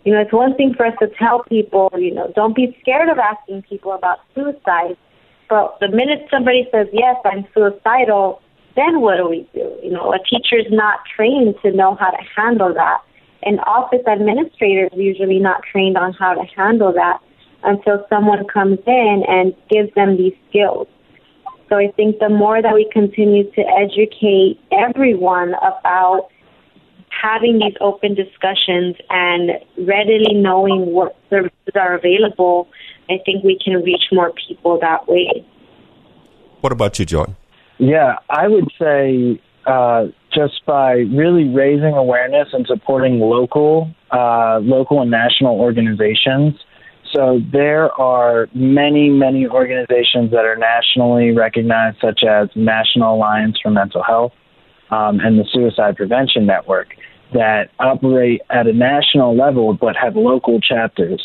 you 0.04 0.12
know, 0.12 0.20
it's 0.20 0.32
one 0.32 0.56
thing 0.56 0.74
for 0.74 0.84
us 0.84 0.94
to 0.98 1.06
tell 1.16 1.44
people, 1.44 1.88
you 1.96 2.12
know, 2.12 2.32
don't 2.34 2.56
be 2.56 2.76
scared 2.80 3.08
of 3.08 3.18
asking 3.18 3.62
people 3.62 3.92
about 3.92 4.18
suicide. 4.34 4.96
But 5.48 5.78
the 5.80 5.88
minute 5.88 6.26
somebody 6.28 6.68
says, 6.72 6.88
yes, 6.92 7.14
I'm 7.24 7.46
suicidal, 7.54 8.41
then 8.76 9.00
what 9.00 9.16
do 9.16 9.28
we 9.28 9.48
do? 9.54 9.76
You 9.82 9.90
know, 9.90 10.12
a 10.12 10.18
teacher 10.18 10.56
is 10.58 10.70
not 10.70 11.00
trained 11.16 11.54
to 11.62 11.72
know 11.72 11.94
how 11.94 12.10
to 12.10 12.22
handle 12.36 12.72
that. 12.74 13.02
And 13.42 13.60
office 13.60 14.06
administrators 14.06 14.90
are 14.92 15.00
usually 15.00 15.38
not 15.38 15.62
trained 15.70 15.96
on 15.96 16.12
how 16.12 16.34
to 16.34 16.44
handle 16.56 16.92
that 16.92 17.20
until 17.64 18.06
someone 18.08 18.46
comes 18.46 18.78
in 18.86 19.22
and 19.28 19.54
gives 19.70 19.92
them 19.94 20.16
these 20.16 20.34
skills. 20.48 20.86
So 21.68 21.76
I 21.76 21.90
think 21.96 22.18
the 22.18 22.28
more 22.28 22.60
that 22.60 22.74
we 22.74 22.88
continue 22.92 23.50
to 23.52 23.62
educate 23.62 24.60
everyone 24.70 25.54
about 25.54 26.28
having 27.08 27.58
these 27.58 27.74
open 27.80 28.14
discussions 28.14 28.96
and 29.10 29.52
readily 29.78 30.34
knowing 30.34 30.86
what 30.92 31.16
services 31.30 31.72
are 31.74 31.94
available, 31.94 32.68
I 33.08 33.18
think 33.24 33.44
we 33.44 33.58
can 33.62 33.82
reach 33.82 34.04
more 34.12 34.32
people 34.46 34.78
that 34.80 35.08
way. 35.08 35.46
What 36.60 36.72
about 36.72 36.98
you, 36.98 37.04
Jordan? 37.04 37.36
Yeah, 37.82 38.14
I 38.30 38.46
would 38.46 38.70
say 38.78 39.42
uh, 39.66 40.04
just 40.32 40.64
by 40.64 40.92
really 40.92 41.48
raising 41.48 41.94
awareness 41.94 42.46
and 42.52 42.64
supporting 42.64 43.18
local, 43.18 43.90
uh, 44.12 44.60
local 44.62 45.02
and 45.02 45.10
national 45.10 45.60
organizations. 45.60 46.54
So 47.12 47.40
there 47.52 47.90
are 48.00 48.48
many, 48.54 49.10
many 49.10 49.48
organizations 49.48 50.30
that 50.30 50.44
are 50.44 50.54
nationally 50.54 51.32
recognized, 51.32 51.98
such 52.00 52.20
as 52.22 52.50
National 52.54 53.16
Alliance 53.16 53.58
for 53.60 53.72
Mental 53.72 54.04
Health 54.04 54.32
um, 54.92 55.18
and 55.18 55.36
the 55.36 55.44
Suicide 55.52 55.96
Prevention 55.96 56.46
Network, 56.46 56.94
that 57.34 57.70
operate 57.80 58.42
at 58.50 58.68
a 58.68 58.72
national 58.72 59.36
level 59.36 59.74
but 59.74 59.96
have 59.96 60.14
local 60.14 60.60
chapters 60.60 61.20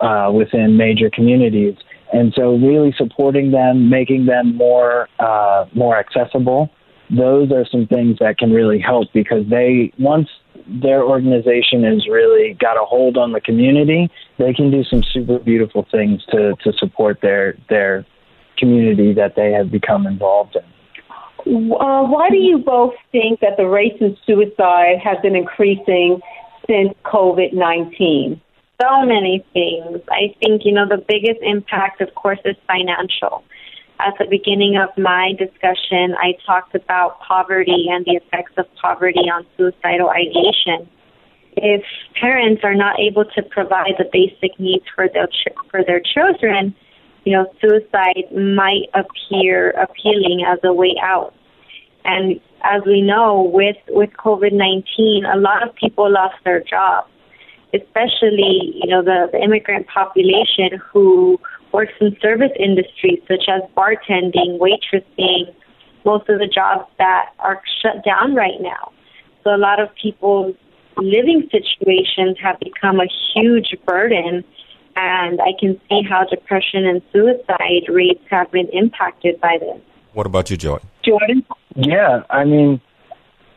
uh, 0.00 0.28
within 0.34 0.76
major 0.76 1.08
communities. 1.08 1.76
And 2.12 2.32
so, 2.34 2.56
really 2.56 2.92
supporting 2.96 3.52
them, 3.52 3.88
making 3.88 4.26
them 4.26 4.56
more 4.56 5.08
uh, 5.18 5.66
more 5.74 5.96
accessible 5.96 6.70
those 7.10 7.50
are 7.50 7.66
some 7.70 7.86
things 7.86 8.18
that 8.20 8.38
can 8.38 8.52
really 8.52 8.78
help 8.78 9.08
because 9.12 9.44
they 9.50 9.92
once 9.98 10.28
their 10.68 11.02
organization 11.02 11.82
has 11.82 12.06
really 12.08 12.56
got 12.60 12.76
a 12.76 12.84
hold 12.84 13.16
on 13.16 13.32
the 13.32 13.40
community, 13.40 14.08
they 14.38 14.52
can 14.52 14.70
do 14.70 14.84
some 14.84 15.02
super 15.12 15.38
beautiful 15.38 15.86
things 15.90 16.24
to, 16.30 16.54
to 16.62 16.72
support 16.78 17.18
their 17.20 17.56
their 17.68 18.06
community 18.56 19.12
that 19.14 19.34
they 19.34 19.50
have 19.50 19.70
become 19.70 20.06
involved 20.06 20.56
in. 20.56 20.62
Uh, 21.40 22.04
why 22.04 22.28
do 22.30 22.36
you 22.36 22.58
both 22.58 22.92
think 23.10 23.40
that 23.40 23.56
the 23.56 23.66
rates 23.66 23.96
in 24.00 24.16
suicide 24.26 24.98
have 25.02 25.20
been 25.22 25.34
increasing 25.34 26.20
since 26.68 26.94
COVID 27.04 27.52
19? 27.54 28.40
So 28.80 29.04
many 29.04 29.44
things. 29.52 30.00
I 30.10 30.34
think, 30.40 30.62
you 30.64 30.72
know, 30.72 30.88
the 30.88 31.04
biggest 31.06 31.40
impact, 31.42 32.00
of 32.00 32.14
course, 32.14 32.38
is 32.44 32.56
financial. 32.66 33.44
At 33.98 34.14
the 34.18 34.24
beginning 34.24 34.78
of 34.78 34.88
my 34.96 35.34
discussion, 35.38 36.14
I 36.18 36.32
talked 36.46 36.74
about 36.74 37.20
poverty 37.20 37.88
and 37.90 38.06
the 38.06 38.12
effects 38.12 38.52
of 38.56 38.66
poverty 38.80 39.28
on 39.30 39.44
suicidal 39.56 40.08
ideation. 40.08 40.88
If 41.56 41.82
parents 42.18 42.62
are 42.64 42.74
not 42.74 42.98
able 42.98 43.26
to 43.26 43.42
provide 43.42 43.94
the 43.98 44.08
basic 44.10 44.58
needs 44.58 44.84
for 44.94 45.08
their 45.12 45.26
ch- 45.26 45.52
for 45.70 45.84
their 45.84 46.00
children, 46.00 46.74
you 47.24 47.32
know, 47.32 47.52
suicide 47.60 48.32
might 48.32 48.88
appear 48.94 49.72
appealing 49.72 50.44
as 50.46 50.58
a 50.64 50.72
way 50.72 50.94
out. 51.02 51.34
And 52.04 52.40
as 52.62 52.80
we 52.86 53.02
know, 53.02 53.42
with 53.52 53.76
with 53.88 54.10
COVID 54.12 54.52
nineteen, 54.52 55.26
a 55.26 55.36
lot 55.36 55.62
of 55.66 55.74
people 55.74 56.10
lost 56.10 56.36
their 56.44 56.60
jobs, 56.60 57.10
especially 57.74 58.72
you 58.74 58.88
know 58.88 59.02
the, 59.02 59.28
the 59.32 59.38
immigrant 59.38 59.86
population 59.86 60.80
who 60.92 61.38
works 61.72 61.92
in 62.00 62.16
service 62.20 62.50
industries 62.58 63.20
such 63.28 63.44
as 63.48 63.62
bartending, 63.76 64.58
waitressing, 64.58 65.54
most 66.04 66.28
of 66.28 66.38
the 66.38 66.50
jobs 66.52 66.90
that 66.98 67.30
are 67.38 67.62
shut 67.82 68.04
down 68.04 68.34
right 68.34 68.60
now. 68.60 68.92
So 69.44 69.54
a 69.54 69.58
lot 69.58 69.80
of 69.80 69.88
people's 70.00 70.56
living 70.96 71.48
situations 71.50 72.36
have 72.42 72.58
become 72.60 73.00
a 73.00 73.06
huge 73.32 73.74
burden 73.86 74.44
and 74.96 75.40
I 75.40 75.52
can 75.58 75.80
see 75.88 76.02
how 76.08 76.24
depression 76.24 76.86
and 76.86 77.00
suicide 77.12 77.88
rates 77.88 78.22
have 78.30 78.50
been 78.50 78.68
impacted 78.72 79.40
by 79.40 79.56
this. 79.58 79.80
What 80.12 80.26
about 80.26 80.50
you, 80.50 80.56
Jordan? 80.56 80.88
Jordan? 81.04 81.46
Yeah, 81.76 82.24
I 82.28 82.44
mean, 82.44 82.80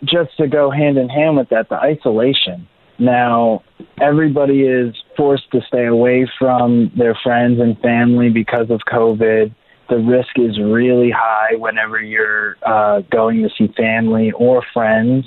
just 0.03 0.37
to 0.37 0.47
go 0.47 0.69
hand 0.69 0.97
in 0.97 1.09
hand 1.09 1.37
with 1.37 1.49
that, 1.49 1.69
the 1.69 1.75
isolation. 1.75 2.67
Now, 2.99 3.63
everybody 4.01 4.61
is 4.61 4.95
forced 5.17 5.51
to 5.51 5.61
stay 5.67 5.85
away 5.85 6.29
from 6.39 6.91
their 6.97 7.17
friends 7.23 7.59
and 7.59 7.77
family 7.79 8.29
because 8.29 8.69
of 8.69 8.81
COVID. 8.91 9.53
The 9.89 9.97
risk 9.97 10.37
is 10.37 10.59
really 10.59 11.11
high 11.11 11.55
whenever 11.55 12.01
you're 12.01 12.55
uh, 12.65 13.01
going 13.11 13.41
to 13.43 13.49
see 13.57 13.73
family 13.75 14.31
or 14.31 14.63
friends. 14.73 15.25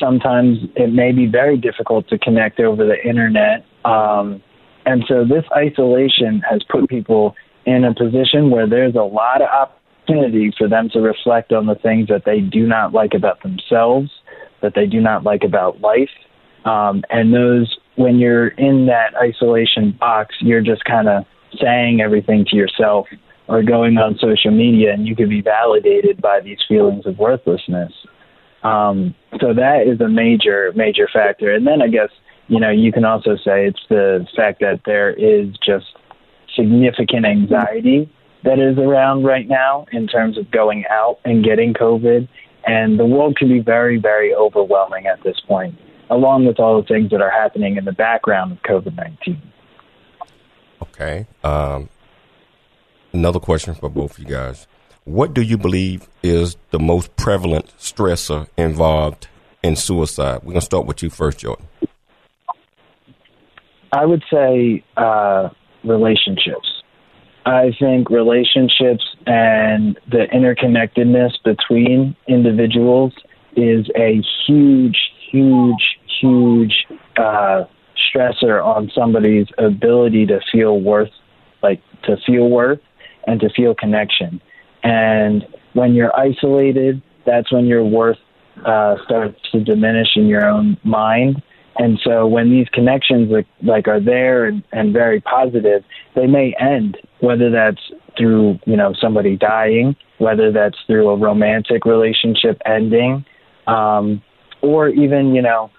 Sometimes 0.00 0.58
it 0.76 0.92
may 0.92 1.12
be 1.12 1.26
very 1.26 1.56
difficult 1.56 2.08
to 2.08 2.18
connect 2.18 2.60
over 2.60 2.86
the 2.86 2.96
internet. 3.06 3.64
Um, 3.84 4.42
and 4.86 5.04
so 5.08 5.24
this 5.24 5.44
isolation 5.54 6.40
has 6.48 6.62
put 6.70 6.88
people 6.88 7.34
in 7.66 7.84
a 7.84 7.94
position 7.94 8.50
where 8.50 8.66
there's 8.66 8.94
a 8.94 9.02
lot 9.02 9.42
of 9.42 9.48
opportunity 9.48 10.52
for 10.56 10.68
them 10.68 10.88
to 10.94 11.00
reflect 11.00 11.52
on 11.52 11.66
the 11.66 11.74
things 11.74 12.08
that 12.08 12.24
they 12.24 12.40
do 12.40 12.66
not 12.66 12.92
like 12.92 13.12
about 13.14 13.42
themselves, 13.42 14.10
that 14.62 14.72
they 14.74 14.86
do 14.86 15.00
not 15.00 15.24
like 15.24 15.42
about 15.44 15.80
life. 15.80 16.08
Um, 16.64 17.02
and 17.10 17.32
those 17.32 17.78
when 17.98 18.18
you're 18.18 18.48
in 18.48 18.86
that 18.86 19.14
isolation 19.16 19.90
box, 19.98 20.36
you're 20.40 20.60
just 20.60 20.84
kind 20.84 21.08
of 21.08 21.24
saying 21.60 22.00
everything 22.00 22.44
to 22.48 22.56
yourself 22.56 23.06
or 23.48 23.62
going 23.62 23.96
on 23.98 24.16
social 24.20 24.52
media, 24.52 24.92
and 24.92 25.06
you 25.06 25.16
can 25.16 25.28
be 25.28 25.40
validated 25.40 26.20
by 26.20 26.40
these 26.40 26.58
feelings 26.68 27.06
of 27.06 27.18
worthlessness. 27.18 27.92
Um, 28.62 29.14
so 29.40 29.52
that 29.54 29.86
is 29.86 30.00
a 30.00 30.08
major, 30.08 30.72
major 30.76 31.08
factor. 31.12 31.52
And 31.52 31.66
then 31.66 31.82
I 31.82 31.88
guess, 31.88 32.10
you 32.46 32.60
know, 32.60 32.70
you 32.70 32.92
can 32.92 33.04
also 33.04 33.36
say 33.36 33.66
it's 33.66 33.80
the 33.88 34.26
fact 34.36 34.60
that 34.60 34.82
there 34.84 35.10
is 35.10 35.48
just 35.64 35.86
significant 36.54 37.24
anxiety 37.24 38.08
that 38.44 38.58
is 38.58 38.78
around 38.78 39.24
right 39.24 39.48
now 39.48 39.86
in 39.92 40.06
terms 40.06 40.38
of 40.38 40.50
going 40.50 40.84
out 40.90 41.18
and 41.24 41.44
getting 41.44 41.74
COVID. 41.74 42.28
And 42.66 42.98
the 42.98 43.06
world 43.06 43.36
can 43.36 43.48
be 43.48 43.60
very, 43.60 43.98
very 43.98 44.34
overwhelming 44.34 45.06
at 45.06 45.22
this 45.24 45.40
point 45.40 45.78
along 46.10 46.46
with 46.46 46.58
all 46.58 46.80
the 46.80 46.86
things 46.86 47.10
that 47.10 47.20
are 47.20 47.30
happening 47.30 47.76
in 47.76 47.84
the 47.84 47.92
background 47.92 48.52
of 48.52 48.62
COVID 48.62 48.96
19. 48.96 49.42
Okay. 50.82 51.26
Um, 51.44 51.88
another 53.12 53.40
question 53.40 53.74
for 53.74 53.88
both 53.88 54.12
of 54.12 54.18
you 54.18 54.26
guys. 54.26 54.66
What 55.04 55.32
do 55.32 55.40
you 55.40 55.56
believe 55.56 56.08
is 56.22 56.56
the 56.70 56.78
most 56.78 57.16
prevalent 57.16 57.66
stressor 57.78 58.48
involved 58.56 59.28
in 59.62 59.74
suicide? 59.74 60.40
We're 60.42 60.52
going 60.52 60.54
to 60.56 60.60
start 60.60 60.86
with 60.86 61.02
you 61.02 61.10
first, 61.10 61.38
Jordan. 61.38 61.66
I 63.92 64.04
would 64.04 64.22
say 64.30 64.84
uh, 64.96 65.48
relationships. 65.82 66.82
I 67.46 67.72
think 67.80 68.10
relationships 68.10 69.04
and 69.26 69.98
the 70.10 70.26
interconnectedness 70.34 71.32
between 71.42 72.14
individuals 72.26 73.14
is 73.56 73.88
a 73.96 74.22
huge, 74.46 74.98
huge 75.30 75.97
huge 76.20 76.86
uh, 77.16 77.64
stressor 77.96 78.64
on 78.64 78.90
somebody's 78.94 79.46
ability 79.58 80.26
to 80.26 80.40
feel 80.50 80.80
worth, 80.80 81.10
like 81.62 81.80
to 82.04 82.16
feel 82.26 82.48
worth 82.48 82.80
and 83.26 83.40
to 83.40 83.48
feel 83.50 83.74
connection. 83.74 84.40
And 84.82 85.46
when 85.74 85.94
you're 85.94 86.16
isolated, 86.18 87.02
that's 87.26 87.52
when 87.52 87.66
your 87.66 87.84
worth 87.84 88.18
uh, 88.64 88.96
starts 89.04 89.38
to 89.52 89.60
diminish 89.60 90.08
in 90.16 90.26
your 90.26 90.46
own 90.46 90.76
mind. 90.84 91.42
And 91.76 92.00
so 92.02 92.26
when 92.26 92.50
these 92.50 92.68
connections 92.70 93.30
like, 93.30 93.46
like 93.62 93.86
are 93.86 94.00
there 94.00 94.46
and, 94.46 94.64
and 94.72 94.92
very 94.92 95.20
positive, 95.20 95.84
they 96.16 96.26
may 96.26 96.54
end, 96.58 96.96
whether 97.20 97.50
that's 97.50 97.80
through, 98.16 98.58
you 98.66 98.76
know, 98.76 98.94
somebody 99.00 99.36
dying, 99.36 99.94
whether 100.18 100.50
that's 100.50 100.76
through 100.86 101.08
a 101.10 101.16
romantic 101.16 101.84
relationship 101.84 102.60
ending, 102.66 103.24
um, 103.68 104.20
or 104.60 104.88
even, 104.88 105.34
you 105.36 105.42
know, 105.42 105.70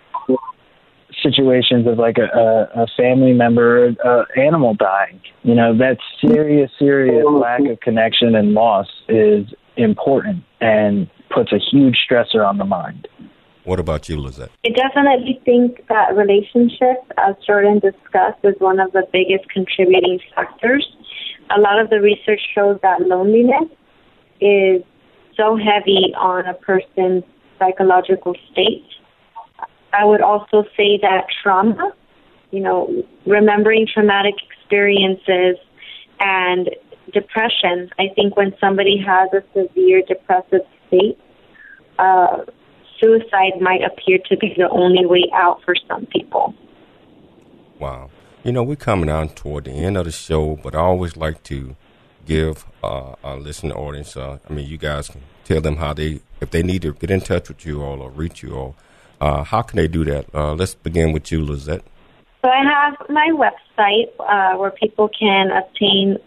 situations 1.23 1.87
of 1.87 1.97
like 1.97 2.17
a, 2.17 2.27
a, 2.37 2.83
a 2.83 2.87
family 2.95 3.33
member, 3.33 3.95
uh, 4.03 4.23
animal 4.39 4.73
dying. 4.73 5.21
You 5.43 5.55
know, 5.55 5.77
that 5.77 5.97
serious, 6.21 6.71
serious 6.77 7.25
lack 7.29 7.61
of 7.65 7.79
connection 7.79 8.35
and 8.35 8.53
loss 8.53 8.87
is 9.07 9.47
important 9.77 10.43
and 10.61 11.09
puts 11.33 11.51
a 11.51 11.59
huge 11.59 11.97
stressor 12.09 12.45
on 12.47 12.57
the 12.57 12.65
mind. 12.65 13.07
What 13.63 13.79
about 13.79 14.09
you, 14.09 14.19
Lizette? 14.19 14.49
I 14.65 14.69
definitely 14.69 15.39
think 15.45 15.85
that 15.89 16.15
relationships, 16.15 17.05
as 17.17 17.35
Jordan 17.45 17.79
discussed, 17.79 18.39
is 18.43 18.55
one 18.59 18.79
of 18.79 18.91
the 18.93 19.03
biggest 19.11 19.49
contributing 19.49 20.19
factors. 20.33 20.87
A 21.55 21.59
lot 21.59 21.79
of 21.79 21.89
the 21.89 22.01
research 22.01 22.41
shows 22.55 22.79
that 22.81 23.01
loneliness 23.01 23.69
is 24.41 24.81
so 25.35 25.55
heavy 25.55 26.13
on 26.17 26.45
a 26.45 26.53
person's 26.53 27.23
psychological 27.59 28.33
state 28.51 28.85
I 29.93 30.05
would 30.05 30.21
also 30.21 30.63
say 30.77 30.99
that 31.01 31.25
trauma, 31.41 31.93
you 32.51 32.59
know, 32.59 33.03
remembering 33.25 33.87
traumatic 33.91 34.35
experiences 34.49 35.57
and 36.19 36.69
depression. 37.13 37.89
I 37.97 38.09
think 38.15 38.37
when 38.37 38.53
somebody 38.59 39.03
has 39.05 39.29
a 39.33 39.43
severe 39.53 40.03
depressive 40.07 40.61
state, 40.87 41.17
uh, 41.97 42.45
suicide 42.99 43.61
might 43.61 43.81
appear 43.83 44.19
to 44.29 44.37
be 44.37 44.53
the 44.57 44.69
only 44.69 45.05
way 45.05 45.25
out 45.33 45.61
for 45.63 45.75
some 45.87 46.05
people. 46.07 46.53
Wow. 47.79 48.09
You 48.43 48.51
know, 48.51 48.63
we're 48.63 48.75
coming 48.75 49.07
down 49.07 49.29
toward 49.29 49.65
the 49.65 49.71
end 49.71 49.97
of 49.97 50.05
the 50.05 50.11
show, 50.11 50.57
but 50.63 50.75
I 50.75 50.79
always 50.79 51.17
like 51.17 51.43
to 51.43 51.75
give 52.25 52.65
uh, 52.83 53.15
our 53.23 53.37
listening 53.37 53.73
audience, 53.73 54.15
uh, 54.15 54.37
I 54.47 54.53
mean, 54.53 54.67
you 54.67 54.77
guys 54.77 55.09
can 55.09 55.21
tell 55.45 55.61
them 55.61 55.77
how 55.77 55.93
they, 55.93 56.21
if 56.39 56.51
they 56.51 56.61
need 56.61 56.83
to 56.83 56.93
get 56.93 57.09
in 57.09 57.21
touch 57.21 57.49
with 57.49 57.65
you 57.65 57.81
all 57.81 58.01
or 58.01 58.11
reach 58.11 58.43
you 58.43 58.55
all, 58.55 58.75
uh, 59.21 59.43
how 59.43 59.61
can 59.61 59.77
they 59.77 59.87
do 59.87 60.03
that? 60.05 60.25
Uh, 60.33 60.53
let's 60.53 60.75
begin 60.75 61.11
with 61.11 61.31
you, 61.31 61.43
Lizette. 61.43 61.83
So 62.41 62.49
I 62.49 62.63
have 62.63 63.09
my 63.09 63.31
website 63.33 64.09
uh, 64.19 64.57
where 64.57 64.71
people 64.71 65.09
can 65.09 65.51
obtain 65.51 66.17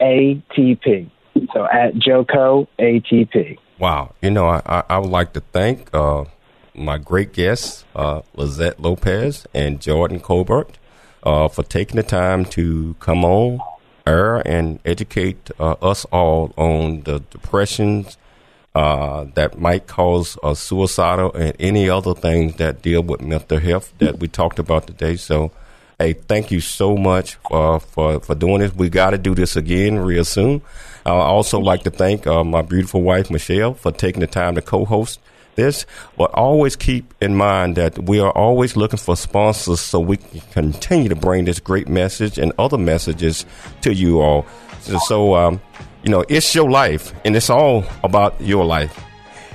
a 0.01 0.43
t 0.55 0.79
p. 0.83 1.11
So 1.53 1.67
at 1.73 1.97
Joko 1.97 2.69
ATP. 2.79 3.59
Wow. 3.79 4.15
You 4.23 4.31
know, 4.31 4.47
I, 4.47 4.63
I, 4.67 4.85
I 4.89 4.99
would 4.99 5.11
like 5.11 5.33
to 5.35 5.41
thank 5.41 5.95
uh, 5.95 6.25
my 6.77 6.99
great 6.99 7.33
guests, 7.33 7.85
uh, 7.95 8.23
Lizette 8.35 8.81
Lopez 8.81 9.47
and 9.55 9.81
Jordan 9.81 10.21
Colbert, 10.21 10.79
uh, 11.23 11.49
for 11.49 11.63
taking 11.63 11.97
the 11.97 12.03
time 12.03 12.45
to 12.45 12.95
come 13.01 13.25
on 13.25 13.59
air 14.07 14.37
and 14.47 14.79
educate 14.85 15.51
uh, 15.59 15.73
us 15.83 16.05
all 16.07 16.53
on 16.57 17.03
the 17.03 17.21
depressions 17.31 18.17
uh, 18.75 19.25
that 19.35 19.59
might 19.59 19.87
cause 19.87 20.39
uh, 20.43 20.55
suicidal 20.55 21.33
and 21.33 21.57
any 21.59 21.89
other 21.89 22.15
things 22.15 22.57
that 22.57 22.83
deal 22.83 23.03
with 23.03 23.21
mental 23.21 23.59
health 23.59 23.93
that 23.99 24.19
we 24.19 24.29
talked 24.29 24.59
about 24.59 24.87
today. 24.87 25.17
So, 25.17 25.51
hey, 25.99 26.13
thank 26.13 26.51
you 26.51 26.61
so 26.61 26.97
much 26.97 27.39
uh, 27.51 27.79
for 27.79 28.21
for 28.21 28.35
doing 28.35 28.61
this. 28.61 28.75
We 28.75 28.91
got 28.91 29.11
to 29.11 29.19
do 29.19 29.35
this 29.35 29.57
again 29.57 29.99
real 29.99 30.25
soon. 30.25 30.63
I 31.07 31.11
also 31.11 31.59
like 31.59 31.85
to 31.85 31.91
thank 31.91 32.27
uh, 32.27 32.45
my 32.45 32.63
beautiful 32.63 33.01
wife 33.01 33.31
Michelle 33.31 33.75
for 33.75 33.93
taking 33.93 34.21
the 34.21 34.27
time 34.27 34.57
to 34.57 34.63
co-host 34.63 35.21
this. 35.57 35.87
But 36.17 36.31
always 36.33 36.77
keep 36.77 37.13
in 37.21 37.35
mind 37.35 37.77
that 37.77 37.99
we 37.99 38.21
are 38.21 38.31
always 38.31 38.77
looking 38.77 38.99
for 38.99 39.17
sponsors 39.17 39.81
so 39.81 39.99
we 39.99 40.19
can 40.19 40.41
continue 40.53 41.09
to 41.09 41.17
bring 41.17 41.45
this 41.47 41.59
great 41.61 41.89
message 41.89 42.39
and 42.39 42.53
other 42.59 42.79
messages 42.79 43.45
to 43.81 43.93
you 43.93 44.21
all. 44.21 44.47
So, 44.81 44.99
so 45.07 45.35
um, 45.35 45.61
you 46.05 46.11
know, 46.11 46.25
it's 46.29 46.55
your 46.55 46.71
life, 46.71 47.13
and 47.25 47.35
it's 47.35 47.51
all 47.51 47.85
about 48.05 48.41
your 48.41 48.65
life. 48.65 49.03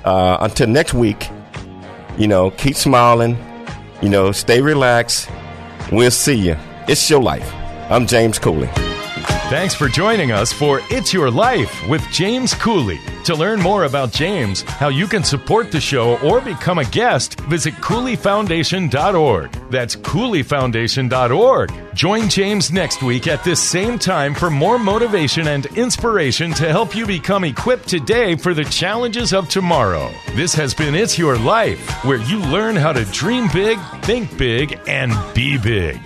Uh, 0.04 0.38
until 0.42 0.68
next 0.68 0.94
week, 0.94 1.30
you 2.18 2.28
know, 2.28 2.52
keep 2.52 2.76
smiling. 2.76 3.38
You 4.02 4.10
know, 4.10 4.32
stay 4.32 4.62
relaxed. 4.62 5.30
We'll 5.92 6.12
see 6.12 6.36
you. 6.36 6.58
It's 6.88 7.10
your 7.10 7.22
life. 7.22 7.50
I'm 7.90 8.08
James 8.08 8.40
Cooley. 8.40 8.70
Thanks 9.24 9.76
for 9.76 9.88
joining 9.88 10.32
us 10.32 10.54
for 10.54 10.82
It's 10.90 11.14
Your 11.14 11.30
Life 11.30 11.88
with 11.88 12.02
James 12.12 12.54
Cooley. 12.54 13.00
To 13.26 13.36
learn 13.36 13.60
more 13.60 13.84
about 13.84 14.12
James, 14.12 14.62
how 14.62 14.88
you 14.90 15.08
can 15.08 15.24
support 15.24 15.72
the 15.72 15.82
show, 15.82 16.18
or 16.20 16.42
become 16.42 16.80
a 16.80 16.86
guest, 16.86 17.40
visit 17.42 17.74
CooleyFoundation.org. 17.76 19.52
That's 19.70 19.96
CooleyFoundation.org. 19.96 21.72
Join 21.94 22.30
James 22.30 22.72
next 22.72 23.04
week 23.04 23.28
at 23.28 23.44
this 23.44 23.62
same 23.62 24.00
time 24.00 24.34
for 24.34 24.50
more 24.50 24.80
motivation 24.80 25.48
and 25.48 25.66
inspiration 25.78 26.54
to 26.54 26.70
help 26.70 26.96
you 26.96 27.06
become 27.06 27.44
equipped 27.44 27.88
today 27.88 28.36
for 28.36 28.54
the 28.54 28.66
challenges 28.66 29.34
of 29.34 29.50
tomorrow. 29.50 30.10
This 30.34 30.56
has 30.56 30.74
been 30.74 30.96
It's 30.96 31.20
Your 31.20 31.38
Life, 31.38 32.04
where 32.06 32.22
you 32.22 32.40
learn 32.40 32.76
how 32.76 32.94
to 32.94 33.06
dream 33.06 33.50
big, 33.54 33.78
think 34.02 34.38
big, 34.38 34.80
and 34.88 35.14
be 35.36 35.58
big. 35.58 36.00